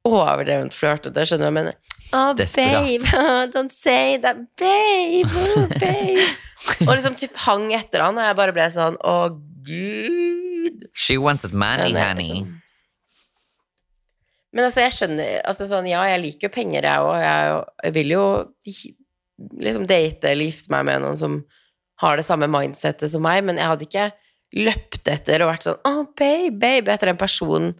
overdrevent 0.06 0.74
flørtete, 0.74 1.26
skjønner 1.26 1.46
du 1.46 1.50
hva 1.50 1.52
jeg 1.52 1.58
mener? 1.60 1.89
Oh, 2.12 2.32
Desperat. 2.34 2.86
babe, 2.88 3.52
don't 3.54 3.72
say 3.72 4.16
that, 4.18 4.36
babe, 4.58 5.28
oh, 5.30 5.66
babe. 5.80 6.24
og 6.88 6.94
liksom 6.96 7.14
typ 7.20 7.36
hang 7.46 7.68
etter 7.76 8.02
han, 8.02 8.18
og 8.18 8.24
jeg 8.26 8.38
bare 8.40 8.54
ble 8.56 8.66
sånn, 8.74 8.96
å 9.06 9.14
gud. 9.66 10.88
She 10.94 11.16
wants 11.22 11.44
a 11.46 11.50
money, 11.52 11.92
er 11.94 12.08
honey. 12.10 12.32
liksom- 12.40 12.56
Men 14.52 14.64
altså, 14.66 14.80
jeg 14.82 14.92
skjønner 14.96 15.42
altså 15.46 15.66
sånn, 15.70 15.86
Ja, 15.88 16.02
jeg 16.10 16.20
liker 16.24 16.48
jo 16.48 16.54
penger, 16.56 16.82
jeg 16.82 16.98
òg. 17.06 17.20
Jeg, 17.22 17.64
jeg 17.84 17.92
vil 17.94 18.10
jo 18.16 18.24
liksom 19.62 19.86
date 19.86 20.24
eller 20.32 20.48
gifte 20.50 20.72
meg 20.74 20.84
med 20.88 21.00
noen 21.04 21.16
som 21.20 21.36
har 22.02 22.16
det 22.18 22.24
samme 22.26 22.48
mindsettet 22.50 23.12
som 23.12 23.22
meg, 23.22 23.44
men 23.46 23.56
jeg 23.60 23.70
hadde 23.70 23.86
ikke 23.86 24.08
løpt 24.66 25.06
etter 25.12 25.44
og 25.44 25.52
vært 25.52 25.68
sånn 25.68 25.78
oh, 25.86 26.02
babe, 26.18 26.58
babe, 26.58 26.90
etter 26.90 27.12
en 27.12 27.20
person 27.20 27.70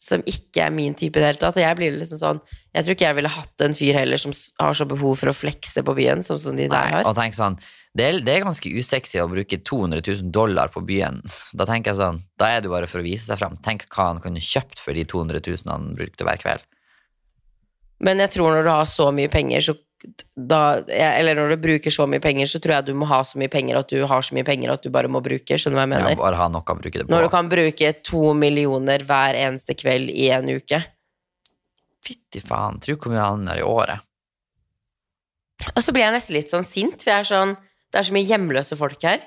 som 0.00 0.22
ikke 0.28 0.64
er 0.64 0.72
min 0.72 0.94
type 0.96 1.18
i 1.18 1.22
det 1.22 1.28
hele 1.32 1.42
tatt. 1.42 1.58
Jeg 1.60 1.76
blir 1.76 1.98
liksom 1.98 2.20
sånn 2.20 2.40
Jeg 2.72 2.86
tror 2.86 2.96
ikke 2.96 3.08
jeg 3.08 3.16
ville 3.18 3.32
hatt 3.34 3.64
en 3.66 3.76
fyr 3.76 3.98
heller 3.98 4.20
som 4.20 4.32
har 4.32 4.78
så 4.78 4.86
behov 4.88 5.18
for 5.20 5.32
å 5.32 5.36
flekse 5.36 5.82
på 5.84 5.94
byen, 5.98 6.24
som, 6.24 6.38
som 6.40 6.56
de 6.56 6.68
der 6.70 6.72
Nei, 6.72 6.94
har. 6.94 7.08
og 7.08 7.16
tenk 7.18 7.36
sånn, 7.36 7.58
det 7.98 8.06
er, 8.06 8.18
det 8.22 8.36
er 8.36 8.44
ganske 8.46 8.70
usexy 8.70 9.18
å 9.18 9.28
bruke 9.28 9.58
200 9.66 10.04
000 10.06 10.30
dollar 10.32 10.70
på 10.70 10.82
byen. 10.86 11.18
Da 11.58 11.66
tenker 11.66 11.90
jeg 11.90 11.98
sånn, 11.98 12.22
da 12.38 12.52
er 12.54 12.62
det 12.62 12.70
bare 12.70 12.88
for 12.90 13.02
å 13.02 13.06
vise 13.06 13.26
seg 13.26 13.40
fram. 13.40 13.58
Tenk 13.66 13.88
hva 13.90 14.12
han 14.12 14.22
kunne 14.22 14.42
kjøpt 14.42 14.78
for 14.78 14.94
de 14.94 15.02
200 15.10 15.42
000 15.42 15.72
han 15.72 15.90
brukte 15.98 16.26
hver 16.28 16.38
kveld. 16.40 16.66
Men 18.00 18.22
jeg 18.22 18.32
tror 18.38 18.54
når 18.54 18.64
du 18.64 18.70
har 18.72 18.86
så 18.88 19.10
mye 19.12 19.28
penger, 19.32 19.66
så 19.66 19.74
da 20.36 20.80
Eller 20.88 21.34
når 21.36 21.50
du 21.54 21.56
bruker 21.60 21.92
så 21.92 22.06
mye 22.08 22.20
penger, 22.24 22.46
så 22.48 22.60
tror 22.62 22.78
jeg 22.78 22.86
du 22.86 22.94
må 22.96 23.06
ha 23.10 23.18
så 23.26 23.36
mye 23.40 23.50
penger 23.52 23.76
at 23.82 23.88
du 23.92 23.98
har 24.08 24.22
så 24.24 24.34
mye 24.36 24.44
penger 24.48 24.72
at 24.72 24.82
du 24.82 24.88
bare 24.94 25.08
må 25.12 25.20
bruke. 25.24 25.58
Skjønner 25.60 25.76
du 25.76 25.80
hva 25.80 25.86
jeg 25.86 25.92
Ja, 26.00 26.04
mener? 26.08 26.16
bare 26.22 26.36
ha 26.40 26.48
nok 26.48 26.72
å 26.72 26.76
bruke 26.78 26.98
det 26.98 27.06
på. 27.06 27.12
Når 27.12 27.26
du 27.26 27.32
kan 27.34 27.48
bruke 27.52 27.90
to 28.02 28.22
millioner 28.34 29.04
hver 29.04 29.34
eneste 29.36 29.76
kveld 29.76 30.08
i 30.14 30.30
en 30.32 30.48
uke. 30.48 30.80
Fytti 32.06 32.40
faen, 32.40 32.80
tro 32.80 32.96
hvor 32.96 33.12
mye 33.12 33.26
han 33.26 33.48
er 33.52 33.60
i 33.60 33.66
året. 33.66 34.00
Og 35.76 35.82
så 35.84 35.92
blir 35.92 36.06
jeg 36.06 36.14
nesten 36.16 36.36
litt 36.38 36.48
sånn 36.52 36.64
sint, 36.64 37.02
for 37.02 37.10
jeg 37.12 37.20
er 37.20 37.28
sånn 37.28 37.50
Det 37.92 37.98
er 38.00 38.06
så 38.08 38.14
mye 38.16 38.24
hjemløse 38.24 38.76
folk 38.80 39.02
her 39.04 39.20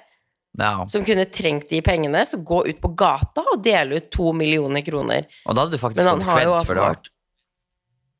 Ja, 0.57 0.85
som 0.89 1.03
kunne 1.05 1.25
trengt 1.29 1.69
de 1.69 1.81
pengene, 1.85 2.23
så 2.25 2.37
gå 2.41 2.63
ut 2.69 2.79
på 2.81 2.89
gata 2.97 3.41
og 3.53 3.61
dele 3.65 3.97
ut 3.97 4.09
to 4.13 4.31
millioner 4.33 4.81
kroner. 4.85 5.25
og 5.45 5.55
da 5.55 5.61
hadde 5.65 5.77
du 5.77 5.81
faktisk 5.81 6.01
fått 6.05 6.25
creds 6.25 6.65
for 6.65 6.75
det. 6.77 7.12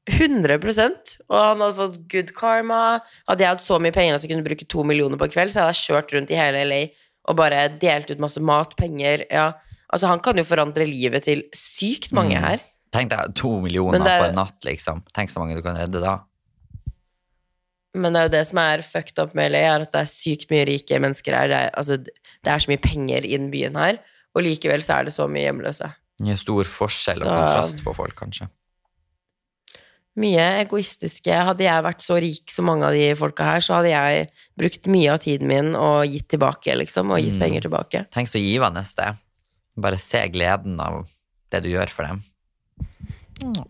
Åpenbart 0.09 0.59
100% 0.63 1.17
Og 1.29 1.37
han 1.39 1.59
hadde 1.61 1.75
fått 1.77 2.07
good 2.11 2.33
karma. 2.35 2.99
Hadde 3.27 3.39
jeg 3.45 3.47
hatt 3.53 3.61
så 3.63 3.79
mye 3.79 3.93
penger 3.95 4.15
at 4.15 4.21
jeg 4.25 4.31
kunne 4.31 4.43
bruke 4.45 4.67
to 4.67 4.83
millioner 4.83 5.17
på 5.17 5.23
en 5.25 5.31
kveld, 5.31 5.51
så 5.53 5.61
hadde 5.63 5.73
jeg 5.73 5.87
kjørt 5.87 6.13
rundt 6.17 6.31
i 6.31 6.35
hele 6.35 6.63
LA 6.67 6.81
og 7.29 7.37
bare 7.37 7.69
delt 7.79 8.11
ut 8.11 8.19
masse 8.19 8.41
mat, 8.43 8.75
penger 8.75 9.23
Ja, 9.31 9.53
altså 9.93 10.07
han 10.07 10.19
kan 10.19 10.35
jo 10.35 10.43
forandre 10.43 10.85
livet 10.85 11.23
til 11.23 11.43
sykt 11.55 12.11
mange 12.11 12.35
Mm. 12.35 12.43
her. 12.43 12.59
Tenk 12.91 13.09
deg 13.09 13.33
to 13.35 13.59
millioner 13.61 13.99
er- 14.05 14.21
på 14.21 14.27
en 14.29 14.35
natt, 14.35 14.59
liksom. 14.65 15.03
Tenk 15.15 15.29
så 15.31 15.39
mange 15.39 15.55
du 15.55 15.61
kan 15.61 15.75
redde 15.77 16.01
da. 16.01 16.19
Men 17.95 18.13
det 18.13 18.19
er 18.19 18.23
jo 18.27 18.33
det 18.37 18.47
som 18.47 18.57
er 18.57 18.81
fucked 18.81 19.19
up 19.19 19.33
med 19.35 19.51
LA, 19.51 19.59
er 19.59 19.81
at 19.81 19.91
det 19.91 20.01
er 20.01 20.09
sykt 20.09 20.49
mye 20.51 20.65
rike 20.65 20.99
mennesker 20.99 21.33
her. 21.37 21.47
Det 21.47 21.55
er, 21.57 21.69
altså, 21.77 21.97
det 22.03 22.47
er 22.51 22.57
så 22.59 22.67
mye 22.71 22.81
penger 22.81 23.23
i 23.25 23.37
den 23.37 23.51
byen 23.51 23.75
her, 23.77 23.99
og 24.35 24.43
likevel 24.43 24.81
så 24.81 24.99
er 24.99 25.03
det 25.05 25.13
så 25.13 25.27
mye 25.29 25.45
hjemløse. 25.47 25.93
Det 26.19 26.29
er 26.33 26.35
stor 26.35 26.63
forskjell 26.63 27.21
og 27.21 27.27
Så- 27.27 27.37
kontrast 27.37 27.83
på 27.83 27.95
folk, 27.95 28.15
kanskje. 28.15 28.49
Mye 30.15 30.43
egoistiske. 30.61 31.33
Hadde 31.33 31.65
jeg 31.65 31.83
vært 31.87 32.03
så 32.05 32.19
rik 32.21 32.51
som 32.53 32.67
mange 32.69 32.85
av 32.85 32.93
de 32.93 33.07
folka 33.17 33.47
her, 33.47 33.63
så 33.65 33.79
hadde 33.79 33.89
jeg 33.89 34.27
brukt 34.59 34.85
mye 34.93 35.09
av 35.15 35.23
tiden 35.23 35.49
min 35.49 35.71
og 35.75 36.05
gitt 36.05 36.27
tilbake, 36.35 36.75
liksom, 36.77 37.09
og 37.11 37.17
gitt 37.23 37.33
Mm. 37.33 37.39
penger 37.41 37.61
tilbake. 37.65 38.03
Tenk 38.13 38.29
så 38.29 38.37
givende 38.37 38.83
det 38.83 39.07
er. 39.07 39.17
Bare 39.75 39.97
se 39.97 40.21
gleden 40.29 40.79
av 40.79 41.07
det 41.49 41.63
du 41.63 41.69
gjør 41.69 41.89
for 41.89 42.03
dem. 42.05 42.21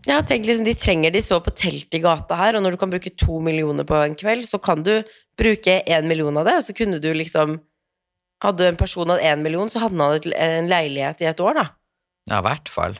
Ja, 0.06 0.20
tenk 0.20 0.44
liksom, 0.44 0.64
De 0.64 0.74
trenger 0.74 1.10
de 1.10 1.20
så 1.24 1.40
på 1.42 1.50
telt 1.56 1.94
i 1.96 1.98
gata 1.98 2.36
her, 2.36 2.56
og 2.56 2.62
når 2.62 2.72
du 2.72 2.76
kan 2.76 2.90
bruke 2.92 3.16
to 3.16 3.40
millioner 3.40 3.86
på 3.88 3.96
en 4.04 4.14
kveld, 4.14 4.44
så 4.46 4.60
kan 4.62 4.82
du 4.82 5.02
bruke 5.38 5.80
én 5.88 6.06
million 6.06 6.36
av 6.36 6.44
det, 6.44 6.58
og 6.60 6.62
så 6.62 6.76
kunne 6.76 7.00
du 7.00 7.12
liksom 7.14 7.60
Hadde 8.42 8.66
en 8.66 8.76
person 8.76 9.08
hatt 9.08 9.22
én 9.22 9.40
million, 9.40 9.70
så 9.70 9.80
hadde 9.80 9.96
han 9.96 10.32
en 10.36 10.68
leilighet 10.68 11.22
i 11.22 11.28
et 11.30 11.38
år, 11.40 11.54
da. 11.54 11.62
Ja, 12.28 12.40
i 12.40 12.42
hvert 12.42 12.68
fall. 12.68 12.98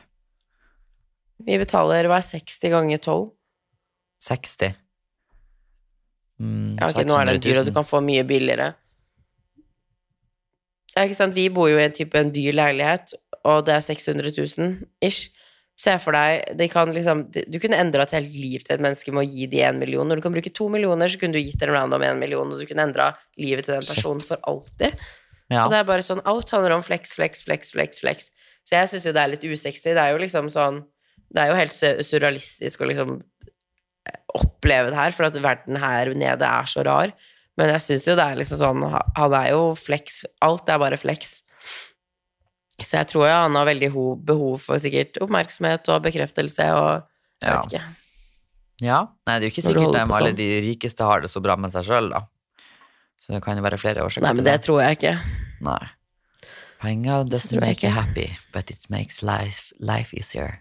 Vi 1.45 1.59
betaler 1.61 2.07
hva 2.09 2.17
er 2.21 2.25
60 2.25 2.71
ganger 2.73 3.01
12? 3.03 3.29
60. 4.25 4.73
Mm, 6.41 6.75
Ja, 6.79 6.89
ok, 6.89 7.03
nå 7.07 7.15
er 7.19 7.29
det 7.29 7.37
600 7.37 7.43
dyr, 7.45 7.59
og 7.61 7.67
du 7.69 7.73
kan 7.75 7.85
få 7.87 8.01
mye 8.03 8.25
billigere. 8.27 8.73
Ja, 10.95 11.03
ikke 11.03 11.17
sant, 11.17 11.35
vi 11.35 11.49
bor 11.51 11.67
jo 11.69 11.77
i 11.79 11.85
en 11.85 11.95
type 11.95 12.15
en 12.19 12.31
dyr 12.33 12.55
leilighet, 12.55 13.13
og 13.45 13.65
det 13.67 13.75
er 13.75 13.83
600 13.83 14.31
000 14.31 14.75
ish. 15.03 15.29
Se 15.75 15.91
for 15.99 16.15
deg, 16.15 16.53
de 16.55 16.69
kan 16.71 16.87
liksom, 16.95 17.25
du 17.51 17.57
kunne 17.59 17.75
endra 17.83 18.05
et 18.05 18.13
helt 18.15 18.31
liv 18.31 18.63
til 18.63 18.77
et 18.77 18.83
menneske 18.83 19.11
med 19.11 19.25
å 19.25 19.27
gi 19.27 19.47
de 19.51 19.59
en 19.67 19.79
million. 19.81 20.07
Når 20.07 20.21
du 20.21 20.23
kan 20.23 20.35
bruke 20.37 20.53
to 20.55 20.69
millioner, 20.71 21.11
så 21.11 21.19
kunne 21.19 21.35
du 21.35 21.43
gitt 21.43 21.61
en 21.67 21.73
random 21.75 22.05
en 22.07 22.21
million, 22.21 22.47
og 22.47 22.61
du 22.61 22.65
kunne 22.69 22.85
endra 22.87 23.09
livet 23.35 23.67
til 23.67 23.75
den 23.75 23.83
personen 23.83 24.23
for 24.23 24.39
alltid. 24.47 24.95
Ja. 25.51 25.65
Og 25.65 25.73
det 25.75 25.81
er 25.81 25.89
bare 25.91 26.05
sånn, 26.05 26.23
alt 26.25 26.49
handler 26.55 26.77
om 26.77 26.83
flex, 26.85 27.11
flex, 27.19 27.43
flex, 27.45 27.75
flex, 27.75 27.99
flex. 28.01 28.31
Så 28.65 28.79
jeg 28.79 28.89
syns 28.93 29.05
jo 29.09 29.13
det 29.13 29.21
er 29.21 29.33
litt 29.35 29.43
usexy. 29.45 29.91
Det 29.91 29.99
er 30.01 30.15
jo 30.15 30.23
liksom 30.23 30.47
sånn 30.49 30.79
Det 31.33 31.41
er 31.41 31.47
jo 31.51 31.55
helt 31.59 31.73
surrealistisk 32.05 32.81
å 32.81 32.87
liksom 32.89 33.15
oppleve 34.35 34.91
det 34.91 34.97
her, 34.99 35.11
for 35.15 35.27
at 35.27 35.37
verden 35.41 35.79
her 35.81 36.11
nede 36.17 36.45
er 36.45 36.67
så 36.69 36.83
rar. 36.85 37.13
Men 37.57 37.71
jeg 37.71 37.81
syns 37.85 38.05
jo 38.09 38.15
det 38.19 38.25
er 38.25 38.35
liksom 38.39 38.59
sånn 38.59 38.83
ha- 38.91 39.05
Han 39.15 39.33
er 39.33 39.49
jo 39.53 39.73
flex. 39.79 40.25
Alt 40.43 40.67
er 40.69 40.77
bare 40.81 40.97
flex. 40.99 41.41
Så 42.81 42.97
jeg 42.99 43.07
tror 43.07 43.27
jo 43.29 43.31
han 43.33 43.55
har 43.55 43.65
veldig 43.69 43.89
behov 44.25 44.59
for 44.61 44.75
sikkert 44.83 45.17
oppmerksomhet 45.23 45.87
og 45.89 46.03
bekreftelse 46.03 46.65
og 46.75 47.03
jeg 47.41 47.49
Ja. 47.49 47.55
vet 47.61 47.71
ikke. 47.71 47.83
ja. 48.81 48.99
Nei, 49.27 49.39
det 49.39 49.45
er 49.45 49.49
jo 49.49 49.53
ikke 49.55 49.67
sikkert 49.69 49.93
dem 49.93 50.11
alle 50.11 50.29
sånn. 50.31 50.35
de 50.35 50.61
rikeste 50.61 51.03
har 51.05 51.21
det 51.21 51.29
så 51.31 51.41
bra 51.41 51.55
med 51.55 51.71
seg 51.71 51.85
sjøl, 51.85 52.09
da. 52.11 52.21
Så 53.21 53.33
det 53.33 53.41
kan 53.43 53.55
jo 53.57 53.63
være 53.63 53.79
flere 53.79 54.03
årsaker 54.03 54.21
Nei, 54.21 54.33
men 54.33 54.43
det 54.43 54.61
tror 54.61 54.81
jeg 54.83 54.97
ikke. 54.99 55.19
Nei. 55.61 55.89
Penger 56.79 57.23
doesn't 57.23 57.59
make 57.61 57.81
you 57.81 57.89
happy, 57.89 58.37
but 58.51 58.69
it 58.69 58.85
makes 58.89 59.23
life, 59.23 59.71
life 59.79 60.13
easier. 60.13 60.59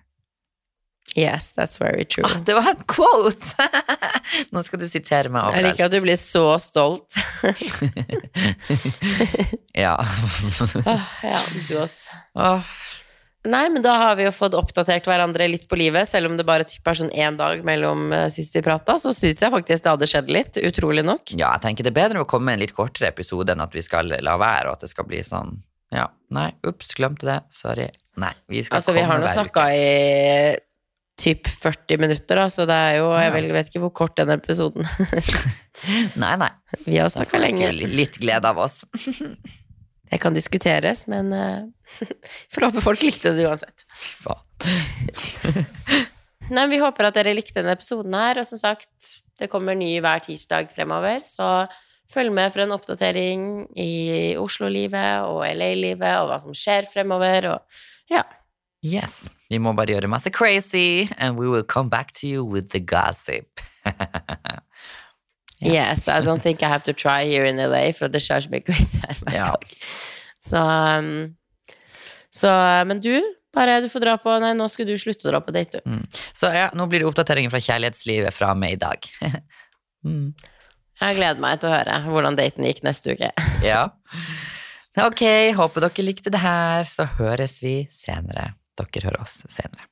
Yes, 1.14 1.52
that's 1.52 1.78
very 1.78 2.04
true. 2.04 2.24
Ah, 2.26 2.40
det 2.44 2.54
var 2.54 2.70
en 2.70 2.82
quote! 2.90 3.68
Nå 4.50 4.62
skal 4.66 4.82
du 4.82 4.88
sitere 4.90 5.30
meg 5.30 5.46
overalt. 5.46 5.60
Jeg 5.60 5.70
liker 5.70 5.86
at 5.86 5.94
du 5.94 6.00
blir 6.02 6.18
så 6.18 6.44
stolt. 6.62 7.14
ja. 9.84 9.94
oh, 10.02 11.08
ja, 11.22 11.40
du 11.68 11.78
også. 11.78 12.18
Oh. 12.34 12.74
Nei, 13.44 13.68
men 13.68 13.82
da 13.84 13.92
har 14.00 14.16
vi 14.16 14.24
jo 14.24 14.32
fått 14.32 14.56
oppdatert 14.56 15.04
hverandre 15.06 15.46
litt 15.52 15.66
på 15.68 15.76
livet, 15.76 16.08
selv 16.08 16.30
om 16.30 16.38
det 16.38 16.46
bare 16.48 16.64
typ 16.66 16.86
er 16.88 16.96
sånn 16.96 17.12
én 17.12 17.36
dag 17.36 17.60
mellom 17.66 18.08
eh, 18.16 18.30
sist 18.32 18.56
vi 18.56 18.62
prata, 18.64 18.96
så 18.98 19.12
syns 19.12 19.42
jeg 19.44 19.52
faktisk 19.52 19.84
det 19.84 19.92
hadde 19.92 20.08
skjedd 20.08 20.32
litt, 20.32 20.60
utrolig 20.64 21.04
nok. 21.04 21.34
ja, 21.36 21.50
jeg 21.52 21.64
tenker 21.66 21.84
det 21.84 21.92
er 21.92 21.98
bedre 21.98 22.24
å 22.24 22.28
komme 22.28 22.48
med 22.48 22.58
en 22.58 22.64
litt 22.64 22.72
kortere 22.74 23.12
episode 23.12 23.52
enn 23.52 23.60
at 23.60 23.76
vi 23.76 23.84
skal 23.84 24.16
la 24.16 24.38
være, 24.40 24.70
og 24.70 24.78
at 24.78 24.86
det 24.86 24.90
skal 24.94 25.08
bli 25.10 25.20
sånn 25.26 25.58
Ja, 25.94 26.08
nei, 26.34 26.48
ups, 26.66 26.94
glemte 26.96 27.28
det. 27.28 27.36
Sorry. 27.54 27.90
Nei, 28.18 28.32
vi 28.48 28.64
skal 28.64 28.80
Altså, 28.80 28.94
vi 28.96 29.04
har 29.04 29.20
nå 29.20 29.28
hver 29.28 29.36
snakka 29.36 29.66
i 29.76 29.84
typ 31.20 31.48
40 31.48 31.98
minutter, 32.02 32.36
da, 32.40 32.48
så 32.50 32.66
det 32.68 32.74
er 32.74 32.96
jo 32.98 33.12
Jeg 33.14 33.32
vel, 33.34 33.52
vet 33.54 33.68
ikke 33.70 33.82
hvor 33.84 33.92
kort 34.02 34.16
den 34.18 34.30
episoden. 34.34 34.86
Nei, 36.22 36.34
nei. 36.38 36.50
Vi 36.86 36.98
har 37.00 37.08
snakka 37.10 37.38
lenge. 37.42 37.72
Litt 37.74 38.18
glede 38.22 38.50
av 38.50 38.58
oss. 38.62 38.84
Det 40.14 40.20
kan 40.22 40.34
diskuteres, 40.36 41.08
men 41.10 41.32
uh, 41.34 41.64
får 42.54 42.68
håpe 42.68 42.82
folk 42.84 43.00
likte 43.02 43.32
det 43.34 43.48
uansett. 43.48 43.82
Nei, 46.54 46.66
vi 46.70 46.78
håper 46.78 47.08
at 47.08 47.16
dere 47.16 47.32
likte 47.34 47.56
denne 47.56 47.74
episoden 47.74 48.14
her, 48.14 48.38
og 48.38 48.46
som 48.46 48.60
sagt, 48.60 49.08
det 49.40 49.48
kommer 49.50 49.74
ny 49.74 49.96
hver 50.04 50.22
tirsdag 50.22 50.70
fremover, 50.70 51.24
så 51.26 51.66
følg 52.14 52.30
med 52.36 52.52
for 52.54 52.62
en 52.62 52.76
oppdatering 52.76 53.66
i 53.80 54.36
Oslo-livet 54.38 55.26
og 55.26 55.42
LA-livet, 55.48 56.14
og 56.20 56.30
hva 56.30 56.38
som 56.44 56.54
skjer 56.54 56.86
fremover, 56.92 57.50
og 57.56 58.12
ja. 58.12 58.22
Yes. 58.84 59.24
Vi 59.48 59.58
må 59.62 59.72
bare 59.76 59.94
gjøre 59.94 60.10
masse 60.12 60.30
crazy, 60.30 61.08
and 61.16 61.38
we 61.40 61.48
will 61.48 61.64
come 61.64 61.88
back 61.88 62.12
to 62.20 62.28
you 62.28 62.44
with 62.44 62.70
the 62.76 62.80
gossip. 62.80 63.60
Yes, 65.64 66.08
I 66.08 66.20
don't 66.20 66.42
think 66.42 66.62
I 66.62 66.68
have 66.68 66.82
to 66.84 66.92
try 66.92 67.24
here 67.24 67.46
in 67.46 67.56
LA, 67.56 67.92
for 67.96 68.08
det 68.12 68.20
skjer 68.20 68.42
så 68.44 68.50
mye 68.52 68.64
crazy 68.66 68.98
her 69.00 69.14
hver 69.22 69.34
Ja. 69.36 69.46
dag. 69.54 69.64
Så, 70.44 70.60
um, 70.60 71.36
så, 72.34 72.50
men 72.84 73.00
du, 73.00 73.14
bare 73.54 73.78
du 73.80 73.88
får 73.88 74.02
dra 74.04 74.16
på, 74.20 74.34
nei, 74.42 74.52
nå 74.58 74.66
skal 74.68 74.84
du 74.90 74.92
slutte 75.00 75.28
å 75.28 75.32
dra 75.32 75.40
på 75.40 75.54
date, 75.56 75.80
du. 75.80 76.18
Så 76.36 76.50
ja, 76.52 76.66
nå 76.76 76.84
blir 76.90 77.00
det 77.00 77.08
oppdateringer 77.08 77.54
fra 77.54 77.62
kjærlighetslivet 77.64 78.34
fra 78.36 78.50
meg 78.58 78.76
i 78.76 78.80
dag. 78.82 79.08
mm. 80.04 80.26
Jeg 81.00 81.16
gleder 81.16 81.40
meg 81.42 81.62
til 81.62 81.70
å 81.70 81.74
høre 81.78 81.96
hvordan 82.10 82.36
daten 82.38 82.68
gikk 82.68 82.84
neste 82.84 83.16
uke. 83.16 83.32
Ja. 83.64 83.86
Ok, 85.00 85.24
håper 85.56 85.88
dere 85.88 86.04
likte 86.06 86.30
det 86.30 86.38
her, 86.44 86.84
så 86.86 87.08
høres 87.16 87.56
vi 87.64 87.86
senere. 87.90 88.52
Dere 88.78 89.08
hører 89.08 89.22
oss 89.22 89.42
senere. 89.48 89.88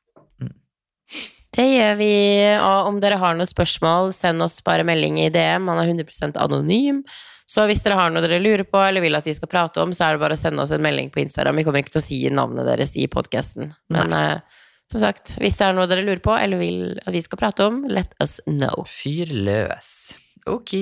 Det 1.53 1.66
gjør 1.68 1.99
vi, 1.99 2.14
og 2.57 2.89
om 2.89 2.99
dere 3.03 3.18
har 3.20 3.37
noen 3.37 3.49
spørsmål, 3.49 4.14
send 4.16 4.41
oss 4.41 4.62
bare 4.64 4.87
melding 4.89 5.18
i 5.20 5.28
DM. 5.33 5.66
Man 5.68 5.83
er 5.83 5.91
100 5.91 6.33
anonym. 6.41 7.03
Så 7.45 7.66
hvis 7.68 7.83
dere 7.85 7.99
har 7.99 8.12
noe 8.12 8.22
dere 8.24 8.41
lurer 8.41 8.64
på 8.64 8.80
eller 8.80 9.05
vil 9.05 9.18
at 9.18 9.26
vi 9.28 9.35
skal 9.37 9.51
prate 9.53 9.83
om, 9.83 9.93
så 9.93 10.07
er 10.07 10.16
det 10.16 10.22
bare 10.22 10.39
å 10.39 10.41
sende 10.41 10.64
oss 10.64 10.72
en 10.72 10.85
melding 10.85 11.11
på 11.12 11.20
Instagram. 11.20 11.61
Vi 11.61 11.66
kommer 11.66 11.85
ikke 11.85 11.93
til 11.99 12.01
å 12.01 12.07
si 12.07 12.20
navnet 12.33 12.68
deres 12.70 12.97
i 12.97 13.05
podkasten. 13.12 13.74
Men 13.93 14.16
uh, 14.16 14.62
som 14.93 15.05
sagt, 15.05 15.37
hvis 15.43 15.61
det 15.61 15.68
er 15.68 15.76
noe 15.76 15.89
dere 15.91 16.07
lurer 16.07 16.24
på 16.24 16.33
eller 16.39 16.62
vil 16.62 16.83
at 17.05 17.12
vi 17.12 17.24
skal 17.24 17.43
prate 17.43 17.68
om, 17.68 17.83
let 17.93 18.16
us 18.24 18.41
know. 18.49 18.87
Fyr 18.89 19.33
løs. 19.33 20.12
Ok, 20.49 20.74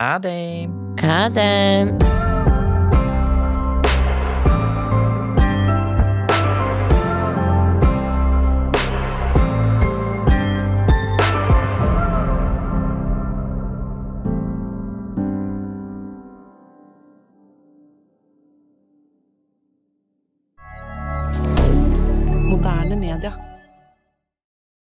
ha 0.00 0.16
det. 0.22 0.66
Ha 1.04 1.24
det! 1.36 2.53